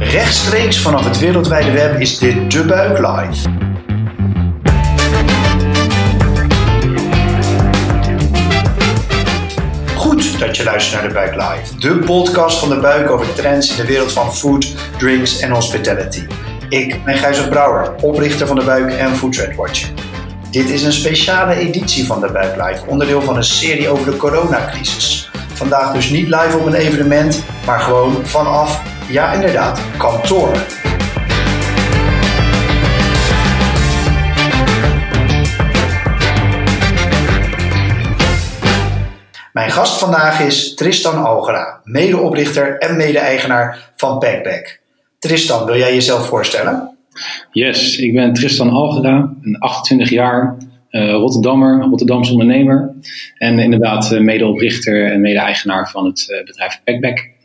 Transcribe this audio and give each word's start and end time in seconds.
Rechtstreeks 0.00 0.80
vanaf 0.80 1.04
het 1.04 1.18
wereldwijde 1.18 1.70
web 1.70 2.00
is 2.00 2.18
dit 2.18 2.50
De 2.50 2.64
Buik 2.64 2.98
Live. 2.98 3.48
Goed 9.94 10.38
dat 10.38 10.56
je 10.56 10.64
luistert 10.64 11.00
naar 11.00 11.08
De 11.08 11.14
Buik 11.14 11.34
Live, 11.34 11.78
de 11.78 12.04
podcast 12.04 12.58
van 12.58 12.68
De 12.68 12.76
Buik 12.76 13.10
over 13.10 13.34
trends 13.34 13.70
in 13.70 13.76
de 13.76 13.86
wereld 13.86 14.12
van 14.12 14.34
food, 14.34 14.74
drinks 14.98 15.40
en 15.40 15.50
hospitality. 15.50 16.26
Ik 16.68 17.04
ben 17.04 17.16
Gijzer 17.16 17.48
Brouwer, 17.48 17.94
oprichter 18.00 18.46
van 18.46 18.56
De 18.56 18.64
Buik 18.64 18.92
en 18.92 19.16
Food 19.16 19.32
Trend. 19.32 19.92
Dit 20.50 20.70
is 20.70 20.82
een 20.82 20.92
speciale 20.92 21.54
editie 21.54 22.06
van 22.06 22.20
De 22.20 22.32
Buik 22.32 22.56
Live, 22.56 22.86
onderdeel 22.86 23.22
van 23.22 23.36
een 23.36 23.44
serie 23.44 23.88
over 23.88 24.10
de 24.10 24.16
coronacrisis. 24.16 25.30
Vandaag 25.54 25.92
dus 25.92 26.10
niet 26.10 26.28
live 26.28 26.58
op 26.58 26.66
een 26.66 26.74
evenement, 26.74 27.42
maar 27.66 27.80
gewoon 27.80 28.26
vanaf, 28.26 28.82
ja 29.10 29.32
inderdaad, 29.32 29.80
kantoor. 29.96 30.52
Mijn 39.52 39.70
gast 39.70 39.98
vandaag 39.98 40.40
is 40.40 40.74
Tristan 40.74 41.24
Algera, 41.24 41.80
medeoprichter 41.84 42.78
en 42.78 42.96
mede-eigenaar 42.96 43.92
van 43.96 44.18
Packback. 44.18 44.80
Tristan, 45.18 45.64
wil 45.66 45.76
jij 45.76 45.94
jezelf 45.94 46.26
voorstellen? 46.26 46.96
Yes, 47.52 47.98
ik 47.98 48.14
ben 48.14 48.32
Tristan 48.32 48.70
Algera, 48.70 49.32
een 49.42 49.58
28 49.58 50.10
jaar, 50.10 50.56
uh, 50.90 51.10
Rotterdammer, 51.10 51.82
Rotterdamse 51.82 52.32
ondernemer. 52.32 52.92
En 53.38 53.58
inderdaad 53.58 54.12
uh, 54.12 54.20
medeoprichter 54.20 55.12
en 55.12 55.20
mede-eigenaar 55.20 55.90
van 55.90 56.04
het 56.04 56.26
uh, 56.30 56.44
bedrijf 56.44 56.80
Packback. 56.84 57.38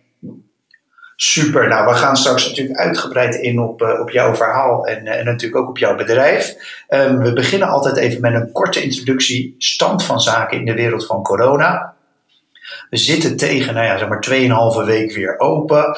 Super, 1.15 1.67
nou 1.67 1.87
we 1.87 1.93
gaan 1.93 2.17
straks 2.17 2.47
natuurlijk 2.47 2.79
uitgebreid 2.79 3.35
in 3.35 3.59
op, 3.59 3.81
op 3.81 4.09
jouw 4.09 4.35
verhaal 4.35 4.87
en, 4.87 5.07
en 5.07 5.25
natuurlijk 5.25 5.61
ook 5.61 5.69
op 5.69 5.77
jouw 5.77 5.95
bedrijf. 5.95 6.55
Um, 6.89 7.19
we 7.19 7.33
beginnen 7.33 7.67
altijd 7.67 7.97
even 7.97 8.21
met 8.21 8.33
een 8.33 8.51
korte 8.51 8.81
introductie, 8.81 9.55
stand 9.57 10.03
van 10.03 10.21
zaken 10.21 10.57
in 10.57 10.65
de 10.65 10.73
wereld 10.73 11.05
van 11.05 11.23
corona. 11.23 11.93
We 12.89 12.97
zitten 12.97 13.37
tegen, 13.37 13.73
nou 13.73 13.85
ja, 13.85 13.97
zeg 13.97 14.07
maar 14.07 14.27
2,5 14.83 14.85
week 14.85 15.15
weer 15.15 15.39
open 15.39 15.97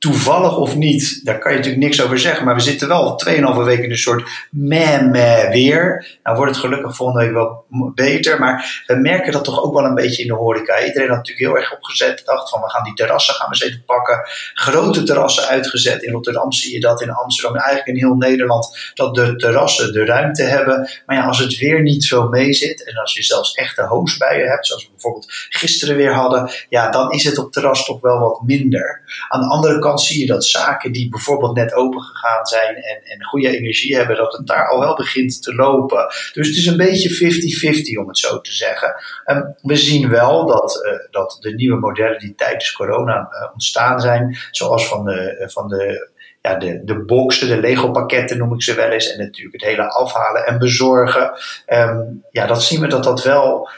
toevallig 0.00 0.56
of 0.56 0.76
niet, 0.76 1.24
daar 1.24 1.38
kan 1.38 1.50
je 1.50 1.56
natuurlijk 1.56 1.84
niks 1.84 2.02
over 2.02 2.18
zeggen. 2.18 2.44
Maar 2.44 2.54
we 2.54 2.60
zitten 2.60 2.88
wel 2.88 3.22
2,5 3.28 3.34
weken 3.64 3.84
in 3.84 3.90
een 3.90 3.98
soort 3.98 4.48
meh-meh 4.50 5.50
weer. 5.50 6.18
Nou 6.22 6.36
wordt 6.36 6.52
het 6.52 6.60
gelukkig 6.60 6.96
volgende 6.96 7.24
week 7.24 7.34
wel 7.34 7.64
beter. 7.94 8.38
Maar 8.38 8.82
we 8.86 8.94
merken 8.94 9.32
dat 9.32 9.44
toch 9.44 9.62
ook 9.62 9.74
wel 9.74 9.84
een 9.84 9.94
beetje 9.94 10.22
in 10.22 10.28
de 10.28 10.34
horeca. 10.34 10.84
Iedereen 10.84 11.08
had 11.08 11.16
natuurlijk 11.16 11.46
heel 11.46 11.56
erg 11.56 11.72
opgezet. 11.72 12.22
Dacht 12.24 12.50
van 12.50 12.60
we 12.60 12.70
gaan 12.70 12.84
die 12.84 12.94
terrassen 12.94 13.34
gaan 13.34 13.48
we 13.48 13.54
eens 13.54 13.64
even 13.64 13.84
pakken. 13.84 14.20
Grote 14.54 15.02
terrassen 15.02 15.48
uitgezet. 15.48 16.02
In 16.02 16.12
Rotterdam 16.12 16.52
zie 16.52 16.72
je 16.72 16.80
dat. 16.80 17.02
In 17.02 17.10
Amsterdam 17.10 17.56
en 17.56 17.62
eigenlijk 17.62 17.98
in 17.98 18.04
heel 18.04 18.16
Nederland. 18.16 18.92
Dat 18.94 19.14
de 19.14 19.36
terrassen 19.36 19.92
de 19.92 20.04
ruimte 20.04 20.42
hebben. 20.42 20.90
Maar 21.06 21.16
ja, 21.16 21.24
als 21.24 21.38
het 21.38 21.58
weer 21.58 21.82
niet 21.82 22.04
zo 22.04 22.28
mee 22.28 22.52
zit. 22.52 22.84
En 22.84 22.96
als 22.96 23.14
je 23.14 23.22
zelfs 23.22 23.54
echte 23.54 23.82
hoosbuien 23.82 24.48
hebt. 24.48 24.66
Zoals 24.66 24.84
we 24.84 24.90
bijvoorbeeld 24.90 25.26
gisteren 25.48 25.96
weer 25.96 26.14
hadden. 26.14 26.50
Ja, 26.68 26.90
dan 26.90 27.10
is 27.10 27.24
het 27.24 27.38
op 27.38 27.52
terras 27.52 27.84
toch 27.84 28.00
wel 28.00 28.18
wat 28.18 28.42
minder. 28.42 29.02
Aan 29.28 29.40
de 29.40 29.46
andere 29.46 29.78
kant 29.78 29.88
zie 29.98 30.20
je 30.20 30.26
dat 30.26 30.44
zaken 30.44 30.92
die 30.92 31.08
bijvoorbeeld 31.08 31.56
net 31.56 31.74
open 31.74 32.00
gegaan 32.00 32.46
zijn 32.46 32.74
en, 32.76 33.02
en 33.04 33.24
goede 33.24 33.56
energie 33.56 33.96
hebben, 33.96 34.16
dat 34.16 34.32
het 34.32 34.46
daar 34.46 34.68
al 34.68 34.80
wel 34.80 34.96
begint 34.96 35.42
te 35.42 35.54
lopen. 35.54 36.06
Dus 36.32 36.48
het 36.48 36.56
is 36.56 36.66
een 36.66 36.76
beetje 36.76 37.94
50-50 37.96 38.00
om 38.00 38.08
het 38.08 38.18
zo 38.18 38.40
te 38.40 38.52
zeggen. 38.52 38.94
Um, 39.26 39.54
we 39.62 39.76
zien 39.76 40.08
wel 40.08 40.46
dat, 40.46 40.84
uh, 40.86 40.92
dat 41.10 41.36
de 41.40 41.54
nieuwe 41.54 41.78
modellen 41.78 42.18
die 42.18 42.34
tijdens 42.34 42.72
corona 42.72 43.18
uh, 43.18 43.52
ontstaan 43.52 44.00
zijn, 44.00 44.38
zoals 44.50 44.88
van 44.88 45.04
de, 45.04 45.36
uh, 45.40 45.48
van 45.48 45.68
de 45.68 46.08
ja, 46.42 46.54
de, 46.54 46.84
de 46.84 47.04
boxen, 47.04 47.48
de 47.48 47.60
Lego-pakketten 47.60 48.38
noem 48.38 48.54
ik 48.54 48.62
ze 48.62 48.74
wel 48.74 48.90
eens. 48.90 49.12
En 49.12 49.18
natuurlijk 49.18 49.60
het 49.60 49.70
hele 49.70 49.88
afhalen 49.88 50.46
en 50.46 50.58
bezorgen. 50.58 51.32
Um, 51.66 52.24
ja, 52.30 52.46
dat 52.46 52.62
zien 52.62 52.80
we 52.80 52.86
dat 52.86 53.04
dat 53.04 53.22
wel 53.22 53.68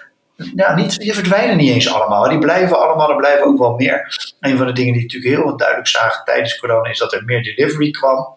ja, 0.55 0.75
niet, 0.75 0.99
die 0.99 1.15
verdwijnen 1.15 1.57
niet 1.57 1.71
eens 1.71 1.93
allemaal. 1.93 2.29
Die 2.29 2.39
blijven 2.39 2.81
allemaal, 2.81 3.11
er 3.11 3.17
blijven 3.17 3.47
ook 3.47 3.59
wel 3.59 3.75
meer. 3.75 4.17
Een 4.41 4.57
van 4.57 4.67
de 4.67 4.73
dingen 4.73 4.93
die 4.93 5.03
natuurlijk 5.03 5.35
heel 5.35 5.57
duidelijk 5.57 5.89
zagen 5.89 6.25
tijdens 6.25 6.59
corona 6.59 6.91
is 6.91 6.99
dat 6.99 7.13
er 7.13 7.25
meer 7.25 7.43
delivery 7.43 7.91
kwam. 7.91 8.35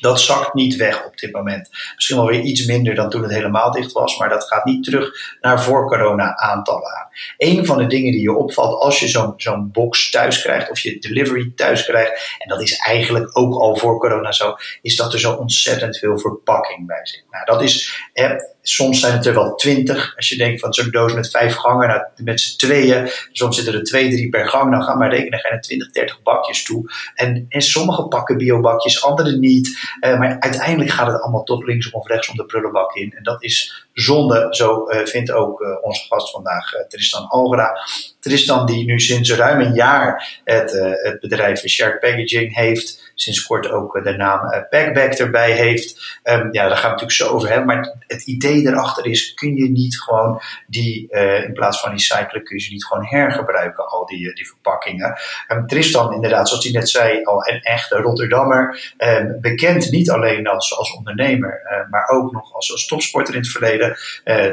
Dat 0.00 0.20
zakt 0.20 0.54
niet 0.54 0.76
weg 0.76 1.04
op 1.04 1.18
dit 1.18 1.32
moment. 1.32 1.68
Misschien 1.94 2.16
wel 2.16 2.26
weer 2.26 2.40
iets 2.40 2.66
minder 2.66 2.94
dan 2.94 3.10
toen 3.10 3.22
het 3.22 3.32
helemaal 3.32 3.70
dicht 3.70 3.92
was, 3.92 4.18
maar 4.18 4.28
dat 4.28 4.44
gaat 4.44 4.64
niet 4.64 4.84
terug 4.84 5.36
naar 5.40 5.62
voor 5.62 5.86
corona 5.86 6.36
aantallen 6.36 6.96
aan. 6.96 7.05
Een 7.36 7.66
van 7.66 7.78
de 7.78 7.86
dingen 7.86 8.12
die 8.12 8.20
je 8.20 8.34
opvalt 8.34 8.80
als 8.80 9.00
je 9.00 9.08
zo'n 9.08 9.34
zo'n 9.36 9.70
box 9.72 10.10
thuis 10.10 10.42
krijgt 10.42 10.70
of 10.70 10.78
je 10.78 10.98
delivery 10.98 11.52
thuis 11.54 11.84
krijgt, 11.84 12.36
en 12.38 12.48
dat 12.48 12.62
is 12.62 12.76
eigenlijk 12.76 13.38
ook 13.38 13.54
al 13.54 13.76
voor 13.76 13.98
corona 13.98 14.32
zo, 14.32 14.56
is 14.82 14.96
dat 14.96 15.12
er 15.12 15.20
zo 15.20 15.32
ontzettend 15.32 15.98
veel 15.98 16.18
verpakking 16.18 16.86
bij 16.86 17.00
zit. 17.02 17.24
Nou, 17.30 17.44
dat 17.44 17.62
is, 17.62 18.02
eh, 18.12 18.30
soms 18.62 19.00
zijn 19.00 19.12
het 19.12 19.26
er 19.26 19.34
wel 19.34 19.54
twintig. 19.54 20.16
Als 20.16 20.28
je 20.28 20.36
denkt 20.36 20.60
van 20.60 20.72
zo'n 20.72 20.90
doos 20.90 21.12
met 21.12 21.30
vijf 21.30 21.54
gangen, 21.54 21.88
nou, 21.88 22.02
met 22.16 22.40
z'n 22.40 22.56
tweeën, 22.56 23.10
soms 23.32 23.56
zitten 23.56 23.74
er 23.74 23.84
twee, 23.84 24.10
drie 24.10 24.28
per 24.28 24.48
gang, 24.48 24.70
dan 24.70 24.82
ga 24.82 24.94
maar 24.94 25.10
rekenen, 25.10 25.38
ga 25.38 25.48
je 25.48 25.54
naar 25.54 25.62
20, 25.62 25.90
30 25.90 26.22
bakjes 26.22 26.64
toe. 26.64 26.90
En, 27.14 27.46
en 27.48 27.62
sommige 27.62 28.08
pakken 28.08 28.36
biobakjes, 28.36 29.02
andere 29.02 29.38
niet. 29.38 29.78
Uh, 30.00 30.18
maar 30.18 30.36
uiteindelijk 30.38 30.90
gaat 30.90 31.06
het 31.06 31.20
allemaal 31.20 31.44
toch 31.44 31.64
linksom 31.64 31.92
of 31.92 32.06
rechtsom 32.06 32.36
de 32.36 32.46
prullenbak 32.46 32.94
in. 32.94 33.12
En 33.12 33.22
dat 33.22 33.42
is 33.42 33.85
zonde, 33.98 34.46
zo 34.50 34.90
uh, 34.90 35.06
vindt 35.06 35.30
ook 35.32 35.60
uh, 35.60 35.68
onze 35.80 36.06
gast 36.08 36.30
vandaag, 36.30 36.70
Tristan 36.88 37.28
Algera. 37.28 37.78
Tristan 38.26 38.66
die 38.66 38.84
nu 38.84 39.00
sinds 39.00 39.34
ruim 39.34 39.60
een 39.60 39.74
jaar 39.74 40.40
het, 40.44 40.72
het 41.02 41.20
bedrijf 41.20 41.68
Shared 41.68 42.00
Packaging 42.00 42.54
heeft 42.54 43.06
sinds 43.16 43.42
kort 43.42 43.70
ook 43.70 44.04
de 44.04 44.16
naam 44.16 44.52
uh, 44.52 44.60
Packback 44.70 45.12
erbij 45.12 45.52
heeft. 45.52 46.18
Um, 46.24 46.52
ja, 46.52 46.68
daar 46.68 46.76
gaan 46.76 46.94
we 46.94 47.02
natuurlijk 47.02 47.12
zo 47.12 47.28
over 47.28 47.48
hebben. 47.48 47.66
Maar 47.66 47.94
het 48.06 48.26
idee 48.26 48.66
erachter 48.66 49.06
is, 49.06 49.34
kun 49.34 49.54
je 49.54 49.70
niet 49.70 50.00
gewoon 50.00 50.40
die, 50.66 51.08
in 51.46 51.52
plaats 51.52 51.80
van 51.80 51.90
recyclen, 51.90 52.44
kun 52.44 52.56
je 52.56 52.62
ze 52.62 52.72
niet 52.72 52.84
gewoon 52.84 53.04
hergebruiken, 53.06 53.88
al 53.88 54.06
die, 54.06 54.34
die 54.34 54.46
verpakkingen. 54.46 55.18
Um, 55.48 55.66
Tristan, 55.66 56.12
inderdaad, 56.12 56.48
zoals 56.48 56.64
hij 56.64 56.72
net 56.72 56.88
zei, 56.88 57.24
al 57.24 57.48
een 57.48 57.60
echte 57.60 57.96
Rotterdammer. 57.96 58.94
Um, 58.98 59.40
bekend 59.40 59.90
niet 59.90 60.10
alleen 60.10 60.46
als, 60.46 60.76
als 60.78 60.96
ondernemer, 60.96 61.86
maar 61.90 62.08
ook 62.08 62.32
nog 62.32 62.54
als, 62.54 62.72
als 62.72 62.86
topsporter 62.86 63.34
in 63.34 63.40
het 63.40 63.50
verleden. 63.50 63.90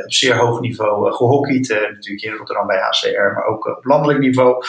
op 0.04 0.14
zeer 0.14 0.38
hoog 0.38 0.60
niveau 0.60 1.14
gehockeyd, 1.14 1.70
natuurlijk 1.70 2.24
in 2.24 2.34
Rotterdam 2.34 2.68
bij 2.68 2.80
HCR, 2.80 3.34
maar 3.34 3.46
ook 3.46 3.63
op 3.66 3.86
landelijk 3.86 4.20
niveau. 4.20 4.64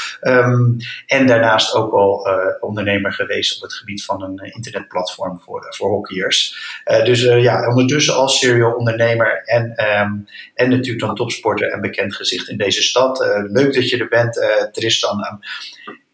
en 1.06 1.26
daarnaast 1.26 1.74
ook 1.74 1.92
al 1.92 2.26
ondernemer 2.60 3.12
geweest 3.12 3.56
op 3.56 3.62
het 3.62 3.72
gebied 3.72 4.04
van 4.04 4.22
een 4.22 4.38
eh, 4.38 4.54
internetplatform 4.54 5.40
voor, 5.40 5.64
eh, 5.64 5.72
voor 5.72 5.90
hockeyers. 5.90 6.56
Dus 7.04 7.22
ja, 7.22 7.68
ondertussen 7.68 8.14
als 8.14 8.38
serial 8.38 8.72
ondernemer 8.72 9.42
en, 9.44 9.64
um, 9.64 10.26
en 10.54 10.70
natuurlijk 10.70 11.00
dan 11.00 11.14
topsporter 11.14 11.70
en 11.70 11.80
bekend 11.80 12.14
gezicht 12.14 12.48
in 12.48 12.56
deze 12.56 12.82
stad. 12.82 13.18
Leuk 13.48 13.74
dat 13.74 13.88
je 13.88 13.98
er 13.98 14.08
bent, 14.08 14.46
Tristan. 14.72 15.18
Um, 15.18 15.38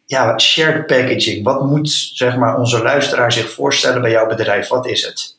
ja, 0.07 0.39
shared 0.39 0.87
packaging. 0.87 1.45
Wat 1.45 1.67
moet 1.67 1.91
zeg 1.91 2.37
maar, 2.37 2.59
onze 2.59 2.83
luisteraar 2.83 3.33
zich 3.33 3.51
voorstellen 3.51 4.03
bij 4.03 4.11
jouw 4.11 4.27
bedrijf? 4.27 4.69
Wat 4.69 4.87
is 4.87 5.05
het? 5.05 5.39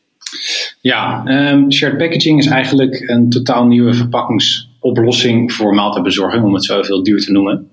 Ja, 0.82 1.24
shared 1.70 1.98
packaging 1.98 2.40
is 2.40 2.46
eigenlijk 2.48 3.10
een 3.10 3.30
totaal 3.30 3.66
nieuwe 3.66 3.94
verpakkingsoplossing 4.82 5.54
voor 5.54 5.74
maaltijdbezorging, 5.74 6.44
om 6.44 6.54
het 6.54 6.64
zo 6.64 6.80
even 6.80 7.04
duur 7.04 7.20
te 7.20 7.32
noemen. 7.32 7.70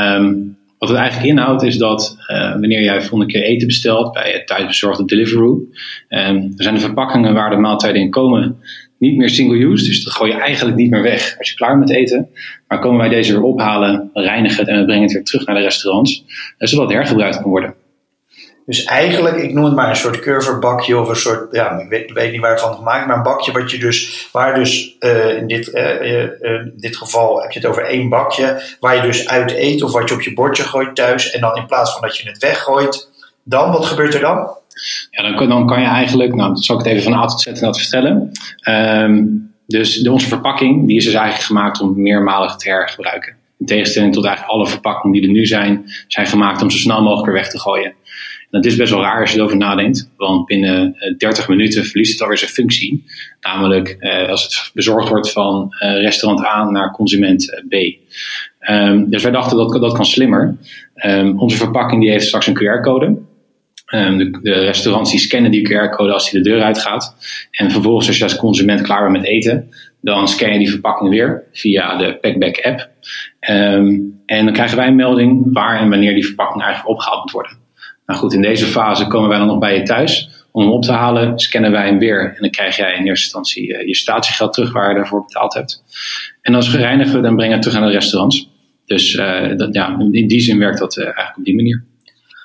Um, 0.00 0.56
wat 0.78 0.88
het 0.88 0.98
eigenlijk 0.98 1.28
inhoudt 1.28 1.62
is 1.62 1.78
dat 1.78 2.16
uh, 2.30 2.50
wanneer 2.50 2.82
jij 2.82 3.00
volgende 3.00 3.32
keer 3.32 3.42
eten 3.42 3.66
bestelt 3.66 4.12
bij 4.12 4.30
het 4.32 4.46
thuisbezorgde 4.46 5.04
Deliveroo, 5.04 5.62
um, 6.08 6.52
zijn 6.56 6.74
de 6.74 6.80
verpakkingen 6.80 7.34
waar 7.34 7.50
de 7.50 7.56
maaltijden 7.56 8.00
in 8.00 8.10
komen 8.10 8.56
niet 8.98 9.16
meer 9.16 9.28
single-use. 9.28 9.84
Dus 9.84 10.04
dat 10.04 10.12
gooi 10.12 10.32
je 10.32 10.38
eigenlijk 10.38 10.76
niet 10.76 10.90
meer 10.90 11.02
weg 11.02 11.38
als 11.38 11.50
je 11.50 11.56
klaar 11.56 11.78
bent 11.78 11.90
eten. 11.90 12.28
Maar 12.68 12.80
komen 12.80 12.98
wij 12.98 13.08
deze 13.08 13.32
weer 13.32 13.42
ophalen, 13.42 14.10
reinigen 14.12 14.58
het 14.58 14.68
en 14.68 14.78
we 14.78 14.84
brengen 14.84 15.02
het 15.02 15.12
weer 15.12 15.24
terug 15.24 15.46
naar 15.46 15.56
de 15.56 15.62
restaurants, 15.62 16.24
uh, 16.58 16.68
zodat 16.68 16.84
het 16.84 16.94
hergebruikt 16.94 17.40
kan 17.40 17.50
worden. 17.50 17.74
Dus 18.68 18.84
eigenlijk, 18.84 19.36
ik 19.36 19.52
noem 19.52 19.64
het 19.64 19.74
maar 19.74 19.88
een 19.88 19.96
soort 19.96 20.18
curverbakje 20.18 20.98
of 20.98 21.08
een 21.08 21.16
soort, 21.16 21.52
ja, 21.52 21.78
ik 21.78 21.88
weet, 21.88 22.12
weet 22.12 22.32
niet 22.32 22.40
waarvan 22.40 22.74
gemaakt, 22.74 23.06
maar 23.06 23.16
een 23.16 23.22
bakje 23.22 23.52
wat 23.52 23.70
je 23.70 23.78
dus, 23.78 24.28
waar 24.32 24.54
dus 24.54 24.96
uh, 25.00 25.36
in 25.36 25.46
dit, 25.46 25.68
uh, 25.68 26.22
uh, 26.40 26.62
dit 26.74 26.96
geval 26.96 27.42
heb 27.42 27.50
je 27.50 27.58
het 27.58 27.68
over 27.68 27.84
één 27.84 28.08
bakje, 28.08 28.62
waar 28.80 28.96
je 28.96 29.02
dus 29.02 29.28
uit 29.28 29.54
eet 29.56 29.82
of 29.82 29.92
wat 29.92 30.08
je 30.08 30.14
op 30.14 30.20
je 30.20 30.34
bordje 30.34 30.62
gooit 30.62 30.94
thuis. 30.94 31.30
En 31.30 31.40
dan 31.40 31.56
in 31.56 31.66
plaats 31.66 31.92
van 31.92 32.00
dat 32.00 32.16
je 32.16 32.28
het 32.28 32.38
weggooit, 32.38 33.10
dan, 33.42 33.72
wat 33.72 33.86
gebeurt 33.86 34.14
er 34.14 34.20
dan? 34.20 34.50
Ja, 35.10 35.22
dan 35.22 35.36
kan, 35.36 35.48
dan 35.48 35.66
kan 35.66 35.80
je 35.80 35.86
eigenlijk, 35.86 36.34
nou, 36.34 36.54
dat 36.54 36.64
zal 36.64 36.78
ik 36.78 36.84
het 36.84 36.92
even 36.92 37.12
van 37.12 37.20
A 37.20 37.26
tot 37.26 37.40
Z 37.40 37.46
en 37.46 37.60
dat 37.60 37.78
vertellen. 37.78 38.32
Um, 38.68 39.52
dus 39.66 39.96
de, 39.96 40.12
onze 40.12 40.28
verpakking, 40.28 40.86
die 40.86 40.96
is 40.96 41.04
dus 41.04 41.14
eigenlijk 41.14 41.44
gemaakt 41.44 41.80
om 41.80 42.02
meermalig 42.02 42.56
te 42.56 42.68
hergebruiken. 42.68 43.36
In 43.58 43.66
tegenstelling 43.66 44.12
tot 44.12 44.24
eigenlijk 44.24 44.56
alle 44.56 44.68
verpakkingen 44.68 45.20
die 45.20 45.26
er 45.26 45.34
nu 45.34 45.46
zijn, 45.46 45.84
zijn 46.06 46.26
gemaakt 46.26 46.62
om 46.62 46.70
zo 46.70 46.78
snel 46.78 47.02
mogelijk 47.02 47.26
weer 47.26 47.34
weg 47.34 47.50
te 47.50 47.60
gooien. 47.60 47.92
Dat 48.50 48.64
is 48.64 48.76
best 48.76 48.92
wel 48.92 49.02
raar 49.02 49.20
als 49.20 49.32
je 49.32 49.38
erover 49.38 49.56
nadenkt, 49.56 50.10
want 50.16 50.46
binnen 50.46 50.96
30 51.18 51.42
eh, 51.42 51.48
minuten 51.48 51.84
verliest 51.84 52.12
het 52.12 52.22
alweer 52.22 52.38
zijn 52.38 52.50
functie. 52.50 53.04
Namelijk 53.40 53.88
eh, 53.88 54.28
als 54.28 54.42
het 54.42 54.70
bezorgd 54.74 55.08
wordt 55.08 55.32
van 55.32 55.74
eh, 55.78 56.00
restaurant 56.00 56.46
A 56.46 56.70
naar 56.70 56.92
consument 56.92 57.62
B. 57.68 57.74
Um, 58.70 59.10
dus 59.10 59.22
wij 59.22 59.32
dachten 59.32 59.56
dat 59.56 59.72
dat 59.72 59.92
kan 59.92 60.06
slimmer. 60.06 60.56
Um, 60.94 61.38
onze 61.38 61.56
verpakking 61.56 62.00
die 62.00 62.10
heeft 62.10 62.26
straks 62.26 62.46
een 62.46 62.58
QR-code. 62.58 63.18
Ehm, 63.86 64.18
de, 64.18 64.38
de, 64.42 64.52
restaurants 64.52 65.22
scannen 65.22 65.50
die 65.50 65.68
QR-code 65.68 66.12
als 66.12 66.30
die 66.30 66.42
de 66.42 66.50
deur 66.50 66.62
uitgaat. 66.62 67.16
En 67.50 67.70
vervolgens 67.70 68.06
als 68.06 68.18
je 68.18 68.24
als 68.24 68.36
consument 68.36 68.80
klaar 68.80 69.00
bent 69.02 69.22
met 69.22 69.30
eten, 69.30 69.68
dan 70.00 70.28
scan 70.28 70.52
je 70.52 70.58
die 70.58 70.70
verpakking 70.70 71.10
weer 71.10 71.44
via 71.52 71.96
de 71.96 72.18
Packback 72.20 72.60
app. 72.60 72.88
Ehm, 73.40 73.96
en 74.26 74.44
dan 74.44 74.52
krijgen 74.52 74.76
wij 74.76 74.86
een 74.86 74.96
melding 74.96 75.52
waar 75.52 75.80
en 75.80 75.88
wanneer 75.88 76.14
die 76.14 76.26
verpakking 76.26 76.62
eigenlijk 76.62 76.90
opgehaald 76.90 77.20
moet 77.22 77.32
worden. 77.32 77.67
Nou 78.08 78.20
goed, 78.20 78.32
in 78.32 78.42
deze 78.42 78.66
fase 78.66 79.06
komen 79.06 79.28
wij 79.28 79.38
dan 79.38 79.46
nog 79.46 79.58
bij 79.58 79.74
je 79.74 79.82
thuis. 79.82 80.30
Om 80.50 80.62
hem 80.62 80.72
op 80.72 80.82
te 80.82 80.92
halen, 80.92 81.38
scannen 81.38 81.70
wij 81.70 81.86
hem 81.86 81.98
weer. 81.98 82.34
En 82.34 82.40
dan 82.40 82.50
krijg 82.50 82.76
jij 82.76 82.92
in 82.92 83.06
eerste 83.06 83.24
instantie 83.24 83.76
eh, 83.76 83.86
je 83.86 83.94
statiegeld 83.94 84.52
terug 84.52 84.72
waar 84.72 84.88
je 84.88 84.94
daarvoor 84.94 85.24
betaald 85.24 85.54
hebt. 85.54 85.82
En 86.42 86.54
als 86.54 86.70
we 86.70 86.78
reinigen 86.78 87.14
we, 87.14 87.20
dan 87.20 87.36
brengen 87.36 87.48
we 87.48 87.54
het 87.54 87.62
terug 87.62 87.78
naar 87.78 87.88
de 87.88 87.94
restaurants. 87.94 88.50
Dus 88.86 89.14
uh, 89.14 89.56
dat, 89.56 89.74
ja, 89.74 89.96
in 90.10 90.26
die 90.26 90.40
zin 90.40 90.58
werkt 90.58 90.78
dat 90.78 90.96
uh, 90.96 91.04
eigenlijk 91.04 91.36
op 91.36 91.44
die 91.44 91.54
manier. 91.54 91.84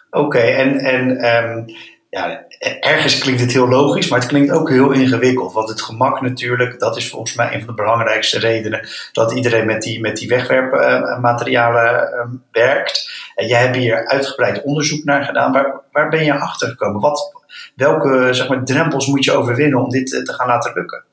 Oké, 0.09 0.37
en, 0.37 0.77
en 0.77 1.25
um, 1.25 1.65
ja, 2.13 2.45
ergens 2.79 3.17
klinkt 3.17 3.41
het 3.41 3.51
heel 3.51 3.67
logisch, 3.67 4.07
maar 4.07 4.19
het 4.19 4.27
klinkt 4.27 4.51
ook 4.51 4.69
heel 4.69 4.91
ingewikkeld. 4.91 5.53
Want 5.53 5.69
het 5.69 5.81
gemak 5.81 6.21
natuurlijk, 6.21 6.79
dat 6.79 6.97
is 6.97 7.09
volgens 7.09 7.35
mij 7.35 7.53
een 7.53 7.59
van 7.59 7.75
de 7.75 7.81
belangrijkste 7.81 8.39
redenen 8.39 8.87
dat 9.11 9.33
iedereen 9.33 9.65
met 9.65 9.81
die, 9.81 9.99
met 9.99 10.17
die 10.17 10.27
wegwerpmaterialen 10.27 12.09
uh, 12.13 12.39
werkt. 12.51 13.09
En 13.35 13.47
jij 13.47 13.61
hebt 13.61 13.75
hier 13.75 14.07
uitgebreid 14.07 14.63
onderzoek 14.63 15.03
naar 15.03 15.23
gedaan. 15.23 15.51
Waar, 15.51 15.81
waar 15.91 16.09
ben 16.09 16.25
je 16.25 16.33
achter 16.33 16.67
gekomen? 16.67 17.01
Wat, 17.01 17.31
welke 17.75 18.29
zeg 18.31 18.47
maar, 18.47 18.63
drempels 18.63 19.07
moet 19.07 19.23
je 19.23 19.31
overwinnen 19.31 19.83
om 19.83 19.89
dit 19.89 20.09
te 20.09 20.33
gaan 20.33 20.47
laten 20.47 20.71
lukken? 20.73 21.03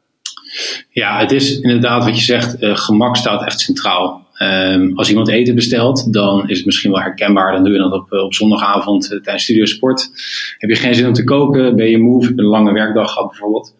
Ja, 0.91 1.19
het 1.19 1.33
is 1.33 1.61
inderdaad 1.61 2.05
wat 2.05 2.17
je 2.17 2.25
zegt, 2.25 2.63
uh, 2.63 2.77
gemak 2.77 3.17
staat 3.17 3.47
echt 3.47 3.61
centraal. 3.61 4.29
Um, 4.43 4.93
als 4.95 5.09
iemand 5.09 5.29
eten 5.29 5.55
bestelt, 5.55 6.13
dan 6.13 6.49
is 6.49 6.57
het 6.57 6.67
misschien 6.67 6.91
wel 6.91 7.01
herkenbaar. 7.01 7.53
Dan 7.53 7.65
doe 7.65 7.73
je 7.73 7.79
dat 7.79 7.93
op, 7.93 8.13
op 8.13 8.35
zondagavond 8.35 9.13
uh, 9.13 9.21
tijdens 9.21 9.45
studiosport. 9.45 10.11
Heb 10.59 10.71
je 10.71 10.77
geen 10.77 10.95
zin 10.95 11.07
om 11.07 11.13
te 11.13 11.25
koken, 11.25 11.77
ben 11.77 11.91
je 11.91 11.99
moe, 11.99 12.25
heb 12.25 12.37
je 12.37 12.43
een 12.43 12.49
lange 12.49 12.73
werkdag 12.73 13.13
gehad 13.13 13.29
bijvoorbeeld. 13.29 13.75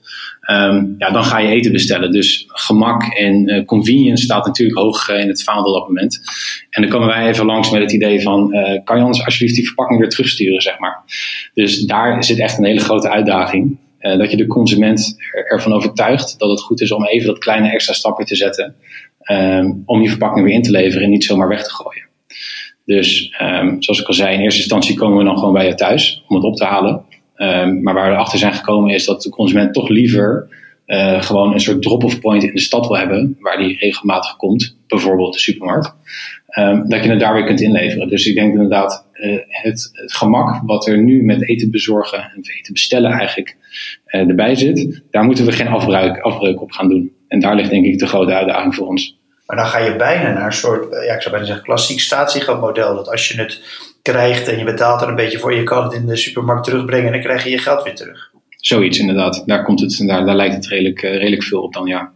Um, 0.51 0.95
ja, 0.99 1.11
dan 1.11 1.25
ga 1.25 1.39
je 1.39 1.49
eten 1.49 1.73
bestellen. 1.73 2.13
Dus 2.13 2.45
gemak 2.49 3.03
en 3.03 3.51
uh, 3.51 3.65
convenience 3.65 4.25
staat 4.25 4.47
natuurlijk 4.47 4.79
hoog 4.79 5.09
in 5.09 5.29
het 5.29 5.43
vaandel 5.43 5.73
op 5.73 5.79
dat 5.79 5.89
moment. 5.89 6.21
En 6.71 6.83
dan 6.83 6.91
komen 6.91 7.09
wij 7.09 7.29
even 7.29 7.47
langs 7.47 7.71
met 7.71 7.83
het 7.83 7.93
idee 7.93 8.23
van, 8.23 8.55
kan 8.85 8.99
je 8.99 9.05
ons 9.05 9.25
alsjeblieft 9.25 9.55
die 9.55 9.67
verpakking 9.67 10.01
weer 10.01 10.09
terugsturen, 10.09 10.61
zeg 10.61 10.79
maar. 10.79 11.03
Dus 11.55 11.81
daar 11.81 12.25
zit 12.25 12.39
echt 12.39 12.59
een 12.59 12.65
hele 12.65 12.81
grote 12.81 13.11
uitdaging. 13.11 13.79
Dat 14.01 14.31
je 14.31 14.37
de 14.37 14.47
consument 14.47 15.17
ervan 15.49 15.73
overtuigt 15.73 16.39
dat 16.39 16.51
het 16.51 16.61
goed 16.61 16.81
is 16.81 16.93
om 16.93 17.07
even 17.07 17.27
dat 17.27 17.39
kleine 17.39 17.71
extra 17.71 17.93
stapje 17.93 18.25
te 18.25 18.37
zetten. 18.37 18.75
Um, 19.31 19.83
om 19.87 20.01
die 20.01 20.09
verpakking 20.09 20.47
weer 20.47 20.55
in 20.55 20.63
te 20.63 20.71
leveren 20.71 21.05
en 21.05 21.11
niet 21.11 21.25
zomaar 21.25 21.49
weg 21.49 21.65
te 21.65 21.71
gooien. 21.71 22.07
Dus 22.85 23.37
um, 23.43 23.83
zoals 23.83 24.01
ik 24.01 24.07
al 24.07 24.15
zei, 24.15 24.35
in 24.35 24.41
eerste 24.41 24.61
instantie 24.61 24.97
komen 24.97 25.19
we 25.19 25.25
dan 25.25 25.39
gewoon 25.39 25.53
bij 25.53 25.67
je 25.67 25.75
thuis 25.75 26.25
om 26.29 26.37
het 26.37 26.45
op 26.45 26.57
te 26.57 26.65
halen. 26.65 27.05
Um, 27.37 27.83
maar 27.83 27.95
waar 27.95 28.11
we 28.11 28.17
achter 28.17 28.39
zijn 28.39 28.55
gekomen 28.55 28.95
is 28.95 29.05
dat 29.05 29.23
de 29.23 29.31
consument 29.31 29.75
toch 29.75 29.89
liever 29.89 30.49
uh, 30.87 31.23
gewoon 31.23 31.53
een 31.53 31.61
soort 31.61 31.83
drop-off 31.83 32.21
point 32.21 32.43
in 32.43 32.55
de 32.55 32.61
stad 32.61 32.87
wil 32.87 32.97
hebben, 32.97 33.37
waar 33.41 33.59
die 33.59 33.79
regelmatig 33.79 34.37
komt, 34.37 34.77
bijvoorbeeld 34.87 35.33
de 35.33 35.39
supermarkt. 35.39 35.95
Dat 36.87 37.05
je 37.05 37.11
het 37.11 37.21
daar 37.21 37.35
weer 37.35 37.45
kunt 37.45 37.61
inleveren. 37.61 38.09
Dus 38.09 38.27
ik 38.27 38.35
denk 38.35 38.53
inderdaad, 38.53 39.07
uh, 39.15 39.39
het, 39.49 39.91
gemak 39.95 40.63
wat 40.67 40.87
er 40.87 40.99
nu 40.99 41.25
met 41.25 41.49
eten 41.49 41.71
bezorgen 41.71 42.19
en 42.19 42.43
eten 42.59 42.73
bestellen 42.73 43.11
eigenlijk 43.11 43.57
uh, 44.07 44.29
erbij 44.29 44.55
zit, 44.55 45.03
daar 45.11 45.25
moeten 45.25 45.45
we 45.45 45.53
geen 45.53 45.69
afbreuk, 45.69 46.19
afbreuk 46.19 46.61
op 46.63 46.73
gaan 46.73 46.89
doen. 46.89 47.13
En 47.31 47.41
daar 47.41 47.55
ligt 47.55 47.71
denk 47.71 47.85
ik 47.85 47.99
de 47.99 48.07
grote 48.07 48.35
uitdaging 48.35 48.75
voor 48.75 48.87
ons. 48.87 49.19
Maar 49.47 49.57
dan 49.57 49.67
ga 49.67 49.79
je 49.79 49.97
bijna 49.97 50.33
naar 50.33 50.47
een 50.47 50.53
soort, 50.53 51.05
ja, 51.05 51.15
ik 51.15 51.21
zou 51.21 51.31
bijna 51.31 51.47
zeggen, 51.47 51.65
klassiek 51.65 52.01
statiegeldmodel. 52.01 52.95
Dat 52.95 53.09
als 53.09 53.29
je 53.29 53.41
het 53.41 53.61
krijgt 54.03 54.49
en 54.49 54.59
je 54.59 54.65
betaalt 54.65 55.03
er 55.03 55.09
een 55.09 55.15
beetje 55.15 55.39
voor, 55.39 55.55
je 55.55 55.63
kan 55.63 55.85
het 55.85 55.93
in 55.93 56.07
de 56.07 56.17
supermarkt 56.17 56.65
terugbrengen 56.65 57.07
en 57.07 57.13
dan 57.13 57.21
krijg 57.21 57.45
je 57.45 57.51
je 57.51 57.59
geld 57.59 57.83
weer 57.83 57.95
terug. 57.95 58.31
Zoiets 58.49 58.99
inderdaad. 58.99 59.43
Daar, 59.47 59.65
komt 59.65 59.81
het, 59.81 60.03
daar, 60.07 60.27
daar 60.27 60.35
lijkt 60.35 60.55
het 60.55 60.67
redelijk, 60.67 61.03
uh, 61.03 61.17
redelijk 61.17 61.43
veel 61.43 61.63
op 61.63 61.73
dan, 61.73 61.87
ja. 61.87 62.13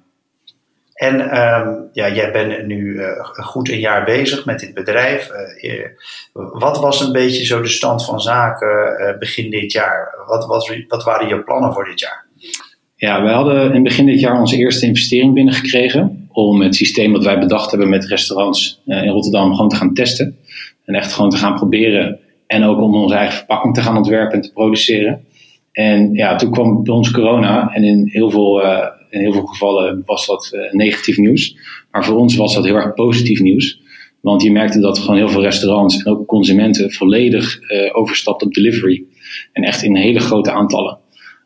En 0.94 1.20
um, 1.20 1.88
ja, 1.92 2.08
jij 2.08 2.32
bent 2.32 2.66
nu 2.66 2.94
uh, 2.94 3.24
goed 3.24 3.68
een 3.68 3.80
jaar 3.80 4.04
bezig 4.04 4.44
met 4.44 4.60
dit 4.60 4.74
bedrijf. 4.74 5.30
Uh, 5.60 5.86
wat 6.32 6.78
was 6.78 7.00
een 7.00 7.12
beetje 7.12 7.44
zo 7.44 7.60
de 7.60 7.68
stand 7.68 8.04
van 8.04 8.20
zaken 8.20 9.16
begin 9.18 9.50
dit 9.50 9.72
jaar? 9.72 10.14
Wat, 10.26 10.46
was, 10.46 10.72
wat 10.88 11.04
waren 11.04 11.28
je 11.28 11.42
plannen 11.42 11.72
voor 11.72 11.84
dit 11.84 12.00
jaar? 12.00 12.23
Ja, 12.96 13.22
we 13.22 13.28
hadden 13.28 13.74
in 13.74 13.82
begin 13.82 14.06
dit 14.06 14.20
jaar 14.20 14.40
onze 14.40 14.56
eerste 14.56 14.86
investering 14.86 15.34
binnengekregen. 15.34 16.28
Om 16.32 16.62
het 16.62 16.74
systeem 16.74 17.12
dat 17.12 17.24
wij 17.24 17.38
bedacht 17.38 17.70
hebben 17.70 17.88
met 17.88 18.04
restaurants 18.04 18.80
in 18.86 19.08
Rotterdam 19.08 19.54
gewoon 19.54 19.68
te 19.68 19.76
gaan 19.76 19.94
testen. 19.94 20.36
En 20.84 20.94
echt 20.94 21.12
gewoon 21.12 21.30
te 21.30 21.36
gaan 21.36 21.54
proberen. 21.54 22.18
En 22.46 22.64
ook 22.64 22.80
om 22.80 22.94
onze 22.94 23.14
eigen 23.14 23.36
verpakking 23.36 23.74
te 23.74 23.80
gaan 23.80 23.96
ontwerpen 23.96 24.36
en 24.36 24.42
te 24.42 24.52
produceren. 24.52 25.24
En 25.72 26.12
ja, 26.12 26.36
toen 26.36 26.50
kwam 26.50 26.82
bij 26.82 26.94
ons 26.94 27.10
corona. 27.10 27.70
En 27.72 27.84
in 27.84 28.08
heel 28.08 28.30
veel 28.30 28.62
in 29.14 29.20
heel 29.20 29.32
veel 29.32 29.46
gevallen 29.46 30.02
was 30.06 30.26
dat 30.26 30.50
uh, 30.54 30.72
negatief 30.72 31.18
nieuws. 31.18 31.56
Maar 31.90 32.04
voor 32.04 32.16
ons 32.16 32.36
was 32.36 32.54
dat 32.54 32.64
heel 32.64 32.74
erg 32.74 32.94
positief 32.94 33.40
nieuws. 33.40 33.80
Want 34.20 34.42
je 34.42 34.52
merkte 34.52 34.80
dat 34.80 34.98
gewoon 34.98 35.16
heel 35.16 35.28
veel 35.28 35.42
restaurants 35.42 35.96
en 36.02 36.12
ook 36.12 36.26
consumenten 36.26 36.92
volledig 36.92 37.70
uh, 37.70 37.96
overstapten 37.96 38.46
op 38.46 38.54
delivery. 38.54 39.04
En 39.52 39.62
echt 39.62 39.82
in 39.82 39.96
hele 39.96 40.20
grote 40.20 40.50
aantallen. 40.50 40.98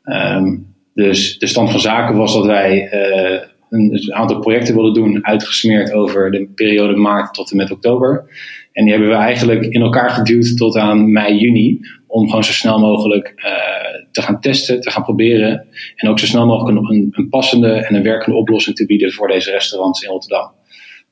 Um, 0.05 0.77
dus 1.05 1.39
de 1.39 1.47
stand 1.47 1.71
van 1.71 1.81
zaken 1.81 2.17
was 2.17 2.33
dat 2.33 2.45
wij 2.45 2.93
uh, 2.93 3.41
een 3.71 4.15
aantal 4.15 4.39
projecten 4.39 4.75
wilden 4.75 4.95
doen, 4.95 5.27
uitgesmeerd 5.27 5.93
over 5.93 6.31
de 6.31 6.49
periode 6.55 6.97
maart 6.97 7.35
tot 7.35 7.51
en 7.51 7.57
met 7.57 7.71
oktober. 7.71 8.25
En 8.73 8.85
die 8.85 8.93
hebben 8.93 9.11
we 9.11 9.17
eigenlijk 9.17 9.65
in 9.65 9.81
elkaar 9.81 10.11
geduwd 10.11 10.57
tot 10.57 10.77
aan 10.77 11.13
mei, 11.13 11.39
juni. 11.39 11.81
Om 12.07 12.29
gewoon 12.29 12.45
zo 12.45 12.53
snel 12.53 12.79
mogelijk 12.79 13.33
uh, 13.37 14.09
te 14.13 14.23
gaan 14.23 14.41
testen, 14.41 14.81
te 14.81 14.91
gaan 14.91 15.03
proberen. 15.03 15.67
En 15.97 16.09
ook 16.09 16.19
zo 16.19 16.27
snel 16.27 16.47
mogelijk 16.47 16.89
een, 16.89 17.09
een, 17.11 17.29
passende 17.29 17.73
en 17.73 17.95
een 17.95 18.03
werkende 18.03 18.39
oplossing 18.39 18.77
te 18.77 18.87
bieden 18.87 19.13
voor 19.13 19.29
deze 19.29 19.51
restaurants 19.51 20.03
in 20.03 20.11
Rotterdam. 20.11 20.51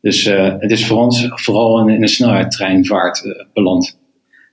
Dus 0.00 0.26
uh, 0.26 0.54
het 0.58 0.70
is 0.70 0.86
voor 0.86 0.98
ons 0.98 1.28
vooral 1.28 1.88
een 1.88 2.08
snelheidstreinvaart 2.08 3.24
uh, 3.24 3.32
beland. 3.52 3.98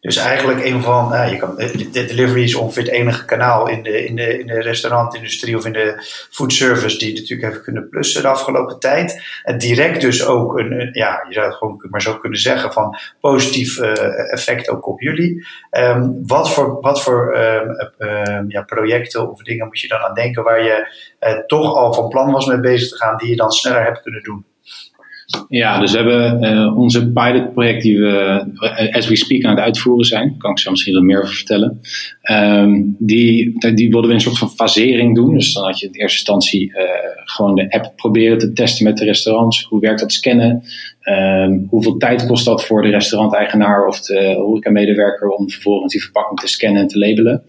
Dus 0.03 0.17
eigenlijk 0.17 0.65
een 0.65 0.81
van, 0.81 1.13
uh, 1.13 1.31
je 1.31 1.37
kan, 1.37 1.55
de 1.55 1.89
delivery 1.91 2.43
is 2.43 2.55
ongeveer 2.55 2.83
het 2.83 2.91
enige 2.91 3.25
kanaal 3.25 3.67
in 3.67 3.83
de, 3.83 4.05
in 4.05 4.15
de, 4.15 4.39
in 4.39 4.47
de 4.47 4.61
restaurantindustrie 4.61 5.57
of 5.57 5.65
in 5.65 5.73
de 5.73 5.95
foodservice 6.31 6.97
die 6.97 7.13
natuurlijk 7.13 7.51
heeft 7.51 7.63
kunnen 7.63 7.89
plussen 7.89 8.21
de 8.21 8.27
afgelopen 8.27 8.79
tijd. 8.79 9.23
En 9.43 9.57
direct 9.57 10.01
dus 10.01 10.25
ook 10.25 10.57
een, 10.57 10.89
ja, 10.91 11.25
je 11.27 11.33
zou 11.33 11.45
het 11.45 11.55
gewoon 11.55 11.85
maar 11.89 12.01
zo 12.01 12.17
kunnen 12.17 12.39
zeggen, 12.39 12.73
van 12.73 12.97
positief 13.19 13.77
uh, 13.77 14.31
effect 14.31 14.69
ook 14.69 14.87
op 14.87 15.01
jullie. 15.01 15.47
Um, 15.71 16.27
wat 16.27 16.53
voor, 16.53 16.81
wat 16.81 17.03
voor 17.03 17.37
um, 17.97 18.45
ja, 18.47 18.61
projecten 18.61 19.31
of 19.31 19.43
dingen 19.43 19.65
moet 19.65 19.79
je 19.79 19.87
dan 19.87 19.99
aan 19.99 20.13
denken 20.13 20.43
waar 20.43 20.63
je 20.63 21.43
toch 21.47 21.75
al 21.75 21.93
van 21.93 22.09
plan 22.09 22.31
was 22.31 22.45
mee 22.45 22.59
bezig 22.59 22.89
te 22.89 22.95
gaan, 22.95 23.17
die 23.17 23.29
je 23.29 23.35
dan 23.35 23.51
sneller 23.51 23.83
hebt 23.83 24.01
kunnen 24.01 24.23
doen? 24.23 24.45
Ja, 25.49 25.79
dus 25.79 25.91
we 25.91 25.97
hebben 25.97 26.43
uh, 26.43 26.77
onze 26.77 27.11
pilotproject 27.11 27.81
die 27.81 27.99
we 27.99 28.45
uh, 28.55 28.95
as 28.95 29.07
we 29.07 29.15
speak 29.15 29.43
aan 29.43 29.55
het 29.55 29.63
uitvoeren 29.63 30.05
zijn. 30.05 30.37
Kan 30.37 30.51
ik 30.51 30.59
zo 30.59 30.71
misschien 30.71 30.93
wat 30.93 31.03
meer 31.03 31.21
over 31.21 31.35
vertellen. 31.35 31.81
Um, 32.31 32.95
die, 32.99 33.59
die 33.75 33.89
wilden 33.89 34.09
we 34.09 34.15
een 34.15 34.21
soort 34.21 34.37
van 34.37 34.49
fasering 34.49 35.15
doen. 35.15 35.33
Dus 35.33 35.53
dan 35.53 35.63
had 35.63 35.79
je 35.79 35.85
in 35.85 35.93
eerste 35.93 36.17
instantie 36.17 36.69
uh, 36.69 36.83
gewoon 37.23 37.55
de 37.55 37.71
app 37.71 37.93
proberen 37.95 38.37
te 38.37 38.53
testen 38.53 38.85
met 38.85 38.97
de 38.97 39.05
restaurants. 39.05 39.63
Hoe 39.63 39.79
werkt 39.79 39.99
dat 39.99 40.11
scannen? 40.11 40.63
Um, 41.03 41.67
hoeveel 41.69 41.97
tijd 41.97 42.25
kost 42.25 42.45
dat 42.45 42.65
voor 42.65 42.81
de 42.81 42.89
restauranteigenaar 42.89 43.87
of 43.87 43.99
de 43.99 44.33
horeca-medewerker 44.37 45.29
om 45.29 45.49
vervolgens 45.49 45.93
die 45.93 46.01
verpakking 46.01 46.39
te 46.39 46.47
scannen 46.47 46.81
en 46.81 46.87
te 46.87 46.97
labelen? 46.97 47.43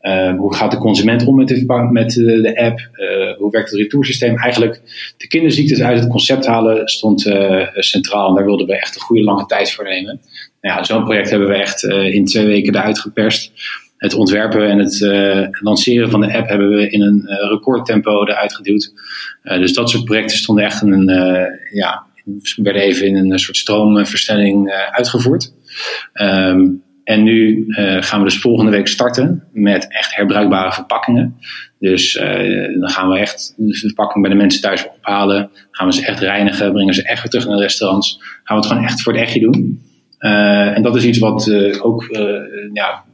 Uh, 0.00 0.36
hoe 0.36 0.54
gaat 0.54 0.70
de 0.70 0.78
consument 0.78 1.24
om 1.24 1.36
met 1.36 1.48
de, 1.48 1.88
met 1.90 2.10
de, 2.12 2.52
app? 2.56 2.78
Uh, 2.78 3.36
hoe 3.36 3.50
werkt 3.50 3.70
het 3.70 3.78
retoursysteem? 3.78 4.36
Eigenlijk 4.36 4.80
de 5.16 5.28
kinderziektes 5.28 5.82
uit 5.82 5.98
het 5.98 6.08
concept 6.08 6.46
halen 6.46 6.88
stond 6.88 7.26
uh, 7.26 7.66
centraal. 7.74 8.28
En 8.28 8.34
daar 8.34 8.44
wilden 8.44 8.66
we 8.66 8.76
echt 8.76 8.94
een 8.94 9.00
goede 9.00 9.22
lange 9.22 9.46
tijd 9.46 9.72
voor 9.72 9.84
nemen. 9.84 10.20
Nou 10.60 10.76
ja, 10.76 10.84
zo'n 10.84 11.04
project 11.04 11.30
hebben 11.30 11.48
we 11.48 11.54
echt 11.54 11.82
in 11.84 12.24
twee 12.24 12.46
weken 12.46 12.74
eruit 12.74 12.98
geperst. 12.98 13.52
Het 13.96 14.14
ontwerpen 14.14 14.68
en 14.68 14.78
het 14.78 15.00
lanceren 15.60 16.10
van 16.10 16.20
de 16.20 16.36
app 16.36 16.48
hebben 16.48 16.68
we 16.68 16.90
in 16.90 17.02
een 17.02 17.22
recordtempo 17.26 18.24
eruit 18.24 18.54
geduwd. 18.54 18.92
dus 19.42 19.72
dat 19.72 19.90
soort 19.90 20.04
projecten 20.04 20.36
stonden 20.36 20.64
echt 20.64 20.82
in 20.82 20.92
een, 20.92 21.08
ja, 21.72 22.06
werden 22.56 22.82
even 22.82 23.06
in 23.06 23.16
een 23.16 23.38
soort 23.38 23.56
stroomversnelling 23.56 24.70
uitgevoerd. 24.70 25.52
Um, 26.22 26.82
en 27.10 27.22
nu 27.22 27.64
uh, 27.66 28.02
gaan 28.02 28.18
we 28.18 28.24
dus 28.24 28.38
volgende 28.38 28.70
week 28.70 28.88
starten 28.88 29.44
met 29.52 29.92
echt 29.92 30.16
herbruikbare 30.16 30.72
verpakkingen. 30.72 31.36
Dus 31.78 32.14
uh, 32.14 32.80
dan 32.80 32.88
gaan 32.88 33.08
we 33.08 33.18
echt 33.18 33.54
de 33.56 33.74
verpakking 33.74 34.22
bij 34.22 34.32
de 34.32 34.38
mensen 34.38 34.60
thuis 34.60 34.86
ophalen. 34.88 35.50
Gaan 35.70 35.86
we 35.86 35.92
ze 35.92 36.06
echt 36.06 36.20
reinigen, 36.20 36.72
brengen 36.72 36.94
ze 36.94 37.02
echt 37.02 37.22
weer 37.22 37.30
terug 37.30 37.46
naar 37.46 37.56
de 37.56 37.62
restaurants. 37.62 38.18
Gaan 38.20 38.56
we 38.56 38.62
het 38.62 38.66
gewoon 38.66 38.84
echt 38.84 39.02
voor 39.02 39.12
het 39.12 39.22
echtje 39.22 39.40
doen. 39.40 39.82
Uh, 40.18 40.76
en 40.76 40.82
dat 40.82 40.96
is 40.96 41.04
iets 41.04 41.18
wat 41.18 41.52
ook 41.82 42.06
ja, 42.72 43.04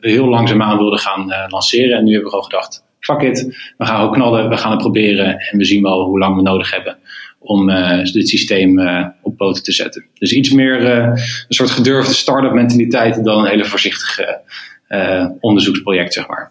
we 0.00 0.10
heel 0.10 0.28
langzaamaan 0.28 0.78
wilden 0.78 0.98
gaan 0.98 1.32
lanceren. 1.48 1.96
En 1.96 2.04
nu 2.04 2.12
hebben 2.12 2.30
we 2.30 2.36
gewoon 2.36 2.50
gedacht, 2.50 2.84
fuck 3.00 3.20
it, 3.20 3.72
we 3.78 3.84
gaan 3.84 4.04
ook 4.04 4.12
knallen, 4.12 4.48
we 4.48 4.56
gaan 4.56 4.70
het 4.70 4.80
proberen. 4.80 5.38
En 5.38 5.58
we 5.58 5.64
zien 5.64 5.82
wel 5.82 6.04
hoe 6.04 6.18
lang 6.18 6.36
we 6.36 6.42
nodig 6.42 6.70
hebben 6.70 6.96
om 7.42 7.70
uh, 7.70 8.04
dit 8.04 8.28
systeem 8.28 8.78
uh, 8.78 9.06
op 9.22 9.36
poten 9.36 9.62
te 9.62 9.72
zetten. 9.72 10.04
Dus 10.14 10.32
iets 10.32 10.50
meer 10.50 10.80
uh, 10.80 11.04
een 11.48 11.54
soort 11.54 11.70
gedurfde 11.70 12.14
start-up 12.14 12.52
mentaliteit 12.52 13.24
dan 13.24 13.38
een 13.38 13.50
hele 13.50 13.64
voorzichtige 13.64 14.40
onderzoeksproject, 15.40 16.12
zeg 16.12 16.28
maar. 16.28 16.50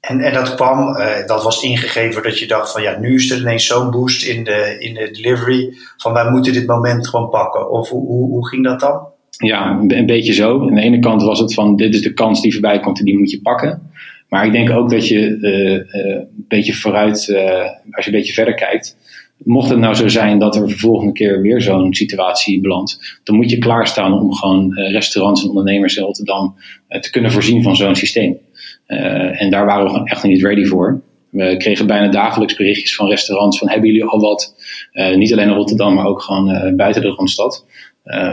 En, 0.00 0.20
en 0.20 0.32
dat 0.32 0.54
kwam, 0.54 0.96
dat 1.26 1.42
was 1.42 1.62
ingegeven 1.62 2.22
dat 2.22 2.38
je 2.38 2.46
dacht 2.46 2.72
van 2.72 2.82
ja, 2.82 2.98
nu 2.98 3.14
is 3.14 3.30
er 3.30 3.40
ineens 3.40 3.66
zo'n 3.66 3.90
boost 3.90 4.26
in 4.26 4.44
de, 4.44 4.76
in 4.78 4.94
de 4.94 5.10
delivery 5.10 5.74
van 5.96 6.12
wij 6.12 6.30
moeten 6.30 6.52
dit 6.52 6.66
moment 6.66 7.08
gewoon 7.08 7.28
pakken. 7.28 7.70
Of 7.70 7.88
hoe, 7.88 8.06
hoe, 8.06 8.28
hoe 8.28 8.48
ging 8.48 8.64
dat 8.64 8.80
dan? 8.80 9.06
Ja, 9.30 9.78
een 9.88 10.06
beetje 10.06 10.32
zo. 10.32 10.60
Aan 10.60 10.74
de 10.74 10.80
ene 10.80 10.98
kant 10.98 11.22
was 11.22 11.38
het 11.38 11.54
van 11.54 11.76
dit 11.76 11.94
is 11.94 12.02
de 12.02 12.12
kans 12.12 12.42
die 12.42 12.52
voorbij 12.52 12.80
komt 12.80 12.98
en 12.98 13.04
die 13.04 13.18
moet 13.18 13.30
je 13.30 13.40
pakken. 13.40 13.90
Maar 14.28 14.46
ik 14.46 14.52
denk 14.52 14.70
ook 14.70 14.90
dat 14.90 15.08
je 15.08 15.18
uh, 15.18 16.02
een 16.02 16.44
beetje 16.48 16.74
vooruit, 16.74 17.16
als 17.90 18.04
je 18.04 18.10
een 18.10 18.18
beetje 18.18 18.32
verder 18.32 18.54
kijkt, 18.54 18.96
mocht 19.44 19.68
het 19.68 19.78
nou 19.78 19.94
zo 19.94 20.08
zijn 20.08 20.38
dat 20.38 20.56
er 20.56 20.66
de 20.66 20.78
volgende 20.78 21.12
keer 21.12 21.40
weer 21.40 21.60
zo'n 21.60 21.94
situatie 21.94 22.60
belandt, 22.60 23.20
dan 23.24 23.36
moet 23.36 23.50
je 23.50 23.58
klaarstaan 23.58 24.12
om 24.12 24.34
gewoon 24.34 24.74
restaurants 24.74 25.42
en 25.42 25.48
ondernemers 25.48 25.96
in 25.96 26.02
Rotterdam 26.02 26.54
te 27.00 27.10
kunnen 27.10 27.30
voorzien 27.32 27.62
van 27.62 27.76
zo'n 27.76 27.94
systeem. 27.94 28.38
en 28.86 29.50
daar 29.50 29.66
waren 29.66 29.92
we 29.92 30.10
echt 30.10 30.22
niet 30.24 30.42
ready 30.42 30.64
voor. 30.64 31.02
We 31.30 31.56
kregen 31.56 31.86
bijna 31.86 32.08
dagelijks 32.08 32.56
berichtjes 32.56 32.94
van 32.94 33.08
restaurants 33.08 33.58
van 33.58 33.68
hebben 33.68 33.88
jullie 33.88 34.04
al 34.04 34.20
wat? 34.20 34.54
niet 35.14 35.32
alleen 35.32 35.48
in 35.48 35.54
Rotterdam, 35.54 35.94
maar 35.94 36.06
ook 36.06 36.22
gewoon 36.22 36.76
buiten 36.76 37.02
de 37.02 37.08
Randstad. 37.08 37.66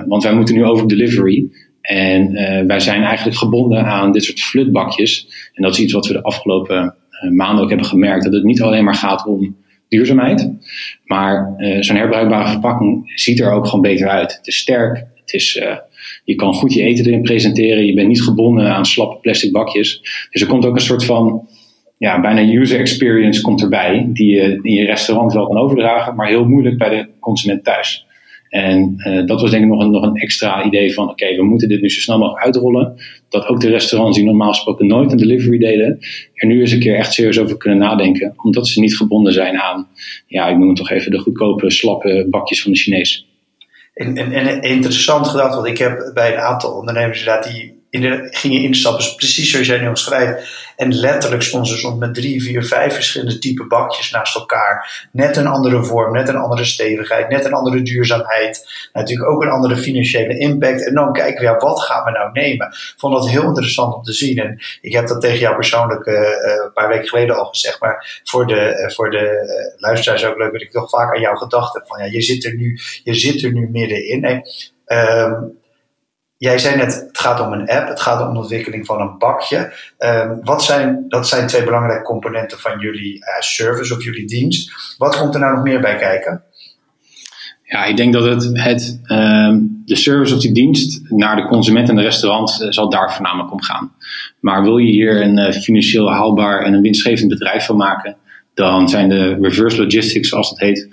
want 0.07 0.23
wij 0.23 0.35
moeten 0.35 0.55
nu 0.55 0.65
over 0.65 0.87
delivery. 0.87 1.49
En 1.81 2.31
wij 2.67 2.79
zijn 2.79 3.03
eigenlijk 3.03 3.37
gebonden 3.37 3.85
aan 3.85 4.11
dit 4.11 4.23
soort 4.23 4.39
flutbakjes. 4.39 5.27
En 5.53 5.63
dat 5.63 5.73
is 5.73 5.79
iets 5.79 5.93
wat 5.93 6.07
we 6.07 6.13
de 6.13 6.23
afgelopen 6.23 6.95
maanden 7.31 7.63
ook 7.63 7.69
hebben 7.69 7.87
gemerkt. 7.87 8.23
Dat 8.23 8.33
het 8.33 8.43
niet 8.43 8.61
alleen 8.61 8.83
maar 8.83 8.95
gaat 8.95 9.25
om 9.25 9.55
duurzaamheid. 9.89 10.51
Maar 11.05 11.55
uh, 11.57 11.81
zo'n 11.81 11.95
herbruikbare 11.95 12.49
verpakking 12.49 13.11
ziet 13.15 13.39
er 13.39 13.51
ook 13.51 13.65
gewoon 13.65 13.81
beter 13.81 14.07
uit. 14.07 14.37
Het 14.37 14.47
is 14.47 14.57
sterk. 14.57 15.05
Het 15.15 15.33
is, 15.33 15.61
je 16.23 16.35
kan 16.35 16.53
goed 16.53 16.73
je 16.73 16.81
eten 16.83 17.05
erin 17.05 17.21
presenteren. 17.21 17.85
Je 17.85 17.93
bent 17.93 18.07
niet 18.07 18.21
gebonden 18.21 18.75
aan 18.75 18.85
slappe 18.85 19.19
plastic 19.19 19.51
bakjes. 19.51 20.01
Dus 20.31 20.41
er 20.41 20.47
komt 20.47 20.65
ook 20.65 20.75
een 20.75 20.81
soort 20.81 21.05
van 21.05 21.47
ja, 21.97 22.21
bijna 22.21 22.53
user 22.53 22.79
experience 22.79 23.41
komt 23.41 23.61
erbij. 23.61 24.09
Die 24.13 24.35
je 24.35 24.59
in 24.61 24.73
je 24.73 24.85
restaurant 24.85 25.33
wel 25.33 25.47
kan 25.47 25.57
overdragen. 25.57 26.15
Maar 26.15 26.27
heel 26.27 26.45
moeilijk 26.45 26.77
bij 26.77 26.89
de 26.89 27.07
consument 27.19 27.63
thuis. 27.63 28.06
En 28.49 28.93
uh, 28.97 29.25
dat 29.25 29.41
was 29.41 29.51
denk 29.51 29.63
ik 29.63 29.69
nog 29.69 29.79
een, 29.79 29.91
nog 29.91 30.03
een 30.03 30.15
extra 30.15 30.63
idee 30.63 30.93
van, 30.93 31.09
oké, 31.09 31.35
we 31.35 31.43
moeten 31.43 31.67
dit 31.67 31.81
nu 31.81 31.89
zo 31.89 31.99
snel 31.99 32.17
mogelijk 32.17 32.45
uitrollen. 32.45 32.95
Dat 33.29 33.47
ook 33.47 33.59
de 33.59 33.69
restaurants 33.69 34.17
die 34.17 34.25
normaal 34.25 34.49
gesproken 34.49 34.87
nooit 34.87 35.11
een 35.11 35.17
delivery 35.17 35.57
deden, 35.57 35.99
er 36.33 36.47
nu 36.47 36.59
eens 36.59 36.71
een 36.71 36.79
keer 36.79 36.95
echt 36.95 37.13
serieus 37.13 37.39
over 37.39 37.57
kunnen 37.57 37.79
nadenken. 37.79 38.33
Omdat 38.43 38.67
ze 38.67 38.79
niet 38.79 38.97
gebonden 38.97 39.33
zijn 39.33 39.59
aan, 39.59 39.87
ja, 40.27 40.47
ik 40.47 40.57
noem 40.57 40.67
het 40.67 40.77
toch 40.77 40.89
even 40.89 41.11
de 41.11 41.19
goedkope, 41.19 41.71
slappe 41.71 42.27
bakjes 42.29 42.61
van 42.61 42.71
de 42.71 42.77
Chinees. 42.77 43.27
En, 43.93 44.15
en, 44.15 44.31
en 44.31 44.61
interessant 44.61 45.27
gedacht, 45.27 45.55
want 45.55 45.67
ik 45.67 45.77
heb 45.77 46.11
bij 46.13 46.33
een 46.33 46.39
aantal 46.39 46.71
ondernemers 46.71 47.19
inderdaad 47.19 47.53
die 47.53 47.76
in 47.97 48.09
de, 48.09 48.27
gingen 48.31 48.61
instappen, 48.61 49.15
precies 49.15 49.51
zoals 49.51 49.67
jij 49.67 49.79
nu 49.79 49.87
omschrijft. 49.87 50.65
En 50.75 50.93
letterlijk 50.95 51.41
stonden 51.41 51.69
ze 51.69 51.77
soms 51.77 51.99
met 51.99 52.13
drie, 52.13 52.43
vier, 52.43 52.63
vijf 52.65 52.93
verschillende 52.93 53.37
type 53.37 53.67
bakjes 53.67 54.11
naast 54.11 54.35
elkaar. 54.35 55.07
Net 55.11 55.37
een 55.37 55.47
andere 55.47 55.83
vorm, 55.83 56.13
net 56.13 56.27
een 56.27 56.35
andere 56.35 56.65
stevigheid, 56.65 57.29
net 57.29 57.45
een 57.45 57.53
andere 57.53 57.81
duurzaamheid. 57.81 58.69
Natuurlijk 58.93 59.29
ook 59.29 59.41
een 59.41 59.49
andere 59.49 59.77
financiële 59.77 60.37
impact. 60.37 60.87
En 60.87 60.93
dan 60.93 61.13
kijken 61.13 61.39
we, 61.39 61.45
ja, 61.45 61.57
wat 61.57 61.81
gaan 61.81 62.03
we 62.03 62.11
nou 62.11 62.31
nemen? 62.31 62.67
Ik 62.67 62.93
vond 62.97 63.13
dat 63.13 63.29
heel 63.29 63.43
interessant 63.43 63.93
om 63.93 64.03
te 64.03 64.13
zien. 64.13 64.37
En 64.37 64.59
ik 64.81 64.93
heb 64.93 65.07
dat 65.07 65.21
tegen 65.21 65.39
jou 65.39 65.55
persoonlijk 65.55 66.05
uh, 66.05 66.15
een 66.15 66.71
paar 66.73 66.87
weken 66.87 67.07
geleden 67.07 67.37
al 67.37 67.45
gezegd. 67.45 67.79
Maar 67.79 68.21
voor 68.23 68.47
de, 68.47 68.85
uh, 68.87 68.95
voor 68.95 69.09
de 69.09 69.75
luisteraars 69.77 70.25
ook 70.25 70.37
leuk 70.37 70.51
dat 70.51 70.61
ik 70.61 70.71
toch 70.71 70.89
vaak 70.89 71.15
aan 71.15 71.21
jou 71.21 71.37
gedacht 71.37 71.73
heb. 71.73 71.87
Van 71.87 71.99
ja, 71.99 72.05
je 72.05 72.21
zit 72.21 72.45
er 72.45 72.55
nu, 72.55 72.79
je 73.03 73.13
zit 73.13 73.43
er 73.43 73.53
nu 73.53 73.69
middenin. 73.71 74.23
En, 74.23 74.43
um, 75.31 75.57
Jij 76.37 76.57
zei 76.57 76.75
net, 76.75 77.05
het 77.07 77.17
gaat 77.17 77.39
om 77.39 77.51
een 77.51 77.69
app, 77.69 77.87
het 77.87 78.01
gaat 78.01 78.27
om 78.27 78.33
de 78.33 78.39
ontwikkeling 78.39 78.85
van 78.85 79.01
een 79.01 79.17
bakje. 79.17 79.73
Um, 79.99 80.39
wat 80.43 80.63
zijn, 80.63 81.05
dat 81.07 81.27
zijn 81.27 81.47
twee 81.47 81.63
belangrijke 81.63 82.03
componenten 82.03 82.59
van 82.59 82.79
jullie 82.79 83.15
uh, 83.15 83.23
service 83.39 83.93
of 83.93 84.03
jullie 84.03 84.27
dienst. 84.27 84.95
Wat 84.97 85.17
komt 85.17 85.33
er 85.33 85.39
nou 85.39 85.55
nog 85.55 85.63
meer 85.63 85.79
bij 85.79 85.95
kijken? 85.95 86.43
Ja, 87.63 87.85
ik 87.85 87.97
denk 87.97 88.13
dat 88.13 88.23
het, 88.23 88.49
het 88.53 88.99
uh, 89.03 89.55
de 89.85 89.95
service 89.95 90.35
of 90.35 90.41
die 90.41 90.53
dienst 90.53 91.01
naar 91.09 91.35
de 91.35 91.45
consument 91.45 91.89
en 91.89 91.95
de 91.95 92.01
restaurant 92.01 92.59
uh, 92.61 92.71
zal 92.71 92.89
daar 92.89 93.13
voornamelijk 93.13 93.51
om 93.51 93.61
gaan. 93.61 93.93
Maar 94.39 94.63
wil 94.63 94.77
je 94.77 94.91
hier 94.91 95.21
een 95.21 95.37
uh, 95.37 95.51
financieel 95.51 96.11
haalbaar 96.11 96.63
en 96.63 96.73
een 96.73 96.81
winstgevend 96.81 97.29
bedrijf 97.29 97.65
van 97.65 97.77
maken, 97.77 98.17
dan 98.53 98.89
zijn 98.89 99.09
de 99.09 99.37
reverse 99.41 99.81
logistics, 99.81 100.29
zoals 100.29 100.49
het 100.49 100.59
heet, 100.59 100.87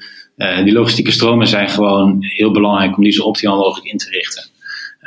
die 0.64 0.72
logistieke 0.72 1.10
stromen 1.10 1.46
zijn 1.46 1.68
gewoon 1.68 2.16
heel 2.20 2.50
belangrijk 2.50 2.96
om 2.96 3.02
die 3.02 3.12
zo 3.12 3.22
optimaal 3.22 3.56
mogelijk 3.56 3.86
in 3.86 3.98
te 3.98 4.10
richten. 4.10 4.52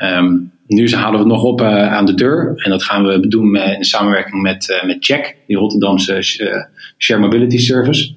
Um, 0.04 0.52
nu 0.68 0.90
halen 0.90 1.12
we 1.12 1.18
het 1.18 1.28
nog 1.28 1.44
op 1.44 1.62
uh, 1.62 1.94
aan 1.94 2.06
de 2.06 2.14
deur. 2.14 2.54
En 2.56 2.72
dat 2.72 2.84
gaan 2.84 3.06
we 3.06 3.28
doen 3.28 3.56
in 3.56 3.84
samenwerking 3.84 4.42
met, 4.42 4.70
uh, 4.70 4.88
met 4.88 4.98
Check, 5.00 5.36
die 5.48 5.58
Rotterdamse 5.58 6.14
uh, 6.14 6.64
Share 6.98 7.20
Mobility 7.20 7.58
Service. 7.58 8.14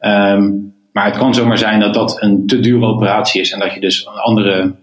Um, 0.00 0.74
maar 0.92 1.04
het 1.04 1.16
kan 1.16 1.34
zomaar 1.34 1.58
zijn 1.58 1.80
dat 1.80 1.94
dat 1.94 2.22
een 2.22 2.46
te 2.46 2.60
dure 2.60 2.86
operatie 2.86 3.40
is 3.40 3.52
en 3.52 3.58
dat 3.58 3.74
je 3.74 3.80
dus 3.80 4.06
andere, 4.06 4.74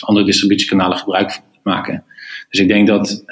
andere 0.00 0.26
distributiekanalen 0.26 0.98
gebruik 0.98 1.40
maken. 1.62 2.04
Dus 2.48 2.60
ik 2.60 2.68
denk 2.68 2.86
dat 2.86 3.24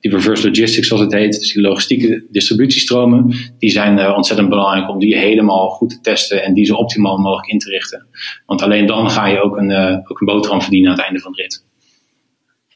die 0.00 0.10
reverse 0.10 0.46
logistics, 0.46 0.88
zoals 0.88 1.02
het 1.02 1.12
heet, 1.12 1.38
dus 1.38 1.52
die 1.52 1.62
logistieke 1.62 2.26
distributiestromen, 2.30 3.34
die 3.58 3.70
zijn 3.70 4.14
ontzettend 4.14 4.48
belangrijk 4.48 4.88
om 4.88 4.98
die 4.98 5.16
helemaal 5.16 5.68
goed 5.68 5.90
te 5.90 6.00
testen 6.00 6.42
en 6.42 6.54
die 6.54 6.66
zo 6.66 6.74
optimaal 6.74 7.18
mogelijk 7.18 7.48
in 7.48 7.58
te 7.58 7.70
richten. 7.70 8.06
Want 8.46 8.62
alleen 8.62 8.86
dan 8.86 9.10
ga 9.10 9.26
je 9.26 9.40
ook 9.40 9.56
een, 9.56 9.72
ook 10.08 10.20
een 10.20 10.26
boterham 10.26 10.62
verdienen 10.62 10.90
aan 10.90 10.96
het 10.96 11.04
einde 11.04 11.20
van 11.20 11.32
de 11.32 11.42
rit. 11.42 11.64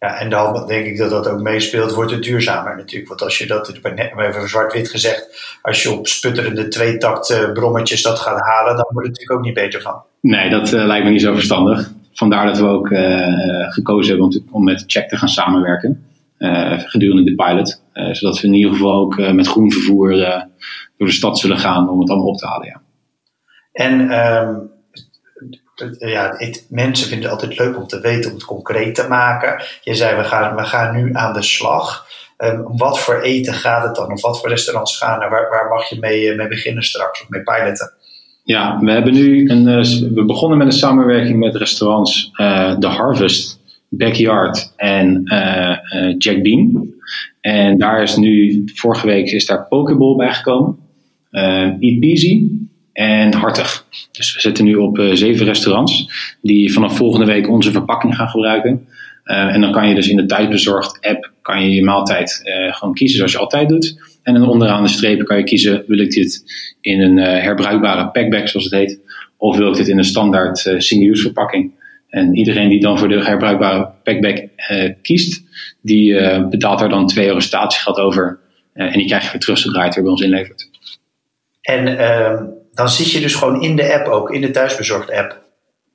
Ja, 0.05 0.19
en 0.19 0.31
dan 0.31 0.67
denk 0.67 0.87
ik 0.87 0.99
dat 0.99 1.11
dat 1.11 1.29
ook 1.29 1.41
meespeelt, 1.41 1.93
wordt 1.93 2.11
het 2.11 2.23
duurzamer 2.23 2.77
natuurlijk. 2.77 3.09
Want 3.09 3.23
als 3.23 3.39
je 3.39 3.47
dat, 3.47 3.81
even 3.83 4.49
zwart-wit 4.49 4.89
gezegd, 4.89 5.57
als 5.63 5.83
je 5.83 5.91
op 5.91 6.07
sputterende 6.07 6.69
tweetakt 6.69 7.31
uh, 7.31 7.53
brommetjes 7.53 8.03
dat 8.03 8.19
gaat 8.19 8.41
halen, 8.41 8.77
dan 8.77 8.87
wordt 8.93 9.09
het 9.09 9.19
natuurlijk 9.19 9.33
ook 9.33 9.45
niet 9.45 9.55
beter 9.55 9.83
van. 9.83 10.03
Nee, 10.21 10.51
dat 10.51 10.73
uh, 10.73 10.87
lijkt 10.87 11.05
me 11.05 11.11
niet 11.11 11.21
zo 11.21 11.35
verstandig. 11.35 11.93
Vandaar 12.15 12.47
dat 12.47 12.59
we 12.59 12.67
ook 12.67 12.91
uh, 12.91 13.73
gekozen 13.73 14.17
hebben 14.17 14.27
om, 14.27 14.49
om, 14.51 14.65
met 14.65 14.85
Check 14.87 15.09
te 15.09 15.17
gaan 15.17 15.29
samenwerken 15.29 16.07
gedurende 16.77 17.25
de 17.25 17.35
pilot. 17.35 17.83
zodat 17.93 18.41
we 18.41 18.47
in 18.47 18.55
ieder 18.55 18.73
geval 18.73 19.01
ook 19.01 19.33
met 19.33 19.47
groen 19.47 19.73
vervoer 19.73 20.11
door 20.97 21.07
de 21.07 21.13
stad 21.13 21.39
zullen 21.39 21.59
gaan 21.59 21.89
om 21.89 22.01
het 22.01 22.11
allemaal 22.11 22.29
op 22.29 22.37
te 22.37 22.47
halen. 22.47 22.67
Ja. 22.67 22.83
En 23.73 24.01
um, 24.01 24.71
ja, 25.99 26.35
het, 26.37 26.67
mensen 26.69 27.09
vinden 27.09 27.31
het 27.31 27.41
altijd 27.41 27.59
leuk 27.59 27.77
om 27.77 27.87
te 27.87 28.01
weten, 28.01 28.31
om 28.31 28.37
het 28.37 28.45
concreet 28.45 28.95
te 28.95 29.09
maken. 29.09 29.65
Je 29.83 29.95
zei, 29.95 30.17
we 30.17 30.25
gaan, 30.25 30.57
we 30.57 30.63
gaan 30.63 30.97
nu 30.97 31.15
aan 31.15 31.33
de 31.33 31.43
slag. 31.43 32.07
Um, 32.39 32.77
wat 32.77 33.01
voor 33.01 33.21
eten 33.21 33.55
gaat 33.55 33.85
het 33.85 33.95
dan? 33.95 34.13
Of 34.13 34.23
wat 34.23 34.41
voor 34.41 34.49
restaurants 34.49 34.99
gaan 34.99 35.23
er? 35.23 35.31
Waar, 35.31 35.51
waar 35.51 35.69
mag 35.69 35.89
je 35.89 35.99
mee, 35.99 36.31
eh, 36.31 36.37
mee 36.37 36.49
beginnen 36.49 36.83
straks 36.83 37.23
of 37.23 37.29
mee 37.29 37.43
piloten? 37.43 37.93
Ja, 38.45 38.79
we 38.81 38.91
hebben 38.91 39.13
nu 39.13 39.49
een, 39.49 39.69
uh, 39.69 40.13
we 40.15 40.25
begonnen 40.27 40.59
met 40.59 40.67
een 40.67 40.73
samenwerking 40.73 41.39
met 41.39 41.55
restaurants 41.55 42.31
uh, 42.37 42.79
The 42.79 42.87
Harvest, 42.87 43.61
Backyard 43.89 44.73
en 44.77 45.23
Jack 46.19 46.43
Bean. 46.43 46.93
En 47.41 47.79
daar 47.79 48.03
is 48.03 48.17
nu, 48.17 48.63
vorige 48.75 49.07
week 49.07 49.31
is 49.31 49.47
daar 49.47 49.67
Pokeball 49.69 50.17
bijgekomen. 50.17 50.77
Eat 51.31 52.01
Peasy 52.01 52.49
en 52.95 53.33
hartig. 53.33 53.87
Dus 54.13 54.35
we 54.35 54.41
zitten 54.41 54.65
nu 54.65 54.75
op 54.75 54.99
uh, 54.99 55.15
zeven 55.15 55.47
restaurants 55.47 56.09
die 56.43 56.73
vanaf 56.73 56.97
volgende 56.97 57.27
week 57.27 57.49
onze 57.49 57.73
verpakking 57.73 58.17
gaan 58.17 58.29
gebruiken. 58.29 58.87
Uh, 59.25 59.55
en 59.55 59.61
dan 59.61 59.73
kan 59.73 59.89
je 59.89 59.95
dus 59.95 60.09
in 60.09 60.17
de 60.17 60.27
tijdbezorgd 60.27 60.99
app 61.01 61.31
kan 61.43 61.63
je 61.63 61.75
je 61.75 61.85
maaltijd 61.85 62.41
uh, 62.45 62.75
gewoon 62.75 62.95
kiezen 62.95 63.17
zoals 63.17 63.33
je 63.33 63.39
altijd 63.39 63.69
doet. 63.69 64.14
En 64.25 64.35
dan 64.35 64.49
onderaan 64.49 64.83
de 64.83 64.89
strepen 64.89 65.27
kan 65.27 65.37
je 65.37 65.45
kiezen, 65.45 65.85
wil 65.87 65.99
ik 65.99 66.11
dit 66.11 66.43
in 66.81 67.01
een 67.01 67.17
herbruikbare 67.19 68.09
packbag 68.09 68.49
zoals 68.49 68.65
het 68.65 68.75
heet. 68.75 69.01
Of 69.37 69.57
wil 69.57 69.69
ik 69.69 69.77
dit 69.77 69.89
in 69.89 69.99
een 69.99 70.05
standaard 70.05 70.59
single-use 70.59 71.23
verpakking. 71.23 71.73
En 72.09 72.37
iedereen 72.37 72.69
die 72.69 72.81
dan 72.81 72.99
voor 72.99 73.09
de 73.09 73.25
herbruikbare 73.25 73.91
packbag 74.05 74.35
kiest, 75.03 75.43
die 75.83 76.15
betaalt 76.49 76.79
daar 76.79 76.89
dan 76.89 77.07
2 77.07 77.27
euro 77.27 77.41
statiegeld 77.41 77.99
over. 77.99 78.39
en 78.73 78.99
die 78.99 79.07
krijg 79.07 79.25
je 79.25 79.31
weer 79.31 79.41
terug 79.41 79.59
zodra 79.59 79.81
je 79.81 79.87
het 79.87 79.95
weer 79.95 80.05
bij 80.05 80.13
ons 80.13 80.23
inlevert. 80.23 80.69
En 81.61 81.99
ehm, 81.99 82.45
dan 82.75 82.89
zit 82.89 83.11
je 83.11 83.21
dus 83.21 83.35
gewoon 83.35 83.63
in 83.63 83.77
de 83.77 83.95
app 83.95 84.07
ook, 84.07 84.31
in 84.31 84.41
de 84.41 84.51
thuisbezorgd 84.51 85.13
app. 85.13 85.43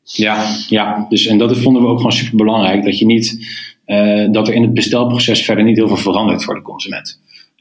Ja, 0.03 0.55
ja. 0.67 1.05
Dus, 1.09 1.25
en 1.25 1.38
dat 1.38 1.57
vonden 1.57 1.81
we 1.81 1.88
ook 1.88 1.98
gewoon 1.98 2.12
super 2.12 2.38
belangrijk. 2.38 2.83
Dat 2.83 3.00
je 3.00 3.05
niet, 3.05 3.48
uh, 3.86 4.31
dat 4.31 4.48
er 4.48 4.53
in 4.53 4.62
het 4.62 4.74
bestelproces 4.74 5.45
verder 5.45 5.63
niet 5.63 5.77
heel 5.77 5.88
veel 5.88 5.98
verandert 5.98 6.43
voor 6.43 6.55
de 6.55 6.62
consument. 6.62 7.19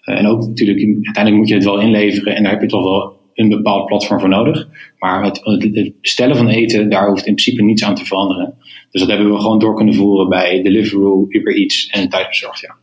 Uh, 0.09 0.19
en 0.19 0.27
ook 0.27 0.47
natuurlijk, 0.47 0.79
uiteindelijk 0.79 1.37
moet 1.37 1.49
je 1.49 1.55
het 1.55 1.65
wel 1.65 1.81
inleveren 1.81 2.37
en 2.37 2.43
daar 2.43 2.53
heb 2.53 2.61
je 2.61 2.67
toch 2.67 2.83
wel 2.83 3.17
een 3.35 3.49
bepaald 3.49 3.87
platform 3.87 4.21
voor 4.21 4.29
nodig. 4.29 4.69
Maar 4.99 5.25
het, 5.25 5.41
het 5.45 6.01
bestellen 6.01 6.37
van 6.37 6.49
eten, 6.49 6.91
daar 6.91 7.09
hoeft 7.09 7.27
in 7.27 7.35
principe 7.35 7.63
niets 7.63 7.85
aan 7.85 7.95
te 7.95 8.05
veranderen. 8.05 8.55
Dus 8.91 9.01
dat 9.01 9.11
hebben 9.11 9.33
we 9.33 9.41
gewoon 9.41 9.59
door 9.59 9.75
kunnen 9.75 9.95
voeren 9.95 10.29
bij 10.29 10.63
Deliveroo, 10.63 11.27
Uber 11.29 11.57
Eats 11.57 11.87
en 11.87 12.09
thuisbezorgd, 12.09 12.61
ja. 12.61 12.77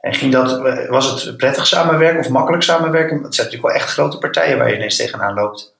En 0.00 0.14
ging 0.14 0.32
dat, 0.32 0.60
was 0.88 1.24
het 1.24 1.36
prettig 1.36 1.66
samenwerken 1.66 2.20
of 2.20 2.28
makkelijk 2.28 2.62
samenwerken? 2.62 3.22
Het 3.22 3.34
zijn 3.34 3.46
natuurlijk 3.46 3.74
wel 3.74 3.82
echt 3.82 3.92
grote 3.92 4.18
partijen 4.18 4.58
waar 4.58 4.68
je 4.68 4.76
ineens 4.76 4.96
tegenaan 4.96 5.34
loopt. 5.34 5.71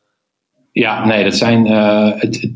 Ja, 0.72 1.06
nee, 1.06 1.24
dat 1.24 1.36
zijn. 1.36 1.66
Uh, 1.66 2.10
het, 2.14 2.50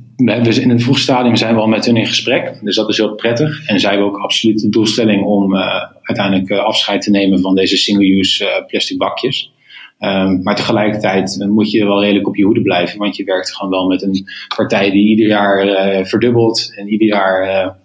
in 0.58 0.70
het 0.70 0.82
vroeg 0.82 0.98
stadium 0.98 1.36
zijn 1.36 1.54
we 1.54 1.60
al 1.60 1.66
met 1.66 1.86
hun 1.86 1.96
in 1.96 2.06
gesprek, 2.06 2.58
dus 2.62 2.76
dat 2.76 2.88
is 2.88 2.96
heel 2.96 3.14
prettig. 3.14 3.66
En 3.66 3.80
zij 3.80 3.90
hebben 3.90 4.08
ook 4.08 4.18
absoluut 4.18 4.60
de 4.60 4.68
doelstelling 4.68 5.24
om 5.24 5.54
uh, 5.54 5.82
uiteindelijk 6.02 6.50
uh, 6.50 6.58
afscheid 6.58 7.02
te 7.02 7.10
nemen 7.10 7.40
van 7.40 7.54
deze 7.54 7.76
single-use 7.76 8.64
plastic 8.66 8.98
bakjes. 8.98 9.52
Um, 10.00 10.42
maar 10.42 10.56
tegelijkertijd 10.56 11.46
moet 11.48 11.70
je 11.70 11.84
wel 11.84 12.02
redelijk 12.02 12.28
op 12.28 12.36
je 12.36 12.44
hoede 12.44 12.62
blijven, 12.62 12.98
want 12.98 13.16
je 13.16 13.24
werkt 13.24 13.54
gewoon 13.54 13.70
wel 13.70 13.86
met 13.86 14.02
een 14.02 14.24
partij 14.56 14.90
die 14.90 15.08
ieder 15.08 15.26
jaar 15.26 16.06
verdubbelt 16.06 16.72
en 16.76 16.88
ieder 16.88 17.06
jaar 17.06 17.76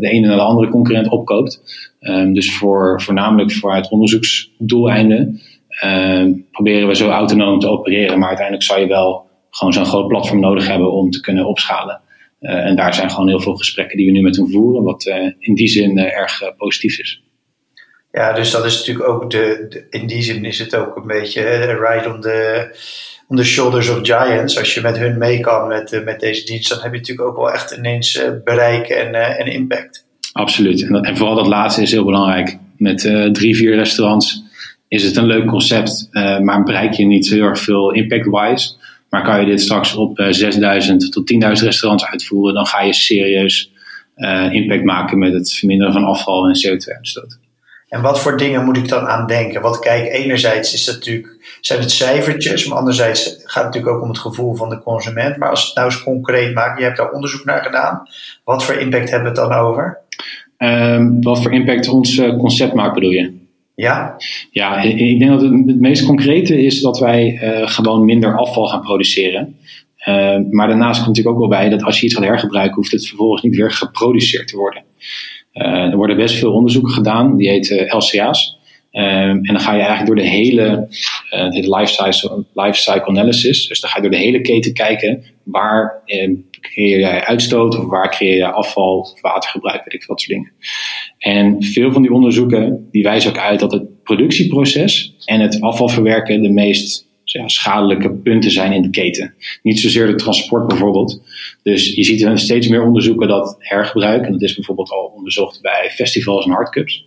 de 0.00 0.08
ene 0.08 0.26
naar 0.26 0.36
de 0.36 0.42
andere 0.42 0.68
concurrent 0.68 1.08
opkoopt. 1.08 1.62
Um, 2.00 2.34
dus 2.34 2.56
voor, 2.56 3.02
voornamelijk 3.02 3.52
vooruit 3.52 3.90
onderzoeksdoeleinden 3.90 5.40
proberen 6.50 6.88
we 6.88 6.96
zo 6.96 7.08
autonoom 7.08 7.58
te 7.58 7.68
opereren, 7.68 8.18
maar 8.18 8.28
uiteindelijk 8.28 8.66
zou 8.66 8.80
je 8.80 8.86
wel 8.86 9.26
gewoon 9.50 9.72
zo'n 9.72 9.86
groot 9.86 10.08
platform 10.08 10.40
nodig 10.40 10.68
hebben 10.68 10.92
om 10.92 11.10
te 11.10 11.20
kunnen 11.20 11.46
opschalen. 11.46 12.00
Uh, 12.40 12.66
en 12.66 12.76
daar 12.76 12.94
zijn 12.94 13.10
gewoon 13.10 13.28
heel 13.28 13.40
veel 13.40 13.56
gesprekken 13.56 13.96
die 13.96 14.06
we 14.06 14.12
nu 14.12 14.20
met 14.20 14.36
hen 14.36 14.50
voeren, 14.50 14.82
wat 14.82 15.06
uh, 15.06 15.32
in 15.38 15.54
die 15.54 15.68
zin 15.68 15.98
erg 15.98 16.54
positief 16.56 16.98
is. 16.98 17.22
Ja, 18.12 18.32
dus 18.32 18.50
dat 18.50 18.64
is 18.64 18.78
natuurlijk 18.78 19.08
ook 19.08 19.30
de, 19.30 19.66
de, 19.68 19.86
in 19.90 20.06
die 20.06 20.22
zin 20.22 20.44
is 20.44 20.58
het 20.58 20.76
ook 20.76 20.96
een 20.96 21.06
beetje 21.06 21.42
ride 21.64 22.14
on 22.14 22.20
the, 22.20 22.68
on 23.28 23.36
the 23.36 23.44
shoulders 23.44 23.88
of 23.88 23.98
giants. 24.02 24.58
Als 24.58 24.74
je 24.74 24.80
met 24.80 24.98
hun 24.98 25.18
mee 25.18 25.40
kan 25.40 25.68
met, 25.68 26.02
met 26.04 26.20
deze 26.20 26.44
dienst, 26.44 26.68
dan 26.68 26.78
heb 26.80 26.92
je 26.92 26.98
natuurlijk 26.98 27.28
ook 27.28 27.36
wel 27.36 27.52
echt 27.52 27.70
ineens 27.70 28.22
bereik 28.44 28.88
en, 28.88 29.14
en 29.38 29.46
impact. 29.46 30.06
Absoluut. 30.32 30.82
En, 30.82 30.92
dat, 30.92 31.04
en, 31.04 31.16
vooral 31.16 31.34
dat 31.34 31.46
laatste 31.46 31.82
is 31.82 31.90
heel 31.90 32.04
belangrijk. 32.04 32.58
Met 32.76 33.00
drie, 33.32 33.56
vier 33.56 33.76
restaurants 33.76 34.43
is 34.94 35.04
het 35.04 35.16
een 35.16 35.26
leuk 35.26 35.46
concept, 35.46 36.08
maar 36.42 36.62
bereik 36.62 36.92
je 36.92 37.06
niet 37.06 37.28
heel 37.28 37.44
erg 37.44 37.58
veel 37.58 37.92
impact-wise. 37.92 38.74
Maar 39.14 39.22
kan 39.22 39.40
je 39.40 39.46
dit 39.46 39.60
straks 39.60 39.94
op 39.94 40.26
6000 40.30 41.02
eh, 41.02 41.08
tot 41.08 41.32
10.000 41.32 41.38
restaurants 41.64 42.06
uitvoeren, 42.06 42.54
dan 42.54 42.66
ga 42.66 42.82
je 42.82 42.92
serieus 42.92 43.72
uh, 44.16 44.52
impact 44.52 44.84
maken 44.84 45.18
met 45.18 45.32
het 45.32 45.52
verminderen 45.52 45.92
van 45.92 46.04
afval 46.04 46.48
en 46.48 46.56
CO2-uitstoot. 46.56 47.38
En 47.88 48.02
wat 48.02 48.20
voor 48.20 48.36
dingen 48.36 48.64
moet 48.64 48.76
ik 48.76 48.88
dan 48.88 49.06
aan 49.06 49.26
denken? 49.26 49.60
Want 49.60 49.78
kijk, 49.78 50.12
enerzijds 50.12 50.74
is 50.74 50.86
het 50.86 50.94
natuurlijk, 50.94 51.58
zijn 51.60 51.80
het 51.80 51.90
cijfertjes, 51.90 52.66
maar 52.66 52.78
anderzijds 52.78 53.24
gaat 53.24 53.64
het 53.64 53.64
natuurlijk 53.64 53.96
ook 53.96 54.02
om 54.02 54.08
het 54.08 54.18
gevoel 54.18 54.54
van 54.54 54.68
de 54.68 54.78
consument. 54.78 55.36
Maar 55.36 55.50
als 55.50 55.66
het 55.66 55.74
nou 55.74 55.86
eens 55.86 56.02
concreet 56.02 56.54
maakt, 56.54 56.78
je 56.78 56.84
hebt 56.84 56.96
daar 56.96 57.10
onderzoek 57.10 57.44
naar 57.44 57.62
gedaan, 57.62 58.02
wat 58.44 58.64
voor 58.64 58.74
impact 58.74 59.10
hebben 59.10 59.32
we 59.32 59.40
het 59.40 59.48
dan 59.48 59.58
over? 59.58 59.98
Um, 60.58 61.22
wat 61.22 61.42
voor 61.42 61.52
impact 61.52 61.88
ons 61.88 62.22
concept 62.38 62.74
maakt, 62.74 62.94
bedoel 62.94 63.10
je? 63.10 63.43
Ja? 63.74 64.16
Ja, 64.50 64.82
ik 64.82 65.18
denk 65.18 65.30
dat 65.30 65.40
het, 65.40 65.80
meest 65.80 66.06
concrete 66.06 66.64
is 66.64 66.80
dat 66.80 66.98
wij 66.98 67.40
uh, 67.42 67.68
gewoon 67.68 68.04
minder 68.04 68.38
afval 68.38 68.66
gaan 68.66 68.80
produceren. 68.80 69.56
Uh, 70.08 70.36
maar 70.50 70.68
daarnaast 70.68 71.02
komt 71.02 71.16
natuurlijk 71.16 71.36
ook 71.36 71.48
wel 71.48 71.58
bij 71.58 71.68
dat 71.68 71.82
als 71.82 72.00
je 72.00 72.06
iets 72.06 72.14
gaat 72.14 72.24
hergebruiken, 72.24 72.74
hoeft 72.74 72.92
het 72.92 73.08
vervolgens 73.08 73.42
niet 73.42 73.56
weer 73.56 73.70
geproduceerd 73.70 74.48
te 74.48 74.56
worden. 74.56 74.82
Uh, 75.54 75.64
er 75.64 75.96
worden 75.96 76.16
best 76.16 76.34
veel 76.34 76.52
onderzoeken 76.52 76.92
gedaan, 76.92 77.36
die 77.36 77.48
heten 77.48 77.96
LCA's. 77.96 78.53
En 78.94 79.42
dan 79.42 79.60
ga 79.60 79.72
je 79.72 79.82
eigenlijk 79.82 80.06
door 80.06 80.16
de 80.16 80.30
hele, 80.30 80.86
het 81.28 81.66
life 81.66 81.86
cycle, 81.86 82.44
life 82.54 82.80
cycle 82.80 83.08
analysis, 83.08 83.66
dus 83.66 83.80
dan 83.80 83.90
ga 83.90 83.96
je 83.96 84.02
door 84.02 84.10
de 84.10 84.24
hele 84.24 84.40
keten 84.40 84.72
kijken 84.72 85.24
waar 85.42 86.02
creëer 86.60 86.98
jij 86.98 87.24
uitstoot 87.24 87.78
of 87.78 87.84
waar 87.84 88.10
creëer 88.10 88.36
je 88.36 88.52
afval 88.52 88.98
of 88.98 89.20
watergebruik, 89.20 89.84
weet 89.84 90.02
ik 90.02 90.06
dat 90.06 90.20
soort 90.20 90.32
dingen. 90.32 90.52
En 91.18 91.62
veel 91.62 91.92
van 91.92 92.02
die 92.02 92.12
onderzoeken 92.12 92.88
die 92.90 93.02
wijzen 93.02 93.30
ook 93.30 93.38
uit 93.38 93.60
dat 93.60 93.72
het 93.72 94.02
productieproces 94.02 95.14
en 95.24 95.40
het 95.40 95.60
afvalverwerken 95.60 96.42
de 96.42 96.50
meest 96.52 97.06
ja, 97.24 97.48
schadelijke 97.48 98.10
punten 98.10 98.50
zijn 98.50 98.72
in 98.72 98.82
de 98.82 98.90
keten. 98.90 99.34
Niet 99.62 99.80
zozeer 99.80 100.06
de 100.06 100.14
transport 100.14 100.66
bijvoorbeeld. 100.66 101.22
Dus 101.62 101.94
je 101.94 102.04
ziet 102.04 102.30
steeds 102.34 102.68
meer 102.68 102.84
onderzoeken 102.84 103.28
dat 103.28 103.56
hergebruik, 103.58 104.26
en 104.26 104.32
dat 104.32 104.42
is 104.42 104.54
bijvoorbeeld 104.54 104.90
al 104.90 105.12
onderzocht 105.16 105.60
bij 105.60 105.90
festivals 105.94 106.44
en 106.44 106.50
hardcups, 106.50 107.06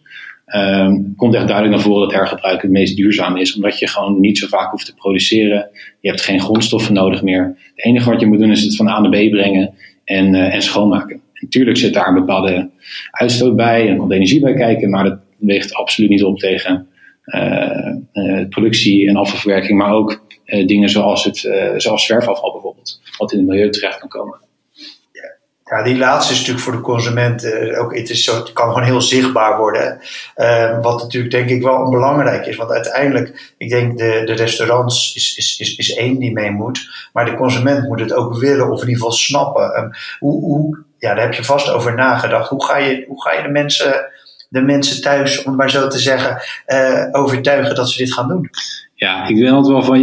Um, 0.56 1.16
komt 1.16 1.34
echt 1.36 1.48
duidelijk 1.48 1.76
naar 1.76 1.86
voren 1.86 2.08
dat 2.08 2.18
hergebruik 2.18 2.62
het 2.62 2.72
meest 2.72 2.96
duurzaam 2.96 3.38
is, 3.38 3.56
omdat 3.56 3.80
je 3.80 3.88
gewoon 3.88 4.20
niet 4.20 4.38
zo 4.38 4.48
vaak 4.48 4.72
hoeft 4.72 4.86
te 4.86 4.94
produceren. 4.94 5.70
Je 6.00 6.10
hebt 6.10 6.22
geen 6.22 6.40
grondstoffen 6.40 6.94
nodig 6.94 7.22
meer. 7.22 7.44
Het 7.76 7.86
enige 7.86 8.10
wat 8.10 8.20
je 8.20 8.26
moet 8.26 8.40
doen 8.40 8.52
is 8.52 8.64
het 8.64 8.76
van 8.76 8.88
A 8.88 9.00
naar 9.00 9.10
B 9.10 9.30
brengen 9.30 9.74
en, 10.04 10.34
uh, 10.34 10.54
en 10.54 10.62
schoonmaken. 10.62 11.22
Natuurlijk 11.34 11.78
zit 11.78 11.94
daar 11.94 12.08
een 12.08 12.14
bepaalde 12.14 12.70
uitstoot 13.12 13.56
bij 13.56 13.90
en 13.90 13.98
komt 13.98 14.12
energie 14.12 14.40
bij 14.40 14.54
kijken, 14.54 14.90
maar 14.90 15.04
dat 15.04 15.20
weegt 15.38 15.74
absoluut 15.74 16.10
niet 16.10 16.24
op 16.24 16.40
tegen 16.40 16.88
uh, 17.26 17.96
uh, 18.14 18.48
productie 18.50 19.08
en 19.08 19.16
afvalverwerking, 19.16 19.78
maar 19.78 19.92
ook 19.92 20.26
dingen 20.46 20.90
zoals, 20.90 21.24
het, 21.24 21.38
zoals 21.78 22.06
zwerfafval 22.06 22.52
bijvoorbeeld, 22.52 23.02
wat 23.18 23.32
in 23.32 23.38
het 23.38 23.48
milieu 23.48 23.70
terecht 23.70 24.00
kan 24.00 24.10
komen. 24.10 24.40
Ja, 25.70 25.84
die 25.84 25.98
laatste 25.98 26.34
is 26.34 26.40
natuurlijk 26.40 26.66
voor 26.66 26.76
de 26.76 26.82
consument 26.82 27.44
uh, 27.44 27.82
ook, 27.82 27.96
het, 27.96 28.10
is 28.10 28.24
zo, 28.24 28.36
het 28.36 28.54
kan 28.54 28.68
gewoon 28.68 28.84
heel 28.84 29.02
zichtbaar 29.02 29.58
worden. 29.58 30.00
Uh, 30.36 30.82
wat 30.82 31.02
natuurlijk 31.02 31.34
denk 31.34 31.50
ik 31.50 31.62
wel 31.62 31.90
belangrijk 31.90 32.46
is. 32.46 32.56
Want 32.56 32.72
uiteindelijk, 32.72 33.54
ik 33.58 33.70
denk 33.70 33.98
de, 33.98 34.22
de 34.26 34.34
restaurants 34.34 35.16
is, 35.16 35.36
is, 35.36 35.58
is, 35.60 35.76
is 35.76 35.94
één 35.94 36.20
die 36.20 36.32
mee 36.32 36.52
moet. 36.52 37.10
Maar 37.14 37.26
de 37.26 37.36
consument 37.36 37.88
moet 37.88 38.00
het 38.00 38.14
ook 38.14 38.38
willen 38.38 38.72
of 38.72 38.82
in 38.82 38.88
ieder 38.88 39.04
geval 39.04 39.12
snappen. 39.12 39.78
Um, 39.78 39.92
hoe, 40.20 40.42
hoe, 40.42 40.78
ja, 40.98 41.14
daar 41.14 41.24
heb 41.24 41.34
je 41.34 41.44
vast 41.44 41.70
over 41.70 41.96
nagedacht. 41.96 42.50
Hoe 42.50 42.66
ga 42.66 42.78
je, 42.78 43.06
hoe 43.08 43.22
ga 43.22 43.34
je 43.34 43.44
de 43.44 43.50
mensen, 43.50 44.06
de 44.50 44.62
mensen 44.62 45.02
thuis, 45.02 45.38
om 45.44 45.46
het 45.46 45.58
maar 45.58 45.70
zo 45.70 45.88
te 45.88 46.00
zeggen, 46.00 46.42
uh, 46.68 47.08
overtuigen 47.12 47.76
dat 47.76 47.90
ze 47.90 47.98
dit 47.98 48.14
gaan 48.14 48.28
doen? 48.28 48.50
Ja, 48.94 49.28
ik 49.28 49.40
ben 49.40 49.52
altijd 49.52 49.74
wel 49.74 49.84
van 49.84 50.02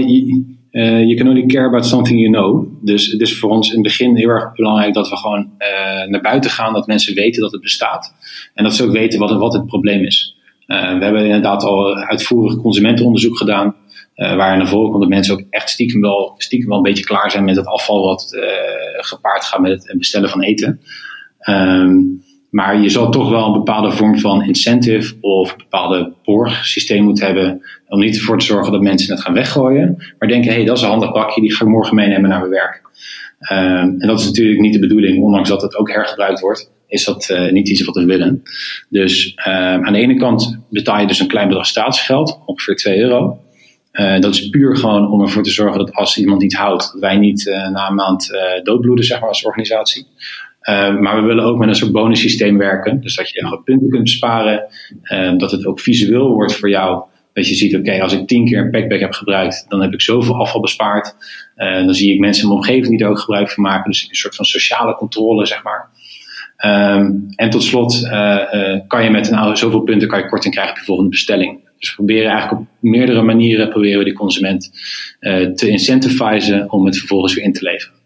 uh, 0.75 1.01
you 1.01 1.17
can 1.17 1.29
only 1.29 1.47
care 1.47 1.67
about 1.67 1.87
something 1.87 2.19
you 2.19 2.33
know. 2.33 2.67
Dus 2.81 3.07
het 3.07 3.21
is 3.21 3.39
voor 3.39 3.51
ons 3.51 3.69
in 3.69 3.75
het 3.75 3.83
begin 3.83 4.17
heel 4.17 4.29
erg 4.29 4.55
belangrijk 4.55 4.95
dat 4.95 5.09
we 5.09 5.17
gewoon 5.17 5.51
uh, 5.59 6.09
naar 6.09 6.21
buiten 6.21 6.51
gaan, 6.51 6.73
dat 6.73 6.87
mensen 6.87 7.15
weten 7.15 7.41
dat 7.41 7.53
het 7.53 7.61
bestaat. 7.61 8.15
En 8.55 8.65
dat 8.65 8.75
ze 8.75 8.85
ook 8.85 8.93
weten 8.93 9.19
wat, 9.19 9.31
wat 9.31 9.53
het 9.53 9.67
probleem 9.67 10.05
is. 10.05 10.37
Uh, 10.67 10.99
we 10.99 11.05
hebben 11.05 11.25
inderdaad 11.25 11.63
al 11.63 11.97
uitvoerig 11.97 12.57
consumentenonderzoek 12.57 13.37
gedaan. 13.37 13.75
waar 14.15 14.57
naar 14.57 14.69
voren 14.69 14.91
komt 14.91 15.03
dat 15.03 15.11
mensen 15.11 15.35
ook 15.35 15.43
echt 15.51 15.71
stiekem 15.71 16.01
wel, 16.01 16.35
stiekem 16.37 16.69
wel 16.69 16.77
een 16.77 16.83
beetje 16.83 17.05
klaar 17.05 17.31
zijn 17.31 17.45
met 17.45 17.57
het 17.57 17.67
afval 17.67 18.05
wat 18.05 18.37
gepaard 18.97 19.45
gaat 19.45 19.61
met 19.61 19.87
het 19.89 19.99
bestellen 19.99 20.29
van 20.29 20.43
eten. 20.43 20.81
Um, 21.49 22.23
maar 22.55 22.81
je 22.81 22.89
zal 22.89 23.11
toch 23.11 23.31
wel 23.31 23.47
een 23.47 23.53
bepaalde 23.53 23.93
vorm 23.93 24.19
van 24.19 24.45
incentive 24.45 25.15
of 25.21 25.51
een 25.51 25.59
bepaalde 25.59 26.13
borgsysteem 26.25 27.05
moeten 27.05 27.27
hebben. 27.27 27.63
Om 27.89 28.01
niet 28.01 28.17
ervoor 28.17 28.39
te 28.39 28.45
zorgen 28.45 28.73
dat 28.73 28.81
mensen 28.81 29.15
het 29.15 29.23
gaan 29.23 29.35
weggooien. 29.35 29.97
Maar 30.19 30.29
denken, 30.29 30.51
hé, 30.51 30.57
hey, 30.57 30.65
dat 30.65 30.77
is 30.77 30.83
een 30.83 30.89
handig 30.89 31.13
bakje, 31.13 31.41
die 31.41 31.55
ga 31.55 31.65
ik 31.65 31.71
morgen 31.71 31.95
meenemen 31.95 32.29
naar 32.29 32.39
mijn 32.39 32.51
werk. 32.51 32.83
Um, 33.53 34.01
en 34.01 34.09
dat 34.09 34.21
is 34.21 34.27
natuurlijk 34.27 34.61
niet 34.61 34.73
de 34.73 34.79
bedoeling, 34.79 35.23
ondanks 35.23 35.49
dat 35.49 35.63
het 35.63 35.77
ook 35.77 35.91
hergebruikt 35.93 36.41
wordt, 36.41 36.71
is 36.89 37.05
dat 37.05 37.29
uh, 37.33 37.53
niet 37.53 37.69
iets 37.69 37.85
wat 37.85 37.95
we 37.95 38.05
willen. 38.05 38.43
Dus 38.89 39.35
um, 39.47 39.87
aan 39.87 39.93
de 39.93 39.99
ene 39.99 40.17
kant 40.17 40.59
betaal 40.71 41.01
je 41.01 41.07
dus 41.07 41.21
een 41.21 41.27
klein 41.27 41.49
bedrag 41.49 41.67
staatsgeld, 41.67 42.39
ongeveer 42.47 42.77
2 42.77 42.99
euro. 42.99 43.39
Uh, 43.93 44.21
dat 44.21 44.35
is 44.35 44.49
puur 44.49 44.77
gewoon 44.77 45.11
om 45.11 45.21
ervoor 45.21 45.43
te 45.43 45.51
zorgen 45.51 45.79
dat 45.79 45.95
als 45.95 46.19
iemand 46.19 46.41
niet 46.41 46.55
houdt, 46.55 46.97
wij 47.01 47.17
niet 47.17 47.47
uh, 47.47 47.69
na 47.69 47.89
een 47.89 47.95
maand 47.95 48.31
doodbloeden, 48.63 49.05
zeg 49.05 49.21
maar, 49.21 49.29
als 49.29 49.45
organisatie. 49.45 50.07
Uh, 50.69 50.99
maar 50.99 51.21
we 51.21 51.27
willen 51.27 51.45
ook 51.45 51.59
met 51.59 51.69
een 51.69 51.75
soort 51.75 51.93
bonussysteem 51.93 52.59
werken. 52.59 53.01
Dus 53.01 53.17
dat 53.17 53.31
je 53.31 53.41
gewoon 53.41 53.63
punten 53.63 53.89
kunt 53.89 54.11
sparen. 54.11 54.65
Uh, 55.13 55.39
dat 55.39 55.51
het 55.51 55.67
ook 55.67 55.81
visueel 55.81 56.29
wordt 56.29 56.55
voor 56.57 56.69
jou. 56.69 57.05
Dat 57.33 57.49
je 57.49 57.55
ziet, 57.55 57.77
oké, 57.77 58.03
als 58.03 58.13
ik 58.13 58.27
tien 58.27 58.45
keer 58.45 58.59
een 58.59 58.71
packback 58.71 59.01
heb 59.01 59.13
gebruikt, 59.13 59.67
dan 59.69 59.83
heb 59.83 59.93
ik 59.93 60.01
zoveel 60.01 60.35
afval 60.35 60.61
bespaard. 60.61 61.15
Uh, 61.57 61.75
dan 61.75 61.95
zie 61.95 62.13
ik 62.13 62.21
mensen 62.21 62.43
in 62.43 62.49
mijn 62.49 62.61
omgeving 62.61 62.89
die 62.89 63.07
er 63.07 63.11
ook 63.11 63.19
gebruik 63.19 63.51
van 63.51 63.63
maken. 63.63 63.91
Dus 63.91 64.07
een 64.09 64.15
soort 64.15 64.37
van 64.37 64.45
sociale 64.45 64.95
controle, 64.95 65.47
zeg 65.47 65.63
maar. 65.63 65.89
En 67.37 67.51
tot 67.51 67.63
slot 67.63 68.09
kan 68.87 69.05
je 69.05 69.11
met 69.11 69.31
nou, 69.31 69.57
zoveel 69.57 69.81
punten 69.81 70.09
kan 70.09 70.19
je 70.19 70.29
korting 70.29 70.55
krijgen 70.55 70.75
op 70.75 70.79
je 70.79 70.85
volgende 70.85 71.11
bestelling. 71.11 71.61
Dus 71.79 71.89
we 71.89 71.95
proberen 71.95 72.31
eigenlijk 72.31 72.61
op 72.61 72.67
meerdere 72.81 73.23
manieren 73.23 73.69
proberen 73.69 73.99
we 73.99 74.05
die 74.05 74.13
consument 74.13 74.71
te 75.55 75.69
incentivizen 75.69 76.71
om 76.71 76.87
het 76.87 76.99
vervolgens 76.99 77.35
weer 77.35 77.45
in 77.45 77.53
te 77.53 77.63
leveren. 77.63 77.99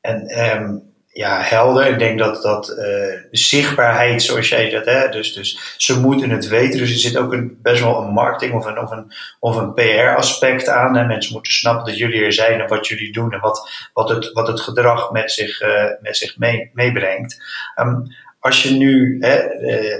En 0.00 0.91
ja, 1.12 1.40
helder. 1.40 1.86
Ik 1.86 1.98
denk 1.98 2.18
dat, 2.18 2.42
dat 2.42 2.74
uh, 2.78 3.20
zichtbaarheid, 3.30 4.22
zoals 4.22 4.48
jij 4.48 4.70
dat, 4.70 4.84
hè, 4.84 5.08
dus, 5.08 5.34
dus 5.34 5.74
ze 5.76 6.00
moeten 6.00 6.30
het 6.30 6.48
weten. 6.48 6.78
Dus 6.78 6.90
er 6.90 6.98
zit 6.98 7.16
ook 7.16 7.32
een, 7.32 7.58
best 7.62 7.82
wel 7.82 8.02
een 8.02 8.12
marketing 8.12 8.54
of 8.54 8.66
een, 8.66 8.78
of 8.78 8.90
een, 8.90 9.12
of 9.40 9.56
een 9.56 9.74
PR-aspect 9.74 10.68
aan. 10.68 10.96
Hè. 10.96 11.04
Mensen 11.04 11.32
moeten 11.32 11.52
snappen 11.52 11.84
dat 11.84 11.98
jullie 11.98 12.24
er 12.24 12.32
zijn 12.32 12.60
en 12.60 12.68
wat 12.68 12.86
jullie 12.86 13.12
doen 13.12 13.32
en 13.32 13.40
wat, 13.40 13.70
wat, 13.92 14.08
het, 14.08 14.32
wat 14.32 14.46
het 14.46 14.60
gedrag 14.60 15.10
met 15.10 15.32
zich, 15.32 15.62
uh, 15.62 15.84
met 16.00 16.16
zich 16.16 16.38
mee, 16.38 16.70
meebrengt. 16.74 17.42
Um, 17.80 18.06
als 18.40 18.62
je 18.62 18.70
nu, 18.70 19.16
hè, 19.20 19.60
uh, 19.60 19.98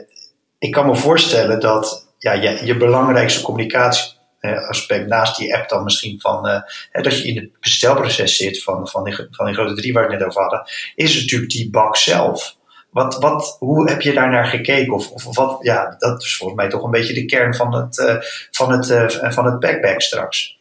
ik 0.58 0.70
kan 0.70 0.86
me 0.86 0.96
voorstellen 0.96 1.60
dat 1.60 2.14
ja, 2.18 2.32
je, 2.32 2.66
je 2.66 2.76
belangrijkste 2.76 3.42
communicatie 3.42 4.20
aspect 4.50 5.06
naast 5.06 5.36
die 5.36 5.56
app 5.56 5.68
dan 5.68 5.84
misschien 5.84 6.20
van 6.20 6.46
uh, 6.46 6.60
dat 7.02 7.18
je 7.18 7.28
in 7.28 7.36
het 7.36 7.50
bestelproces 7.60 8.36
zit 8.36 8.62
van, 8.62 8.88
van, 8.88 9.04
die, 9.04 9.14
van 9.30 9.46
die 9.46 9.54
grote 9.54 9.74
drie 9.74 9.92
waar 9.92 10.06
we 10.06 10.10
het 10.10 10.18
net 10.18 10.28
over 10.28 10.42
hadden, 10.42 10.62
is 10.94 11.20
natuurlijk 11.20 11.50
die 11.50 11.70
bak 11.70 11.96
zelf. 11.96 12.56
Wat, 12.90 13.18
wat, 13.20 13.56
hoe 13.58 13.90
heb 13.90 14.02
je 14.02 14.12
daar 14.12 14.30
naar 14.30 14.46
gekeken? 14.46 14.92
Of, 14.92 15.10
of 15.10 15.36
wat, 15.36 15.58
ja, 15.60 15.94
dat 15.98 16.22
is 16.22 16.36
volgens 16.36 16.60
mij 16.60 16.68
toch 16.68 16.82
een 16.82 16.90
beetje 16.90 17.14
de 17.14 17.24
kern 17.24 17.54
van 17.54 17.74
het, 17.74 17.98
uh, 17.98 18.16
van 18.50 18.72
het, 18.72 19.16
van 19.34 19.44
het 19.44 19.60
backpack 19.60 20.00
straks. 20.00 20.58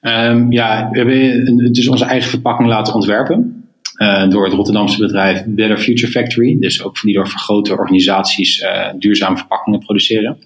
Um, 0.00 0.52
ja, 0.52 0.88
we 0.90 0.98
hebben 0.98 1.72
dus 1.72 1.88
onze 1.88 2.04
eigen 2.04 2.30
verpakking 2.30 2.68
laten 2.68 2.94
ontwerpen. 2.94 3.52
Door 4.28 4.44
het 4.44 4.52
Rotterdamse 4.52 4.98
bedrijf 4.98 5.42
Better 5.46 5.78
Future 5.78 6.12
Factory. 6.12 6.56
Dus 6.60 6.82
ook 6.82 7.00
die 7.00 7.14
door 7.14 7.26
grote 7.26 7.72
organisaties 7.72 8.64
duurzame 8.98 9.36
verpakkingen 9.36 9.80
produceren. 9.80 10.38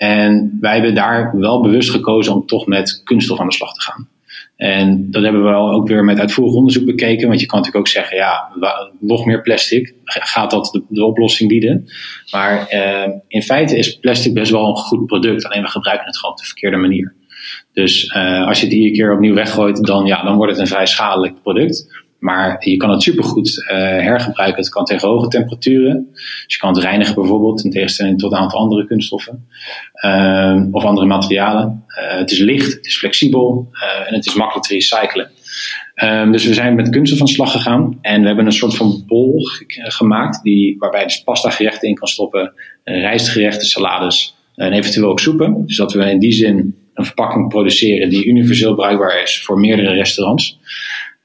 En 0.00 0.56
wij 0.60 0.72
hebben 0.72 0.94
daar 0.94 1.36
wel 1.36 1.62
bewust 1.62 1.90
gekozen 1.90 2.34
om 2.34 2.46
toch 2.46 2.66
met 2.66 3.00
kunststof 3.04 3.40
aan 3.40 3.48
de 3.48 3.54
slag 3.54 3.72
te 3.72 3.80
gaan. 3.80 4.08
En 4.56 5.10
dat 5.10 5.22
hebben 5.22 5.44
we 5.44 5.54
ook 5.54 5.88
weer 5.88 6.04
met 6.04 6.20
uitvoerig 6.20 6.54
onderzoek 6.54 6.84
bekeken. 6.84 7.28
Want 7.28 7.40
je 7.40 7.46
kan 7.46 7.58
natuurlijk 7.58 7.86
ook 7.86 7.92
zeggen, 7.92 8.16
ja, 8.16 8.48
nog 9.00 9.24
meer 9.24 9.40
plastic. 9.40 9.94
Gaat 10.04 10.50
dat 10.50 10.80
de, 10.88 11.04
oplossing 11.04 11.48
bieden? 11.48 11.84
Maar 12.30 12.66
uh, 12.72 13.14
in 13.28 13.42
feite 13.42 13.78
is 13.78 13.98
plastic 13.98 14.34
best 14.34 14.50
wel 14.50 14.68
een 14.68 14.76
goed 14.76 15.06
product. 15.06 15.44
Alleen 15.44 15.62
we 15.62 15.68
gebruiken 15.68 16.06
het 16.06 16.16
gewoon 16.16 16.34
op 16.34 16.40
de 16.40 16.46
verkeerde 16.46 16.76
manier. 16.76 17.14
Dus 17.72 18.14
uh, 18.16 18.46
als 18.46 18.60
je 18.60 18.66
het 18.66 18.74
iedere 18.74 18.94
keer 18.94 19.12
opnieuw 19.12 19.34
weggooit, 19.34 19.84
dan, 19.84 20.06
ja, 20.06 20.22
dan 20.22 20.36
wordt 20.36 20.52
het 20.52 20.60
een 20.60 20.66
vrij 20.66 20.86
schadelijk 20.86 21.42
product. 21.42 21.99
Maar 22.20 22.68
je 22.68 22.76
kan 22.76 22.90
het 22.90 23.02
supergoed 23.02 23.64
uh, 23.64 23.70
hergebruiken. 23.78 24.60
Het 24.60 24.68
kan 24.68 24.84
tegen 24.84 25.08
hoge 25.08 25.28
temperaturen. 25.28 26.08
Dus 26.12 26.44
je 26.46 26.58
kan 26.58 26.74
het 26.74 26.82
reinigen 26.82 27.14
bijvoorbeeld, 27.14 27.64
in 27.64 27.70
tegenstelling 27.70 28.18
tot 28.18 28.32
een 28.32 28.38
aantal 28.38 28.58
andere 28.58 28.86
kunststoffen. 28.86 29.46
Uh, 30.04 30.62
of 30.70 30.84
andere 30.84 31.06
materialen. 31.06 31.84
Uh, 31.88 32.18
het 32.18 32.30
is 32.30 32.38
licht, 32.38 32.72
het 32.72 32.86
is 32.86 32.98
flexibel 32.98 33.68
en 34.06 34.14
het 34.14 34.26
is 34.26 34.34
makkelijk 34.34 34.66
te 34.66 34.74
recyclen. 34.74 35.30
Um, 36.04 36.32
dus 36.32 36.46
we 36.46 36.54
zijn 36.54 36.74
met 36.74 36.90
kunststof 36.90 37.18
van 37.18 37.28
slag 37.28 37.52
gegaan. 37.52 37.98
En 38.00 38.20
we 38.20 38.26
hebben 38.26 38.46
een 38.46 38.52
soort 38.52 38.76
van 38.76 39.02
bol 39.06 39.42
gemaakt. 39.66 40.42
Die, 40.42 40.76
waarbij 40.78 41.04
dus 41.04 41.22
pasta 41.22 41.50
gerechten 41.50 41.88
in 41.88 41.94
kan 41.94 42.08
stoppen. 42.08 42.52
rijstgerechten, 42.84 43.66
salades 43.66 44.34
en 44.54 44.72
eventueel 44.72 45.08
ook 45.08 45.20
soepen. 45.20 45.66
Dus 45.66 45.76
dat 45.76 45.92
we 45.92 46.10
in 46.10 46.18
die 46.18 46.32
zin 46.32 46.74
een 46.94 47.04
verpakking 47.04 47.48
produceren 47.48 48.10
die 48.10 48.26
universeel 48.26 48.74
bruikbaar 48.74 49.22
is 49.22 49.42
voor 49.42 49.60
meerdere 49.60 49.92
restaurants. 49.92 50.58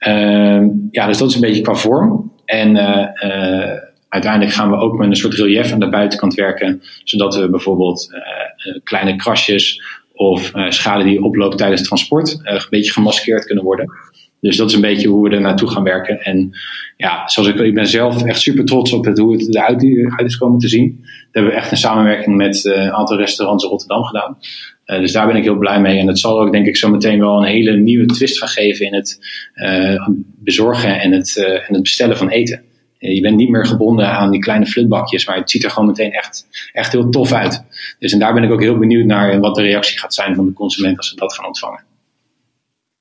Uh, 0.08 0.68
ja, 0.92 1.08
dus 1.08 1.18
dat 1.18 1.30
is 1.30 1.36
een 1.36 1.42
beetje 1.42 1.62
qua 1.62 1.74
vorm. 1.74 2.32
En 2.46 2.76
uh, 2.76 3.08
uh, 3.24 3.74
uiteindelijk 4.10 4.54
gaan 4.54 4.70
we 4.70 4.78
ook 4.78 4.98
met 4.98 5.08
een 5.08 5.16
soort 5.16 5.34
relief 5.34 5.72
aan 5.72 5.80
de 5.80 5.90
buitenkant 5.90 6.34
werken, 6.34 6.82
zodat 7.04 7.36
we 7.36 7.50
bijvoorbeeld 7.50 8.08
uh, 8.12 8.80
kleine 8.84 9.16
krasjes 9.16 9.82
of 10.14 10.52
schade 10.70 11.04
die 11.04 11.24
oploopt 11.24 11.58
tijdens 11.58 11.84
transport 11.84 12.40
een 12.44 12.68
beetje 12.70 12.92
gemaskeerd 12.92 13.46
kunnen 13.46 13.64
worden. 13.64 13.92
Dus 14.40 14.58
dat 14.58 14.70
is 14.70 14.76
een 14.76 14.82
beetje 14.82 15.08
hoe 15.08 15.30
we 15.30 15.36
er 15.36 15.42
naartoe 15.42 15.70
gaan 15.70 15.84
werken. 15.84 16.22
En 16.22 16.58
ja, 16.98 17.28
zoals 17.28 17.50
ik, 17.50 17.60
ik 17.60 17.74
ben 17.74 17.88
zelf 17.88 18.24
echt 18.24 18.42
super 18.42 18.66
trots 18.66 18.94
op 18.94 19.06
het, 19.06 19.18
hoe 19.18 19.34
het 19.34 19.56
eruit 19.56 19.84
is 20.26 20.38
komen 20.38 20.60
te 20.60 20.68
zien. 20.68 20.98
Dat 21.02 21.10
hebben 21.32 21.52
we 21.52 21.58
echt 21.58 21.72
een 21.72 21.78
samenwerking 21.78 22.36
met 22.36 22.66
een 22.66 22.94
aantal 22.94 23.18
restaurants 23.18 23.64
in 23.64 23.70
Rotterdam 23.70 24.04
gedaan. 24.04 24.38
Uh, 24.86 25.00
dus 25.00 25.12
daar 25.12 25.28
ben 25.28 25.36
ik 25.36 25.44
heel 25.44 25.58
blij 25.58 25.82
mee. 25.82 26.00
En 26.00 26.08
het 26.08 26.20
zal 26.20 26.42
ook, 26.42 26.52
denk 26.52 26.66
ik, 26.66 26.78
zo 26.78 26.90
meteen 26.90 27.20
wel 27.20 27.38
een 27.38 27.48
hele 27.48 27.78
nieuwe 27.78 28.06
twist 28.06 28.38
gaan 28.38 28.48
geven 28.48 28.86
in 28.86 28.94
het 28.94 29.20
uh, 29.56 30.08
bezorgen 30.20 31.02
en 31.02 31.12
het, 31.12 31.36
uh, 31.36 31.54
en 31.54 31.74
het 31.74 31.82
bestellen 31.82 32.18
van 32.18 32.30
eten. 32.30 32.64
je 32.98 33.22
bent 33.22 33.36
niet 33.36 33.50
meer 33.50 33.66
gebonden 33.66 34.08
aan 34.08 34.32
die 34.32 34.40
kleine 34.42 34.66
flutbakjes, 34.66 35.26
maar 35.26 35.38
het 35.38 35.50
ziet 35.50 35.64
er 35.64 35.72
gewoon 35.72 35.88
meteen 35.88 36.12
echt, 36.12 36.48
echt 36.74 36.92
heel 36.92 37.10
tof 37.10 37.32
uit. 37.32 37.64
Dus 38.00 38.14
en 38.14 38.20
daar 38.20 38.34
ben 38.34 38.44
ik 38.44 38.52
ook 38.52 38.62
heel 38.62 38.78
benieuwd 38.78 39.06
naar 39.06 39.40
wat 39.40 39.56
de 39.56 39.62
reactie 39.62 40.00
gaat 40.00 40.14
zijn 40.14 40.36
van 40.36 40.46
de 40.46 40.54
consument 40.54 40.98
als 40.98 41.10
ze 41.10 41.16
dat 41.16 41.34
gaan 41.34 41.46
ontvangen. 41.46 41.84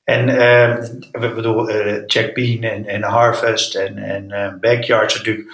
En 0.04 0.28
uh, 0.28 0.76
we 1.12 1.32
bedoel, 1.34 1.70
uh, 1.70 2.02
Jack 2.06 2.34
Bean 2.34 2.62
en, 2.62 2.86
en 2.86 3.02
Harvest 3.02 3.74
en, 3.74 3.98
en 3.98 4.24
uh, 4.30 4.48
Backyards 4.60 5.16
natuurlijk 5.16 5.48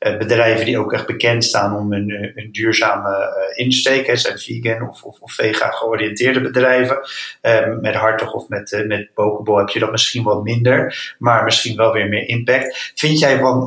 uh, 0.00 0.16
bedrijven 0.16 0.64
die 0.64 0.78
ook 0.78 0.92
echt 0.92 1.06
bekend 1.06 1.44
staan 1.44 1.76
om 1.76 1.92
hun, 1.92 2.34
duurzame 2.52 3.52
insteek. 3.54 4.06
Hè, 4.06 4.16
zijn 4.16 4.38
vegan 4.38 4.88
of, 4.88 5.02
of, 5.02 5.18
of 5.20 5.32
vega 5.32 5.70
georiënteerde 5.70 6.40
bedrijven. 6.40 6.98
Ehm, 7.40 7.80
met 7.80 7.94
Hartog 7.94 8.32
of 8.32 8.48
met, 8.48 8.84
met 8.86 9.14
Pokeball 9.14 9.58
heb 9.58 9.68
je 9.68 9.78
dat 9.78 9.90
misschien 9.90 10.22
wat 10.22 10.42
minder, 10.42 11.14
maar 11.18 11.44
misschien 11.44 11.76
wel 11.76 11.92
weer 11.92 12.08
meer 12.08 12.28
impact. 12.28 12.92
Vind 12.94 13.18
jij 13.18 13.38
van, 13.38 13.66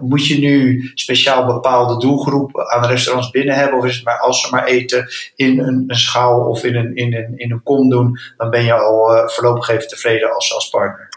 moet 0.00 0.26
je 0.26 0.38
nu 0.38 0.90
speciaal 0.94 1.46
bepaalde 1.46 1.98
doelgroep 1.98 2.60
aan 2.60 2.88
restaurants 2.88 3.30
binnen 3.30 3.54
hebben? 3.54 3.78
Of 3.78 3.84
is 3.84 3.94
het 3.94 4.04
maar 4.04 4.18
als 4.18 4.40
ze 4.40 4.50
maar 4.50 4.64
eten 4.64 5.08
in 5.36 5.58
een, 5.58 5.84
schaal 5.86 6.40
of 6.40 6.64
in 6.64 6.74
een, 6.74 6.96
in, 6.96 7.14
een, 7.14 7.32
in 7.36 7.52
een 7.52 7.62
kom 7.62 7.90
doen, 7.90 8.18
dan 8.36 8.50
ben 8.50 8.64
je 8.64 8.72
al 8.72 9.28
voorlopig 9.28 9.53
even 9.56 9.88
tevreden 9.88 10.34
als, 10.34 10.54
als 10.54 10.68
partner? 10.68 11.08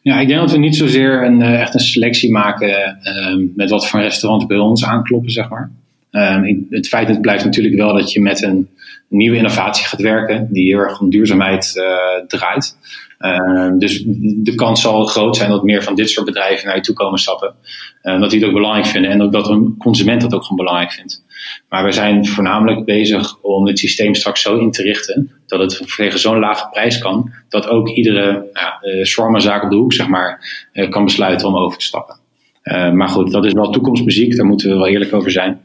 Ja, 0.00 0.20
ik 0.20 0.28
denk 0.28 0.40
dat 0.40 0.50
we 0.50 0.58
niet 0.58 0.76
zozeer 0.76 1.24
een, 1.24 1.40
uh, 1.40 1.60
echt 1.60 1.74
een 1.74 1.80
selectie 1.80 2.30
maken 2.30 2.98
uh, 3.02 3.48
met 3.54 3.70
wat 3.70 3.88
voor 3.88 4.00
restaurants 4.00 4.46
bij 4.46 4.58
ons 4.58 4.84
aankloppen, 4.84 5.30
zeg 5.30 5.48
maar. 5.48 5.70
Uh, 6.12 6.40
het 6.70 6.88
feit 6.88 7.08
het 7.08 7.20
blijft 7.20 7.44
natuurlijk 7.44 7.74
wel 7.74 7.94
dat 7.94 8.12
je 8.12 8.20
met 8.20 8.42
een 8.42 8.68
nieuwe 9.08 9.36
innovatie 9.36 9.86
gaat 9.86 10.00
werken, 10.00 10.48
die 10.50 10.66
heel 10.66 10.78
erg 10.78 11.00
om 11.00 11.10
duurzaamheid 11.10 11.72
uh, 11.76 12.26
draait. 12.26 12.76
Uh, 13.20 13.70
dus 13.78 14.04
de 14.36 14.54
kans 14.54 14.80
zal 14.80 15.04
groot 15.04 15.36
zijn 15.36 15.50
dat 15.50 15.62
meer 15.62 15.82
van 15.82 15.94
dit 15.94 16.10
soort 16.10 16.26
bedrijven 16.26 16.66
naar 16.66 16.76
je 16.76 16.82
toe 16.82 16.94
komen 16.94 17.18
stappen. 17.18 17.54
Uh, 18.02 18.20
dat 18.20 18.30
die 18.30 18.38
het 18.38 18.48
ook 18.48 18.54
belangrijk 18.54 18.86
vinden 18.86 19.10
en 19.10 19.22
ook 19.22 19.32
dat 19.32 19.48
een 19.48 19.74
consument 19.78 20.20
dat 20.20 20.34
ook 20.34 20.42
gewoon 20.42 20.64
belangrijk 20.64 20.92
vindt. 20.92 21.24
Maar 21.68 21.84
we 21.84 21.92
zijn 21.92 22.26
voornamelijk 22.26 22.84
bezig 22.84 23.38
om 23.40 23.66
het 23.66 23.78
systeem 23.78 24.14
straks 24.14 24.42
zo 24.42 24.58
in 24.58 24.70
te 24.70 24.82
richten 24.82 25.30
dat 25.46 25.60
het 25.60 25.94
tegen 25.96 26.18
zo'n 26.18 26.38
lage 26.38 26.68
prijs 26.70 26.98
kan, 26.98 27.32
dat 27.48 27.66
ook 27.66 27.88
iedere 27.88 28.50
ja, 28.52 28.78
uh, 28.82 29.40
zaak 29.40 29.62
op 29.62 29.70
de 29.70 29.76
hoek 29.76 29.92
zeg 29.92 30.06
maar, 30.06 30.44
uh, 30.72 30.90
kan 30.90 31.04
besluiten 31.04 31.48
om 31.48 31.56
over 31.56 31.78
te 31.78 31.84
stappen. 31.84 32.21
Uh, 32.64 32.90
maar 32.90 33.08
goed, 33.08 33.30
dat 33.32 33.44
is 33.44 33.52
wel 33.52 33.70
toekomstmuziek, 33.70 34.36
daar 34.36 34.46
moeten 34.46 34.70
we 34.70 34.76
wel 34.76 34.88
eerlijk 34.88 35.14
over 35.14 35.30
zijn. 35.30 35.60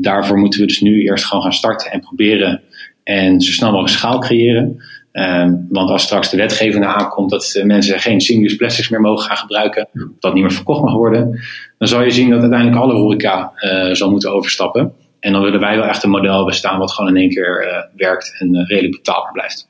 daarvoor 0.00 0.38
moeten 0.38 0.60
we 0.60 0.66
dus 0.66 0.80
nu 0.80 1.02
eerst 1.02 1.24
gewoon 1.24 1.42
gaan 1.42 1.52
starten 1.52 1.90
en 1.90 2.00
proberen 2.00 2.62
en 3.04 3.40
zo 3.40 3.52
snel 3.52 3.70
mogelijk 3.70 3.94
schaal 3.94 4.18
creëren. 4.18 4.76
Um, 5.12 5.66
want 5.68 5.90
als 5.90 6.02
straks 6.02 6.30
de 6.30 6.36
wetgeving 6.36 6.84
aankomt 6.84 7.30
dat 7.30 7.62
mensen 7.64 8.00
geen 8.00 8.20
single 8.20 8.56
plastics 8.56 8.88
meer 8.88 9.00
mogen 9.00 9.24
gaan 9.24 9.36
gebruiken, 9.36 9.88
dat 10.20 10.34
niet 10.34 10.42
meer 10.42 10.52
verkocht 10.52 10.82
mag 10.82 10.92
worden, 10.92 11.40
dan 11.78 11.88
zal 11.88 12.02
je 12.02 12.10
zien 12.10 12.30
dat 12.30 12.40
uiteindelijk 12.40 12.80
alle 12.80 12.94
horeca 12.94 13.52
uh, 13.60 13.94
zal 13.94 14.10
moeten 14.10 14.32
overstappen. 14.32 14.92
En 15.20 15.32
dan 15.32 15.42
willen 15.42 15.60
wij 15.60 15.76
wel 15.76 15.86
echt 15.86 16.02
een 16.02 16.10
model 16.10 16.44
bestaan 16.44 16.78
wat 16.78 16.92
gewoon 16.92 17.10
in 17.10 17.20
één 17.20 17.30
keer 17.30 17.88
werkt 17.96 18.36
en 18.38 18.66
redelijk 18.66 18.96
betaalbaar 18.96 19.32
blijft. 19.32 19.68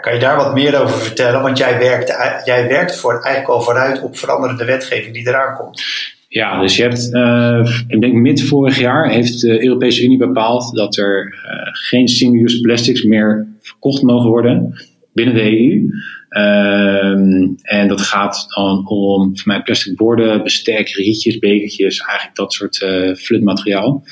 Kan 0.00 0.14
je 0.14 0.20
daar 0.20 0.36
wat 0.36 0.54
meer 0.54 0.80
over 0.82 0.98
vertellen? 0.98 1.42
Want 1.42 1.58
jij 1.58 1.78
werkt, 1.78 2.42
jij 2.44 2.68
werkt 2.68 2.96
voor, 2.96 3.12
eigenlijk 3.12 3.48
al 3.48 3.60
vooruit 3.60 4.02
op 4.02 4.16
veranderende 4.16 4.64
wetgeving 4.64 5.14
die 5.14 5.28
eraan 5.28 5.56
komt. 5.56 5.82
Ja, 6.28 6.60
dus 6.60 6.76
je 6.76 6.82
hebt, 6.82 7.08
uh, 7.12 7.82
ik 7.86 8.00
denk 8.00 8.14
mid 8.14 8.42
vorig 8.42 8.78
jaar 8.78 9.10
heeft 9.10 9.40
de 9.40 9.64
Europese 9.64 10.04
Unie 10.04 10.18
bepaald 10.18 10.76
dat 10.76 10.96
er 10.96 11.26
uh, 11.26 11.72
geen 11.72 12.08
single-use 12.08 12.60
plastics 12.60 13.02
meer 13.02 13.46
verkocht 13.60 14.02
mogen 14.02 14.28
worden 14.28 14.74
binnen 15.12 15.34
de 15.34 15.42
EU. 15.42 15.90
Um, 16.30 17.56
en 17.62 17.88
dat 17.88 18.00
gaat 18.00 18.46
dan 18.54 18.88
om 18.88 19.36
voor 19.38 19.52
mij 19.52 19.62
plastic 19.62 19.96
borden, 19.96 20.42
bestek, 20.42 20.88
rietjes, 20.88 21.38
bekertjes, 21.38 21.98
eigenlijk 21.98 22.36
dat 22.36 22.52
soort 22.52 22.80
uh, 22.80 23.14
flutmateriaal. 23.14 24.04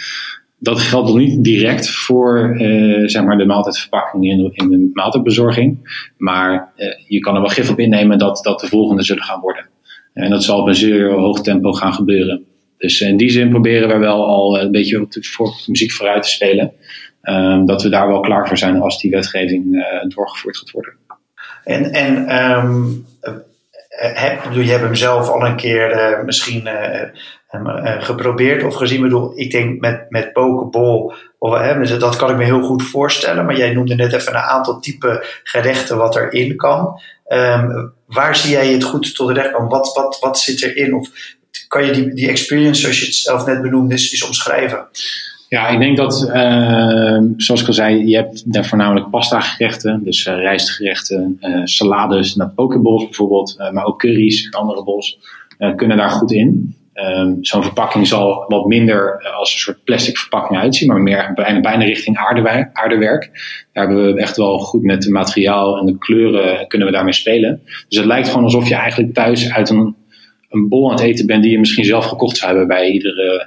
Dat 0.58 0.80
geldt 0.80 1.08
nog 1.08 1.16
niet 1.16 1.44
direct 1.44 1.90
voor 1.90 2.56
uh, 2.60 3.08
zeg 3.08 3.24
maar 3.24 3.38
de 3.38 3.46
maaltijdverpakking 3.46 4.24
in, 4.24 4.52
de 4.70 4.90
maaltijdbezorging. 4.92 5.78
Maar 6.16 6.72
uh, 6.76 6.86
je 7.06 7.18
kan 7.18 7.34
er 7.34 7.40
wel 7.40 7.50
gif 7.50 7.70
op 7.70 7.78
innemen 7.78 8.18
dat 8.18 8.40
dat 8.42 8.60
de 8.60 8.66
volgende 8.66 9.02
zullen 9.02 9.22
gaan 9.22 9.40
worden. 9.40 9.68
En 10.12 10.30
dat 10.30 10.44
zal 10.44 10.60
op 10.60 10.66
een 10.66 10.74
zeer 10.74 11.12
hoog 11.12 11.40
tempo 11.40 11.72
gaan 11.72 11.94
gebeuren. 11.94 12.44
Dus 12.78 13.00
in 13.00 13.16
die 13.16 13.30
zin 13.30 13.50
proberen 13.50 13.88
we 13.88 13.96
wel 13.96 14.26
al 14.26 14.60
een 14.60 14.70
beetje 14.70 15.00
op 15.00 15.12
de 15.12 15.22
voor, 15.22 15.54
muziek 15.66 15.92
vooruit 15.92 16.22
te 16.22 16.30
spelen. 16.30 16.72
Um, 17.22 17.66
dat 17.66 17.82
we 17.82 17.88
daar 17.88 18.08
wel 18.08 18.20
klaar 18.20 18.48
voor 18.48 18.58
zijn 18.58 18.80
als 18.80 19.00
die 19.00 19.10
wetgeving 19.10 19.74
uh, 19.74 19.82
doorgevoerd 20.08 20.56
gaat 20.56 20.70
worden. 20.70 20.92
En, 21.64 21.92
en 21.92 22.36
um, 22.42 23.06
heb, 23.88 24.52
je 24.52 24.62
hebt 24.62 24.82
hem 24.82 24.94
zelf 24.94 25.28
al 25.28 25.46
een 25.46 25.56
keer 25.56 26.22
misschien 26.24 26.68
geprobeerd 28.00 28.64
of 28.64 28.74
gezien. 28.74 28.96
Ik 28.96 29.02
bedoel, 29.02 29.32
ik 29.34 29.50
denk 29.50 29.80
met, 29.80 30.06
met 30.08 30.32
pokeball, 30.32 31.14
of, 31.38 31.58
dus 31.58 31.98
dat 31.98 32.16
kan 32.16 32.30
ik 32.30 32.36
me 32.36 32.44
heel 32.44 32.62
goed 32.62 32.82
voorstellen. 32.82 33.44
Maar 33.44 33.56
jij 33.56 33.72
noemde 33.72 33.94
net 33.94 34.12
even 34.12 34.34
een 34.34 34.40
aantal 34.40 34.80
type 34.80 35.24
gerechten 35.42 35.96
wat 35.96 36.16
erin 36.16 36.56
kan. 36.56 37.00
Um, 37.28 37.92
waar 38.06 38.36
zie 38.36 38.50
jij 38.50 38.72
het 38.72 38.84
goed 38.84 39.14
tot 39.14 39.30
recht 39.30 39.50
komen? 39.50 39.68
Wat, 39.68 39.94
wat, 39.94 40.18
wat 40.20 40.38
zit 40.38 40.62
erin? 40.62 40.94
Of 40.94 41.10
kan 41.68 41.86
je 41.86 41.92
die, 41.92 42.14
die 42.14 42.28
experience, 42.28 42.80
zoals 42.80 42.98
je 42.98 43.04
het 43.04 43.14
zelf 43.14 43.46
net 43.46 43.62
benoemde, 43.62 43.94
eens, 43.94 44.24
omschrijven? 44.24 44.86
Ja, 45.48 45.68
ik 45.68 45.78
denk 45.78 45.96
dat, 45.96 46.30
uh, 46.34 47.18
zoals 47.36 47.60
ik 47.60 47.66
al 47.66 47.72
zei, 47.72 48.06
je 48.06 48.16
hebt 48.16 48.52
daar 48.52 48.66
voornamelijk 48.66 49.10
pasta 49.10 49.40
gerechten, 49.40 50.04
dus 50.04 50.26
uh, 50.26 50.34
rijstgerechten, 50.34 51.38
uh, 51.40 51.60
salades, 51.64 52.34
naar 52.34 52.52
pokeballs 52.54 53.04
bijvoorbeeld, 53.04 53.56
maar 53.72 53.84
ook 53.84 53.98
curry's 53.98 54.44
en 54.44 54.50
andere 54.50 54.84
bowls 54.84 55.18
kunnen 55.76 55.96
daar 55.96 56.10
goed 56.10 56.32
in. 56.32 56.76
Um, 57.04 57.38
Zo'n 57.40 57.62
verpakking 57.62 58.06
zal 58.06 58.44
wat 58.48 58.66
minder 58.66 59.22
als 59.38 59.52
een 59.52 59.58
soort 59.58 59.84
plastic 59.84 60.16
verpakking 60.16 60.60
uitzien, 60.60 60.88
maar 60.88 61.00
meer 61.00 61.32
bijna, 61.34 61.60
bijna 61.60 61.84
richting 61.84 62.16
aardewerk. 62.72 63.30
Daar 63.72 63.86
hebben 63.86 64.14
we 64.14 64.20
echt 64.20 64.36
wel 64.36 64.58
goed 64.58 64.82
met 64.82 65.04
het 65.04 65.12
materiaal 65.12 65.78
en 65.78 65.86
de 65.86 65.98
kleuren 65.98 66.66
kunnen 66.68 66.86
we 66.86 66.92
daarmee 66.94 67.12
spelen. 67.12 67.60
Dus 67.88 67.98
het 67.98 68.06
lijkt 68.06 68.28
gewoon 68.28 68.44
alsof 68.44 68.68
je 68.68 68.74
eigenlijk 68.74 69.14
thuis 69.14 69.52
uit 69.52 69.70
een, 69.70 69.94
een 70.50 70.68
bol 70.68 70.90
aan 70.90 70.96
het 70.96 71.04
eten 71.04 71.26
bent 71.26 71.42
die 71.42 71.52
je 71.52 71.58
misschien 71.58 71.84
zelf 71.84 72.04
gekocht 72.04 72.36
zou 72.36 72.50
hebben 72.50 72.68
bij 72.68 72.90
iedere 72.90 73.46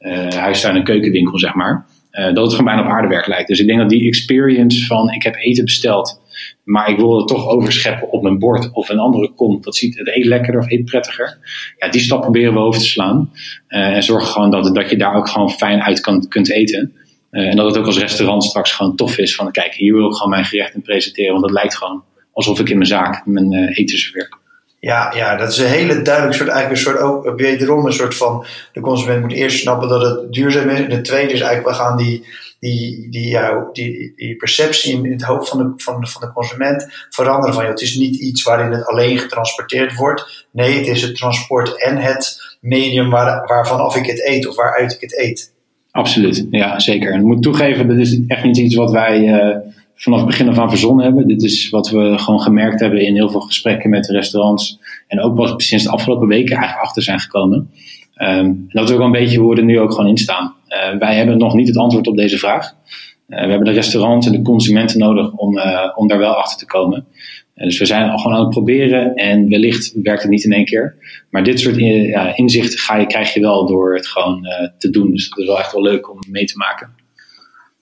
uh, 0.00 0.28
huistuin- 0.28 0.76
en 0.76 0.84
keukenwinkel, 0.84 1.38
zeg 1.38 1.54
maar. 1.54 1.86
Uh, 2.12 2.24
dat 2.24 2.36
het 2.36 2.50
gewoon 2.50 2.64
bijna 2.64 2.82
op 2.82 2.88
aardewerk 2.88 3.26
lijkt. 3.26 3.48
Dus 3.48 3.60
ik 3.60 3.66
denk 3.66 3.78
dat 3.78 3.90
die 3.90 4.06
experience 4.06 4.86
van 4.86 5.10
ik 5.10 5.22
heb 5.22 5.36
eten 5.36 5.64
besteld 5.64 6.20
Maar 6.64 6.88
ik 6.88 6.96
wil 6.96 7.18
het 7.18 7.28
toch 7.28 7.48
overscheppen 7.48 8.10
op 8.10 8.22
mijn 8.22 8.38
bord 8.38 8.70
of 8.72 8.88
een 8.88 8.98
andere 8.98 9.32
kom. 9.32 9.62
Dat 9.62 9.76
ziet 9.76 9.98
het 9.98 10.08
eet 10.08 10.24
lekkerder 10.24 10.60
of 10.60 10.70
eet 10.70 10.84
prettiger. 10.84 11.38
Ja, 11.78 11.88
die 11.88 12.00
stap 12.00 12.20
proberen 12.20 12.52
we 12.52 12.58
over 12.58 12.80
te 12.80 12.86
slaan. 12.86 13.30
en 13.68 14.02
zorgen 14.02 14.28
gewoon 14.28 14.50
dat, 14.50 14.74
dat 14.74 14.90
je 14.90 14.96
daar 14.96 15.14
ook 15.14 15.28
gewoon 15.28 15.50
fijn 15.50 15.82
uit 15.82 16.00
kan, 16.00 16.28
kunt 16.28 16.50
eten. 16.50 16.92
en 17.30 17.56
dat 17.56 17.66
het 17.66 17.78
ook 17.78 17.86
als 17.86 17.98
restaurant 17.98 18.44
straks 18.44 18.72
gewoon 18.72 18.96
tof 18.96 19.18
is. 19.18 19.34
Van 19.34 19.50
kijk, 19.50 19.74
hier 19.74 19.94
wil 19.94 20.08
ik 20.08 20.14
gewoon 20.14 20.30
mijn 20.30 20.44
gerecht 20.44 20.74
in 20.74 20.82
presenteren. 20.82 21.32
Want 21.32 21.44
dat 21.44 21.54
lijkt 21.54 21.76
gewoon 21.76 22.02
alsof 22.32 22.60
ik 22.60 22.68
in 22.68 22.76
mijn 22.76 22.88
zaak 22.88 23.26
mijn 23.26 23.52
eten 23.52 23.98
serveer. 23.98 24.28
Ja, 24.80 25.12
ja, 25.14 25.36
dat 25.36 25.52
is 25.52 25.58
een 25.58 25.66
hele 25.66 26.02
duidelijk 26.02 26.36
soort, 26.36 26.48
eigenlijk 26.48 26.80
een 26.80 26.92
soort 26.92 27.02
ook 27.02 27.32
wederom 27.36 27.86
een 27.86 27.92
soort 27.92 28.16
van 28.16 28.44
de 28.72 28.80
consument 28.80 29.20
moet 29.20 29.32
eerst 29.32 29.58
snappen 29.58 29.88
dat 29.88 30.00
het 30.00 30.32
duurzaam 30.32 30.68
is. 30.68 30.80
En 30.80 30.90
de 30.90 31.00
tweede 31.00 31.32
is 31.32 31.40
eigenlijk 31.40 31.76
we 31.76 31.82
gaan 31.82 31.96
die, 31.96 32.26
die, 32.66 33.10
die, 33.10 33.28
ja, 33.28 33.68
die, 33.72 34.12
die 34.16 34.36
perceptie 34.36 35.04
in, 35.04 35.12
het 35.12 35.22
hoofd 35.22 35.48
van 35.48 35.58
de, 35.58 35.72
van, 35.76 36.00
de, 36.00 36.06
van 36.06 36.20
de 36.20 36.32
consument 36.32 36.86
veranderen. 37.10 37.54
Van, 37.54 37.62
joh, 37.62 37.72
het 37.72 37.80
is 37.80 37.96
niet 37.96 38.16
iets 38.16 38.42
waarin 38.42 38.72
het 38.72 38.86
alleen 38.86 39.18
getransporteerd 39.18 39.94
wordt. 39.94 40.46
Nee, 40.52 40.78
het 40.78 40.86
is 40.86 41.02
het 41.02 41.16
transport 41.16 41.82
en 41.82 41.96
het 41.96 42.38
medium 42.60 43.10
waar, 43.10 43.46
waarvan 43.46 43.96
ik 43.96 44.06
het 44.06 44.28
eet 44.28 44.48
of 44.48 44.56
waaruit 44.56 44.92
ik 44.92 45.00
het 45.00 45.18
eet. 45.18 45.54
Absoluut, 45.90 46.46
ja 46.50 46.78
zeker. 46.78 47.12
En 47.12 47.18
ik 47.18 47.26
moet 47.26 47.42
toegeven, 47.42 47.88
dat 47.88 47.96
is 47.96 48.18
echt 48.26 48.44
niet 48.44 48.56
iets 48.56 48.74
wat 48.74 48.90
wij 48.90 49.20
uh, 49.20 49.56
vanaf 49.94 50.18
het 50.18 50.28
begin 50.28 50.48
af 50.48 50.58
aan 50.58 50.70
verzonnen 50.70 51.04
hebben. 51.04 51.28
Dit 51.28 51.42
is 51.42 51.70
wat 51.70 51.90
we 51.90 52.18
gewoon 52.18 52.40
gemerkt 52.40 52.80
hebben 52.80 53.00
in 53.00 53.14
heel 53.14 53.30
veel 53.30 53.40
gesprekken 53.40 53.90
met 53.90 54.08
restaurants. 54.08 54.78
En 55.06 55.20
ook 55.20 55.36
wat 55.36 55.62
sinds 55.62 55.84
de 55.84 55.90
afgelopen 55.90 56.28
weken 56.28 56.56
eigenlijk 56.56 56.86
achter 56.86 57.02
zijn 57.02 57.20
gekomen. 57.20 57.70
Um, 58.22 58.66
dat 58.68 58.84
is 58.84 58.90
ook 58.90 58.98
wel 58.98 59.06
een 59.06 59.12
beetje 59.12 59.38
hoe 59.38 59.54
we 59.54 59.60
er 59.60 59.66
nu 59.66 59.80
ook 59.80 59.90
gewoon 59.90 60.10
in 60.10 60.18
staan. 60.18 60.54
Uh, 60.68 60.98
wij 60.98 61.14
hebben 61.14 61.38
nog 61.38 61.54
niet 61.54 61.68
het 61.68 61.76
antwoord 61.76 62.06
op 62.06 62.16
deze 62.16 62.38
vraag. 62.38 62.72
Uh, 63.28 63.40
we 63.40 63.48
hebben 63.48 63.64
de 63.64 63.70
restaurants 63.70 64.26
en 64.26 64.32
de 64.32 64.42
consumenten 64.42 64.98
nodig 64.98 65.32
om, 65.32 65.58
uh, 65.58 65.92
om 65.94 66.08
daar 66.08 66.18
wel 66.18 66.34
achter 66.34 66.58
te 66.58 66.66
komen. 66.66 67.06
dus 67.54 67.78
we 67.78 67.86
zijn 67.86 68.10
al 68.10 68.18
gewoon 68.18 68.36
aan 68.36 68.44
het 68.44 68.50
proberen 68.50 69.14
en 69.14 69.48
wellicht 69.48 69.92
werkt 70.02 70.22
het 70.22 70.30
niet 70.30 70.44
in 70.44 70.52
één 70.52 70.64
keer. 70.64 70.96
Maar 71.30 71.44
dit 71.44 71.60
soort 71.60 71.76
ja, 71.76 72.36
inzichten 72.36 72.78
ga 72.78 72.96
je, 72.96 73.06
krijg 73.06 73.34
je 73.34 73.40
wel 73.40 73.66
door 73.66 73.94
het 73.94 74.06
gewoon 74.06 74.46
te 74.78 74.90
doen. 74.90 75.10
Dus 75.10 75.28
dat 75.28 75.38
is 75.38 75.46
wel 75.46 75.58
echt 75.58 75.72
wel 75.72 75.82
leuk 75.82 76.10
om 76.10 76.18
mee 76.30 76.44
te 76.44 76.56
maken. 76.56 76.94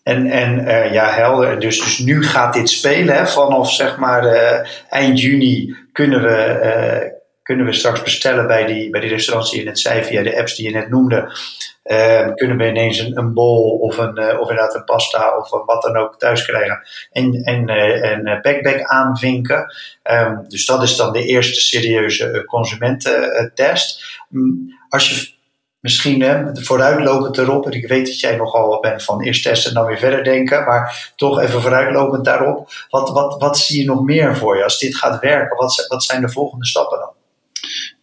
En, 0.03 0.27
en 0.27 0.64
ja, 0.92 1.11
helder. 1.11 1.61
Dus, 1.61 1.81
dus 1.81 1.99
nu 1.99 2.25
gaat 2.25 2.55
dit 2.55 2.70
spelen. 2.70 3.29
Vanaf 3.29 3.73
zeg 3.73 3.99
maar 3.99 4.25
eind 4.88 5.20
juni 5.20 5.75
kunnen 5.92 6.23
we, 6.23 7.23
kunnen 7.44 7.66
we 7.66 7.72
straks 7.72 8.02
bestellen 8.02 8.46
bij 8.46 8.66
die, 8.66 8.90
bij 8.90 9.00
die 9.00 9.11
restaurants 9.11 9.50
die 9.50 9.61
je 9.61 9.66
net 9.66 9.78
zei, 9.78 10.04
via 10.04 10.22
de 10.22 10.38
apps 10.38 10.54
die 10.54 10.66
je 10.66 10.74
net 10.74 10.88
noemde. 10.88 11.33
kunnen 12.35 12.57
we 12.57 12.68
ineens 12.68 12.98
een, 12.98 13.18
een 13.18 13.35
bol 13.35 13.78
of, 13.78 13.98
een, 13.98 14.18
of 14.18 14.50
inderdaad 14.50 14.74
een 14.74 14.85
pasta 14.85 15.37
of 15.38 15.50
wat 15.66 15.83
dan 15.83 15.96
ook 15.96 16.18
thuis 16.18 16.44
krijgen. 16.44 16.87
En, 17.12 17.35
en 17.35 17.68
een 17.68 18.40
backpack 18.42 18.83
aanvinken. 18.83 19.74
Um, 20.02 20.44
dus 20.48 20.66
dat 20.66 20.83
is 20.83 20.96
dan 20.96 21.12
de 21.12 21.24
eerste 21.24 21.61
serieuze 21.61 22.44
consumententest. 22.46 24.20
Um, 24.35 24.78
als 24.88 25.11
je 25.11 25.33
misschien 25.80 26.50
vooruitlopend 26.52 27.38
erop, 27.38 27.66
en 27.66 27.72
ik 27.72 27.88
weet 27.88 28.07
dat 28.07 28.20
jij 28.20 28.37
nogal 28.37 28.80
bent 28.80 29.02
van 29.04 29.22
eerst 29.22 29.42
testen 29.42 29.70
en 29.70 29.76
dan 29.76 29.87
weer 29.87 29.98
verder 29.98 30.24
denken, 30.24 30.64
maar 30.64 31.12
toch 31.16 31.40
even 31.40 31.61
vooruitlopend 31.61 32.24
daarop. 32.24 32.68
Wat, 32.88 33.11
wat, 33.11 33.40
wat 33.40 33.59
zie 33.59 33.80
je 33.80 33.87
nog 33.87 34.02
meer 34.02 34.37
voor 34.37 34.57
je 34.57 34.64
als 34.64 34.78
dit 34.78 34.96
gaat 34.96 35.20
werken? 35.20 35.57
Wat, 35.57 35.87
wat 35.88 36.04
zijn 36.04 36.20
de 36.20 36.28
volgende 36.28 36.66
stappen 36.66 36.98
dan? 36.98 37.13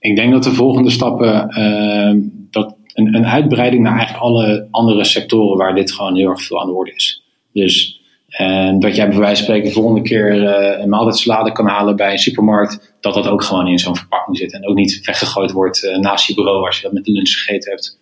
Ik 0.02 0.16
denk 0.16 0.32
dat 0.32 0.44
de 0.44 0.52
volgende 0.52 0.90
stappen, 0.90 1.60
uh, 1.60 2.24
dat 2.50 2.76
een, 2.94 3.16
een 3.16 3.26
uitbreiding 3.26 3.84
naar 3.84 3.98
eigenlijk 3.98 4.24
alle 4.24 4.68
andere 4.72 5.04
sectoren 5.04 5.58
waar 5.58 5.76
dit 5.76 5.92
gewoon 5.92 6.16
heel 6.16 6.30
erg 6.30 6.42
veel 6.42 6.62
aan 6.62 6.68
de 6.68 6.74
orde 6.74 6.94
is. 6.96 7.24
Dus 7.54 8.02
en 8.32 8.80
dat 8.80 8.96
jij 8.96 9.10
bij 9.10 9.18
wijze 9.18 9.36
van 9.36 9.44
spreken 9.44 9.68
de 9.68 9.74
volgende 9.74 10.02
keer 10.02 10.36
uh, 10.36 10.82
een 10.82 10.90
maaltijdsalade 10.90 11.52
kan 11.52 11.68
halen 11.68 11.96
bij 11.96 12.12
een 12.12 12.18
supermarkt, 12.18 12.96
dat 13.00 13.14
dat 13.14 13.28
ook 13.28 13.44
gewoon 13.44 13.68
in 13.68 13.80
zo'n 13.80 13.96
verpakking 13.96 14.38
zit. 14.38 14.54
En 14.54 14.68
ook 14.68 14.76
niet 14.76 15.06
weggegooid 15.06 15.52
wordt 15.52 15.84
uh, 15.84 15.98
naast 15.98 16.28
je 16.28 16.34
bureau 16.34 16.66
als 16.66 16.76
je 16.76 16.84
dat 16.84 16.92
met 16.92 17.06
de 17.06 17.12
lunch 17.12 17.30
gegeten 17.30 17.72
hebt. 17.72 18.00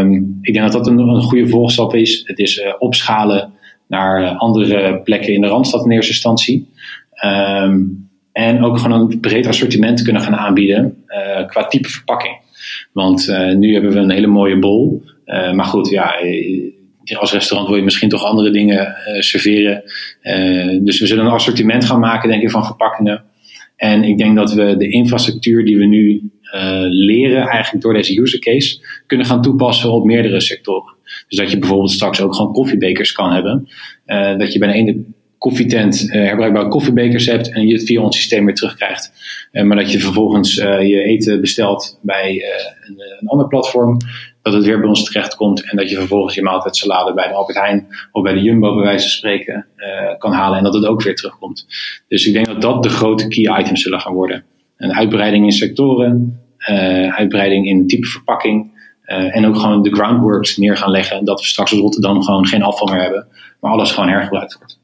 Um, 0.00 0.38
ik 0.40 0.52
denk 0.52 0.72
dat 0.72 0.84
dat 0.84 0.86
een, 0.86 0.98
een 0.98 1.22
goede 1.22 1.48
volgstap 1.48 1.94
is. 1.94 2.22
Het 2.24 2.38
is 2.38 2.56
uh, 2.56 2.74
opschalen 2.78 3.52
naar 3.86 4.36
andere 4.36 5.00
plekken 5.02 5.34
in 5.34 5.40
de 5.40 5.46
Randstad 5.46 5.84
in 5.84 5.90
eerste 5.90 6.12
instantie. 6.12 6.68
En 8.38 8.64
ook 8.64 8.78
gewoon 8.78 9.00
een 9.00 9.20
breed 9.20 9.46
assortiment 9.46 10.02
kunnen 10.02 10.22
gaan 10.22 10.36
aanbieden 10.36 11.04
qua 11.46 11.66
type 11.66 11.88
verpakking. 11.88 12.36
Want 12.92 13.34
nu 13.56 13.72
hebben 13.72 13.92
we 13.92 13.98
een 13.98 14.10
hele 14.10 14.26
mooie 14.26 14.58
bol. 14.58 15.02
maar 15.26 15.64
goed, 15.64 15.88
ja 15.88 16.14
als 17.18 17.32
restaurant 17.32 17.68
wil 17.68 17.78
je 17.78 17.84
misschien 17.84 18.08
toch 18.08 18.24
andere 18.24 18.50
dingen 18.50 18.94
serveren. 19.18 19.82
Dus 20.84 21.00
we 21.00 21.06
zullen 21.06 21.24
een 21.24 21.30
assortiment 21.30 21.84
gaan 21.84 22.00
maken, 22.00 22.28
denk 22.28 22.42
ik, 22.42 22.50
van 22.50 22.64
verpakkingen. 22.64 23.22
En 23.76 24.04
ik 24.04 24.18
denk 24.18 24.36
dat 24.36 24.52
we 24.52 24.76
de 24.76 24.88
infrastructuur 24.88 25.64
die 25.64 25.78
we 25.78 25.84
nu 25.84 26.30
leren, 26.88 27.46
eigenlijk 27.46 27.84
door 27.84 27.94
deze 27.94 28.20
user 28.20 28.38
case, 28.38 28.80
kunnen 29.06 29.26
gaan 29.26 29.42
toepassen 29.42 29.92
op 29.92 30.04
meerdere 30.04 30.40
sectoren. 30.40 30.94
Dus 31.28 31.38
dat 31.38 31.50
je 31.50 31.58
bijvoorbeeld 31.58 31.90
straks 31.90 32.20
ook 32.20 32.34
gewoon 32.34 32.52
koffiebekers 32.52 33.12
kan 33.12 33.32
hebben. 33.32 33.68
dat 34.38 34.52
je 34.52 34.58
bij 34.58 34.68
de 34.68 34.74
ene 34.74 35.04
koffietent 35.38 36.02
uh, 36.02 36.12
herbruikbare 36.12 36.68
koffiebekers 36.68 37.26
hebt 37.26 37.52
en 37.52 37.66
je 37.66 37.74
het 37.74 37.84
via 37.84 38.00
ons 38.00 38.16
systeem 38.16 38.44
weer 38.44 38.54
terugkrijgt. 38.54 39.12
Uh, 39.52 39.62
maar 39.62 39.76
dat 39.76 39.92
je 39.92 39.98
vervolgens 39.98 40.56
uh, 40.56 40.88
je 40.88 41.02
eten 41.02 41.40
bestelt 41.40 41.98
bij 42.02 42.42
een, 42.86 43.00
een 43.20 43.28
ander 43.28 43.48
platform 43.48 43.96
dat 44.42 44.52
het 44.52 44.64
weer 44.64 44.78
bij 44.78 44.88
ons 44.88 45.04
terecht 45.04 45.34
komt 45.34 45.70
en 45.70 45.76
dat 45.76 45.90
je 45.90 45.96
vervolgens 45.96 46.34
je 46.34 46.42
maaltijdsalade 46.42 47.14
bij 47.14 47.28
de 47.28 47.34
Albert 47.34 47.58
Heijn 47.58 47.86
of 48.12 48.22
bij 48.22 48.32
de 48.32 48.40
Jumbo 48.40 48.74
bij 48.74 48.84
wijze 48.84 49.02
van 49.02 49.10
spreken 49.10 49.66
kan 50.18 50.32
halen 50.32 50.58
en 50.58 50.64
dat 50.64 50.74
het 50.74 50.86
ook 50.86 51.02
weer 51.02 51.14
terugkomt. 51.14 51.66
Dus 52.08 52.26
ik 52.26 52.32
denk 52.32 52.46
dat 52.46 52.62
dat 52.62 52.82
de 52.82 52.88
grote 52.88 53.28
key 53.28 53.58
items 53.60 53.82
zullen 53.82 54.00
gaan 54.00 54.14
worden. 54.14 54.44
Een 54.76 54.94
uitbreiding 54.94 55.44
in 55.44 55.52
sectoren, 55.52 56.40
uitbreiding 57.10 57.66
in 57.66 57.86
type 57.86 58.06
verpakking 58.06 58.70
en 59.04 59.46
ook 59.46 59.56
gewoon 59.56 59.82
de 59.82 59.94
groundworks 59.94 60.56
neer 60.56 60.76
gaan 60.76 60.90
leggen 60.90 61.24
dat 61.24 61.40
we 61.40 61.46
straks 61.46 61.72
in 61.72 61.78
Rotterdam 61.78 62.22
gewoon 62.22 62.46
geen 62.46 62.62
afval 62.62 62.88
meer 62.88 63.02
hebben, 63.02 63.26
maar 63.60 63.72
alles 63.72 63.90
gewoon 63.90 64.08
hergebruikt 64.08 64.58
wordt. 64.58 64.78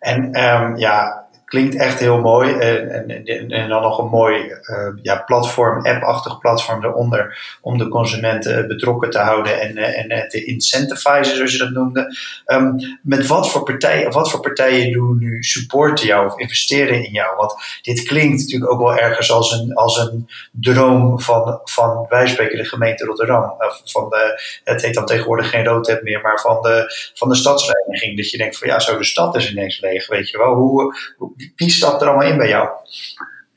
En 0.00 0.32
um, 0.34 0.76
ja, 0.76 1.28
klinkt 1.50 1.76
echt 1.76 1.98
heel 1.98 2.20
mooi. 2.20 2.52
En, 2.52 3.08
en, 3.08 3.50
en 3.50 3.68
dan 3.68 3.82
nog 3.82 3.98
een 3.98 4.08
mooi 4.08 4.36
uh, 4.44 4.88
ja, 5.02 5.22
platform, 5.26 5.86
app-achtig 5.86 6.38
platform 6.38 6.84
eronder. 6.84 7.38
Om 7.60 7.78
de 7.78 7.88
consumenten 7.88 8.68
betrokken 8.68 9.10
te 9.10 9.18
houden 9.18 9.60
en, 9.60 9.76
eh, 9.76 9.98
en 9.98 10.28
te 10.28 10.44
incentivizen, 10.44 11.36
zoals 11.36 11.52
je 11.52 11.58
dat 11.58 11.70
noemde. 11.70 12.16
Um, 12.46 12.98
met 13.02 13.26
wat 13.26 13.50
voor 13.50 13.62
partijen, 13.62 14.12
wat 14.12 14.30
voor 14.30 14.40
partijen 14.40 14.92
doen 14.92 15.18
nu 15.18 15.42
supporten 15.42 16.06
jou 16.06 16.26
of 16.26 16.38
investeren 16.38 17.04
in 17.04 17.12
jou? 17.12 17.36
Want 17.36 17.54
dit 17.82 18.02
klinkt 18.02 18.40
natuurlijk 18.40 18.72
ook 18.72 18.80
wel 18.80 18.96
ergens 18.96 19.32
als 19.32 19.52
een, 19.52 19.74
als 19.74 19.98
een 19.98 20.28
droom 20.50 21.20
van, 21.20 21.60
van 21.64 22.06
wij 22.08 22.26
spreken 22.26 22.58
de 22.58 22.64
gemeente 22.64 23.04
Rotterdam. 23.04 23.54
Of 23.58 23.80
van 23.84 24.08
de, 24.08 24.40
het 24.64 24.82
heet 24.82 24.94
dan 24.94 25.06
tegenwoordig 25.06 25.50
geen 25.50 25.64
roodtep 25.64 26.02
meer, 26.02 26.20
maar 26.20 26.40
van 26.40 26.62
de, 26.62 26.92
van 27.14 27.28
de 27.28 27.34
stadsreiniging. 27.34 28.16
Dat 28.16 28.30
je 28.30 28.38
denkt 28.38 28.58
van 28.58 28.68
ja, 28.68 28.78
zo 28.80 28.98
de 28.98 29.04
stad 29.04 29.36
is 29.36 29.50
ineens 29.50 29.80
leeg, 29.80 30.06
weet 30.06 30.30
je 30.30 30.38
wel. 30.38 30.54
Hoe 30.54 30.94
wie 31.56 31.70
stapt 31.70 32.02
er 32.02 32.08
allemaal 32.08 32.28
in 32.28 32.36
bij 32.36 32.48
jou? 32.48 32.68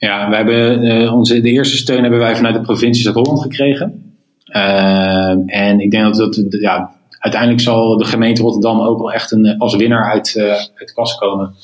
Ja, 0.04 0.30
we 0.30 0.36
hebben 0.36 0.84
uh, 0.84 1.14
onze, 1.14 1.42
de 1.42 1.50
eerste 1.50 1.78
steun 1.78 2.02
hebben 2.02 2.20
wij 2.20 2.36
vanuit 2.36 2.56
de 2.56 2.62
provincie 2.62 3.04
Zuid-Holland 3.04 3.42
gekregen. 3.42 4.14
Uh, 4.48 5.36
en 5.46 5.80
ik 5.80 5.92
denk 5.92 6.16
dat, 6.16 6.34
dat 6.34 6.62
ja, 6.62 6.92
uiteindelijk 7.20 7.62
zal 7.62 7.98
de 7.98 8.06
gemeente 8.06 8.42
Rotterdam 8.42 8.82
ook 8.82 8.98
wel 8.98 9.12
echt 9.12 9.32
een, 9.32 9.58
als 9.58 9.76
winnaar 9.76 10.12
uit, 10.12 10.36
uh, 10.38 10.44
de 10.76 10.92
kast 10.94 11.20
komen. 11.20 11.56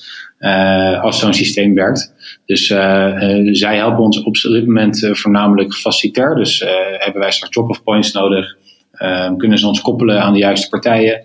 als 1.01 1.19
zo'n 1.19 1.34
systeem 1.34 1.73
werkt. 1.73 2.13
Dus 2.45 2.67
zij 3.51 3.75
helpen 3.75 4.03
ons 4.03 4.23
op 4.23 4.34
dit 4.34 4.65
moment 4.65 5.10
voornamelijk 5.12 5.73
facilitair. 5.73 6.36
Dus 6.36 6.65
hebben 6.97 7.21
wij 7.21 7.32
straks 7.32 7.53
drop-off 7.53 7.84
points 7.84 8.12
nodig. 8.12 8.55
kunnen 9.38 9.58
ze 9.58 9.67
ons 9.67 9.82
koppelen 9.82 10.21
aan 10.21 10.34
de 10.34 10.39
juiste 10.39 10.69
partijen. 10.69 11.21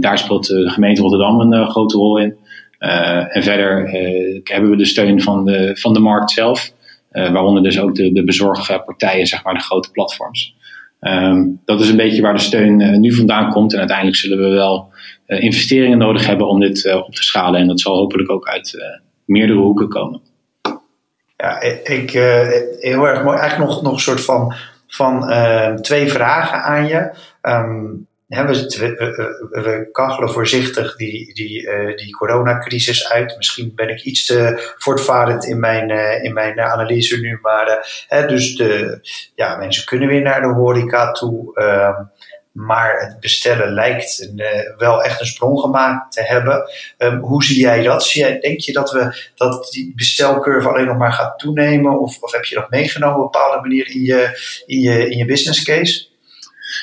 daar 0.00 0.18
speelt 0.18 0.46
de 0.46 0.70
gemeente 0.70 1.00
Rotterdam 1.00 1.40
een 1.40 1.70
grote 1.70 1.96
rol 1.96 2.18
in. 2.18 2.36
Uh, 2.78 3.36
en 3.36 3.42
verder 3.42 3.94
uh, 3.94 4.40
hebben 4.44 4.70
we 4.70 4.76
de 4.76 4.84
steun 4.84 5.22
van 5.22 5.44
de, 5.44 5.76
van 5.80 5.92
de 5.92 6.00
markt 6.00 6.30
zelf, 6.30 6.72
uh, 7.12 7.32
waaronder 7.32 7.62
dus 7.62 7.80
ook 7.80 7.94
de, 7.94 8.12
de 8.12 8.24
bezorgpartijen, 8.24 9.26
zeg 9.26 9.44
maar 9.44 9.54
de 9.54 9.60
grote 9.60 9.90
platforms. 9.90 10.54
Um, 11.00 11.60
dat 11.64 11.80
is 11.80 11.88
een 11.88 11.96
beetje 11.96 12.22
waar 12.22 12.34
de 12.34 12.40
steun 12.40 13.00
nu 13.00 13.14
vandaan 13.14 13.50
komt. 13.50 13.72
En 13.72 13.78
uiteindelijk 13.78 14.16
zullen 14.16 14.38
we 14.38 14.48
wel 14.48 14.92
investeringen 15.26 15.98
nodig 15.98 16.26
hebben 16.26 16.48
om 16.48 16.60
dit 16.60 16.94
op 16.94 17.14
te 17.14 17.22
schalen. 17.22 17.60
En 17.60 17.66
dat 17.66 17.80
zal 17.80 17.96
hopelijk 17.96 18.30
ook 18.30 18.48
uit 18.48 18.84
meerdere 19.24 19.58
hoeken 19.58 19.88
komen. 19.88 20.20
Ja, 21.36 21.60
ik, 21.60 22.10
heel 22.80 23.08
erg 23.08 23.24
mooi. 23.24 23.38
Eigenlijk 23.38 23.70
nog, 23.70 23.82
nog 23.82 23.92
een 23.92 23.98
soort 23.98 24.24
van, 24.24 24.54
van 24.86 25.32
twee 25.82 26.08
vragen 26.08 26.62
aan 26.62 26.86
je. 26.86 27.14
Um, 27.42 28.06
we, 28.26 29.88
kachelen 29.92 30.30
voorzichtig 30.30 30.96
die, 30.96 31.34
die, 31.34 31.62
uh, 31.62 31.96
die 31.96 32.16
coronacrisis 32.16 33.08
uit. 33.08 33.36
Misschien 33.36 33.72
ben 33.74 33.88
ik 33.88 34.02
iets 34.02 34.26
te 34.26 34.72
voortvarend 34.78 35.44
in 35.44 35.60
mijn, 35.60 35.90
uh, 35.90 36.24
in 36.24 36.32
mijn 36.32 36.60
analyse 36.60 37.20
nu. 37.20 37.38
Maar 37.42 37.86
dus 38.26 38.56
de, 38.56 39.00
ja, 39.34 39.56
mensen 39.56 39.84
kunnen 39.84 40.08
weer 40.08 40.22
naar 40.22 40.40
de 40.40 40.46
horeca 40.46 41.12
toe. 41.12 41.54
Ehm, 41.54 42.02
maar 42.52 43.00
het 43.00 43.20
bestellen 43.20 43.72
lijkt 43.72 44.28
een, 44.30 44.42
wel 44.76 45.02
echt 45.02 45.20
een 45.20 45.26
sprong 45.26 45.60
gemaakt 45.60 46.12
te 46.12 46.22
hebben. 46.22 46.70
Ehm, 46.98 47.18
hoe 47.18 47.44
zie 47.44 47.60
jij 47.60 47.82
dat? 47.82 48.04
Zie 48.04 48.22
jij, 48.22 48.40
denk 48.40 48.60
je 48.60 48.72
dat, 48.72 48.90
we, 48.90 49.30
dat 49.34 49.68
die 49.70 49.92
bestelcurve 49.96 50.68
alleen 50.68 50.86
nog 50.86 50.96
maar 50.96 51.12
gaat 51.12 51.38
toenemen? 51.38 52.00
Of, 52.00 52.18
of 52.20 52.32
heb 52.32 52.44
je 52.44 52.54
dat 52.54 52.70
meegenomen 52.70 53.16
op 53.16 53.24
een 53.24 53.40
bepaalde 53.40 53.60
manier 53.60 53.90
in 53.90 54.02
je, 54.02 54.38
in 54.66 54.80
je, 54.80 55.10
in 55.10 55.16
je 55.16 55.24
business 55.24 55.62
case? 55.62 56.12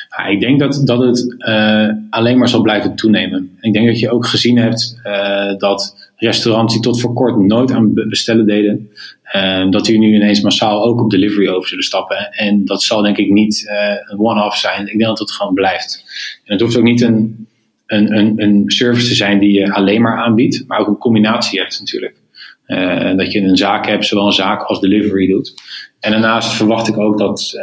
Ja, 0.10 0.25
ik 0.25 0.39
denk 0.39 0.60
dat, 0.60 0.82
dat 0.86 0.99
het 0.99 1.36
uh, 1.38 1.89
alleen 2.10 2.38
maar 2.38 2.49
zal 2.49 2.62
blijven 2.62 2.95
toenemen. 2.95 3.58
Ik 3.60 3.73
denk 3.73 3.88
dat 3.88 3.99
je 3.99 4.12
ook 4.12 4.25
gezien 4.25 4.58
hebt 4.58 4.99
uh, 5.04 5.58
dat 5.58 6.10
restaurants 6.15 6.73
die 6.73 6.82
tot 6.82 7.01
voor 7.01 7.13
kort 7.13 7.38
nooit 7.38 7.71
aan 7.71 7.93
bestellen 7.93 8.45
deden, 8.45 8.89
uh, 9.36 9.69
dat 9.69 9.86
die 9.86 9.99
nu 9.99 10.15
ineens 10.15 10.41
massaal 10.41 10.84
ook 10.84 11.01
op 11.01 11.10
delivery 11.10 11.47
over 11.47 11.69
zullen 11.69 11.84
stappen. 11.84 12.32
En 12.32 12.65
dat 12.65 12.84
zal 12.84 13.01
denk 13.01 13.17
ik 13.17 13.30
niet 13.30 13.65
een 14.08 14.19
one-off 14.19 14.58
zijn. 14.58 14.82
Ik 14.82 14.97
denk 14.97 15.10
dat 15.10 15.19
het 15.19 15.32
gewoon 15.32 15.54
blijft. 15.54 16.04
En 16.45 16.54
het 16.54 16.62
hoeft 16.62 16.77
ook 16.77 16.84
niet 16.84 17.01
een, 17.01 17.47
een, 17.86 18.17
een, 18.17 18.41
een 18.41 18.63
service 18.65 19.08
te 19.08 19.15
zijn 19.15 19.39
die 19.39 19.51
je 19.51 19.73
alleen 19.73 20.01
maar 20.01 20.17
aanbiedt, 20.17 20.63
maar 20.67 20.80
ook 20.80 20.88
een 20.88 20.97
combinatie 20.97 21.60
hebt 21.60 21.80
natuurlijk. 21.80 22.20
Dat 23.15 23.32
je 23.32 23.41
een 23.41 23.58
zaak 23.58 23.88
hebt, 23.88 24.06
zowel 24.06 24.25
een 24.25 24.32
zaak 24.32 24.63
als 24.63 24.80
delivery 24.80 25.27
doet. 25.27 25.54
En 25.99 26.12
daarnaast 26.12 26.54
verwacht 26.54 26.88
ik 26.88 26.97
ook 26.97 27.17
dat 27.17 27.54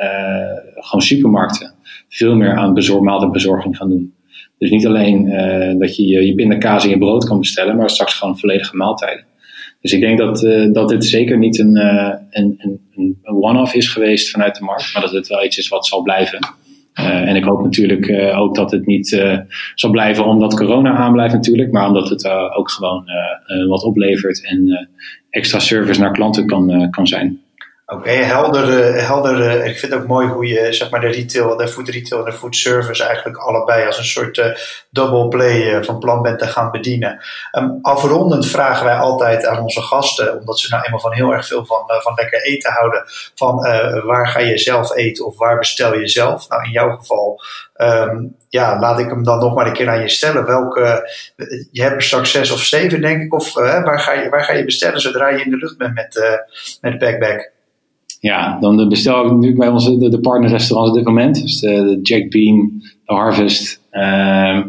gewoon 0.75 1.03
supermarkten 1.03 1.75
veel 2.09 2.35
meer 2.35 2.57
aan 2.57 2.75
bezorg, 2.75 3.03
maaltijdbezorging 3.03 3.77
gaan 3.77 3.89
doen. 3.89 4.15
Dus 4.59 4.71
niet 4.71 4.87
alleen 4.87 5.27
uh, 5.27 5.79
dat 5.79 5.97
je 5.97 6.27
je 6.27 6.35
pindakaas 6.35 6.85
en 6.85 6.91
je 6.91 6.99
brood 6.99 7.25
kan 7.25 7.39
bestellen, 7.39 7.77
maar 7.77 7.91
straks 7.91 8.15
gewoon 8.15 8.39
volledige 8.39 8.77
maaltijden. 8.77 9.25
Dus 9.81 9.93
ik 9.93 10.01
denk 10.01 10.19
dat, 10.19 10.43
uh, 10.43 10.73
dat 10.73 10.89
dit 10.89 11.05
zeker 11.05 11.39
niet 11.39 11.59
uh, 11.59 11.67
een, 12.31 12.55
een, 12.59 12.81
een 12.95 13.19
one-off 13.25 13.75
is 13.75 13.89
geweest 13.89 14.31
vanuit 14.31 14.57
de 14.57 14.65
markt, 14.65 14.93
maar 14.93 15.03
dat 15.03 15.13
het 15.13 15.27
wel 15.27 15.45
iets 15.45 15.59
is 15.59 15.69
wat 15.69 15.87
zal 15.87 16.03
blijven. 16.03 16.39
En 17.05 17.37
ik 17.37 17.45
hoop 17.45 17.63
natuurlijk 17.63 18.35
ook 18.35 18.55
dat 18.55 18.71
het 18.71 18.87
niet 18.87 19.23
zal 19.75 19.91
blijven 19.91 20.25
omdat 20.25 20.57
corona 20.57 20.93
aanblijft 20.93 21.35
natuurlijk, 21.35 21.73
maar 21.73 21.87
omdat 21.87 22.09
het 22.09 22.29
ook 22.57 22.71
gewoon 22.71 23.05
wat 23.69 23.83
oplevert 23.83 24.47
en 24.47 24.89
extra 25.31 25.59
service 25.59 26.01
naar 26.01 26.13
klanten 26.13 26.47
kan, 26.47 26.91
kan 26.91 27.07
zijn. 27.07 27.41
Oké, 27.91 28.11
helder, 28.11 28.95
helder. 29.05 29.65
Ik 29.65 29.79
vind 29.79 29.93
het 29.93 30.01
ook 30.01 30.07
mooi 30.07 30.29
hoe 30.29 30.47
je 30.47 30.73
zeg 30.73 30.91
maar, 30.91 31.01
de 31.01 31.07
retail, 31.07 31.57
de 31.57 31.69
food 31.69 31.89
retail 31.89 32.21
en 32.21 32.31
de 32.31 32.37
food 32.37 32.57
service 32.57 33.05
eigenlijk 33.05 33.37
allebei 33.37 33.87
als 33.87 33.99
een 33.99 34.05
soort 34.05 34.37
uh, 34.37 34.47
double 34.91 35.29
play 35.29 35.75
uh, 35.75 35.83
van 35.83 35.99
plan 35.99 36.23
bent 36.23 36.39
te 36.39 36.47
gaan 36.47 36.71
bedienen. 36.71 37.21
Um, 37.59 37.79
afrondend 37.83 38.47
vragen 38.47 38.85
wij 38.85 38.95
altijd 38.95 39.47
aan 39.47 39.63
onze 39.63 39.81
gasten, 39.81 40.39
omdat 40.39 40.59
ze 40.59 40.69
nou 40.71 40.85
eenmaal 40.85 41.01
van 41.01 41.13
heel 41.13 41.33
erg 41.33 41.47
veel 41.47 41.65
van, 41.67 41.85
uh, 41.91 42.01
van 42.01 42.13
lekker 42.15 42.43
eten 42.43 42.73
houden, 42.73 43.05
van 43.35 43.57
waar 44.05 44.29
ga 44.29 44.41
je 44.41 44.59
zelf 44.59 44.97
eten 44.97 45.27
of 45.27 45.39
waar 45.39 45.59
bestel 45.59 45.95
je 45.95 46.09
zelf? 46.09 46.49
Nou, 46.49 46.65
in 46.65 46.71
jouw 46.71 46.97
geval, 46.97 47.43
um, 47.77 48.37
ja, 48.49 48.79
laat 48.79 48.99
ik 48.99 49.09
hem 49.09 49.25
dan 49.25 49.39
nog 49.39 49.55
maar 49.55 49.67
een 49.67 49.73
keer 49.73 49.89
aan 49.89 50.01
je 50.01 50.09
stellen. 50.09 50.47
Welke, 50.47 51.11
je 51.71 51.83
hebt 51.83 51.95
er 51.95 52.03
straks 52.03 52.31
zes 52.31 52.51
of 52.51 52.61
zeven, 52.61 53.01
denk 53.01 53.23
ik, 53.23 53.35
of 53.35 53.55
waar, 53.55 54.01
ga 54.01 54.13
je, 54.13 54.29
waar 54.29 54.45
ga 54.45 54.53
je 54.53 54.65
bestellen 54.65 55.01
zodra 55.01 55.29
je 55.29 55.45
in 55.45 55.51
de 55.51 55.57
lucht 55.57 55.79
bent 55.79 55.95
met, 55.95 56.41
met 56.81 56.99
backback? 56.99 57.57
Ja, 58.21 58.59
dan 58.61 58.89
bestel 58.89 59.25
ik 59.25 59.31
natuurlijk 59.31 59.59
bij 59.59 59.69
onze 59.69 59.99
de, 59.99 60.09
de 60.09 60.21
partnerrestaurants 60.21 60.91
op 60.91 60.97
dit 60.97 61.07
moment. 61.07 61.43
Dus 61.43 61.61
de, 61.61 61.69
de 61.69 61.99
Jack 62.03 62.31
Bean, 62.31 62.73
de 63.05 63.15
Harvest, 63.15 63.81
uh, 63.93 64.61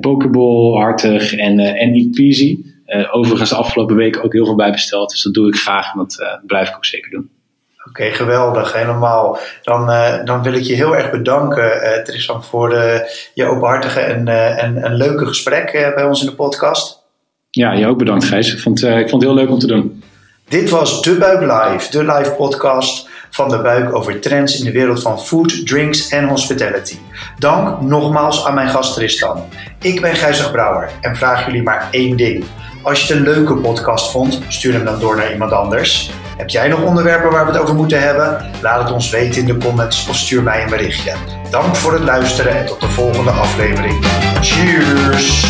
Pokeball, 0.00 0.80
Hartig 0.80 1.34
en, 1.34 1.58
uh, 1.58 1.82
en 1.82 1.94
Eat 1.94 2.10
Peasy. 2.10 2.58
Uh, 2.86 3.16
overigens 3.16 3.50
de 3.50 3.56
afgelopen 3.56 3.96
week 3.96 4.24
ook 4.24 4.32
heel 4.32 4.44
veel 4.44 4.54
bij 4.54 4.72
besteld. 4.72 5.10
Dus 5.10 5.22
dat 5.22 5.34
doe 5.34 5.48
ik 5.48 5.56
graag 5.56 5.92
en 5.92 5.98
dat 5.98 6.16
uh, 6.20 6.46
blijf 6.46 6.68
ik 6.68 6.76
ook 6.76 6.84
zeker 6.84 7.10
doen. 7.10 7.30
Oké, 7.78 7.88
okay, 7.88 8.12
geweldig. 8.12 8.72
Helemaal. 8.72 9.38
Dan, 9.62 9.90
uh, 9.90 10.24
dan 10.24 10.42
wil 10.42 10.52
ik 10.52 10.62
je 10.62 10.74
heel 10.74 10.96
erg 10.96 11.10
bedanken, 11.10 11.64
uh, 11.64 12.02
Tristan, 12.02 12.44
voor 12.44 12.68
de, 12.68 13.12
je 13.34 13.44
openhartige 13.44 14.00
en, 14.00 14.26
uh, 14.26 14.62
en, 14.62 14.82
en 14.82 14.94
leuke 14.94 15.26
gesprek 15.26 15.92
bij 15.94 16.04
ons 16.04 16.20
in 16.20 16.26
de 16.26 16.34
podcast. 16.34 17.04
Ja, 17.50 17.72
je 17.72 17.86
ook 17.86 17.98
bedankt, 17.98 18.24
Gijs. 18.24 18.52
Ik 18.52 18.60
vond, 18.60 18.82
ik 18.82 19.08
vond 19.08 19.22
het 19.22 19.30
heel 19.30 19.34
leuk 19.34 19.50
om 19.50 19.58
te 19.58 19.66
doen. 19.66 20.02
Dit 20.48 20.70
was 20.70 21.02
De 21.02 21.16
Buik 21.16 21.40
Live, 21.40 21.90
de 21.90 22.04
live 22.12 22.30
podcast 22.30 23.08
van 23.30 23.48
De 23.48 23.58
Buik 23.58 23.94
over 23.94 24.20
trends 24.20 24.58
in 24.58 24.64
de 24.64 24.72
wereld 24.72 25.02
van 25.02 25.20
food, 25.20 25.66
drinks 25.66 26.08
en 26.08 26.28
hospitality. 26.28 26.98
Dank 27.38 27.80
nogmaals 27.80 28.44
aan 28.44 28.54
mijn 28.54 28.68
gast 28.68 28.94
Tristan. 28.94 29.44
Ik 29.80 30.00
ben 30.00 30.14
Gijzig 30.14 30.50
Brouwer 30.50 30.90
en 31.00 31.16
vraag 31.16 31.46
jullie 31.46 31.62
maar 31.62 31.88
één 31.90 32.16
ding. 32.16 32.44
Als 32.82 33.00
je 33.00 33.14
het 33.14 33.16
een 33.16 33.32
leuke 33.32 33.54
podcast 33.54 34.10
vond, 34.10 34.40
stuur 34.48 34.72
hem 34.72 34.84
dan 34.84 35.00
door 35.00 35.16
naar 35.16 35.32
iemand 35.32 35.52
anders. 35.52 36.10
Heb 36.36 36.48
jij 36.48 36.68
nog 36.68 36.82
onderwerpen 36.82 37.30
waar 37.30 37.46
we 37.46 37.52
het 37.52 37.60
over 37.60 37.74
moeten 37.74 38.02
hebben? 38.02 38.50
Laat 38.62 38.82
het 38.82 38.92
ons 38.92 39.10
weten 39.10 39.40
in 39.40 39.46
de 39.46 39.56
comments 39.56 40.08
of 40.08 40.16
stuur 40.16 40.42
mij 40.42 40.62
een 40.62 40.70
berichtje. 40.70 41.12
Dank 41.50 41.76
voor 41.76 41.92
het 41.92 42.02
luisteren 42.02 42.56
en 42.56 42.66
tot 42.66 42.80
de 42.80 42.88
volgende 42.88 43.30
aflevering. 43.30 44.04
Cheers! 44.40 45.44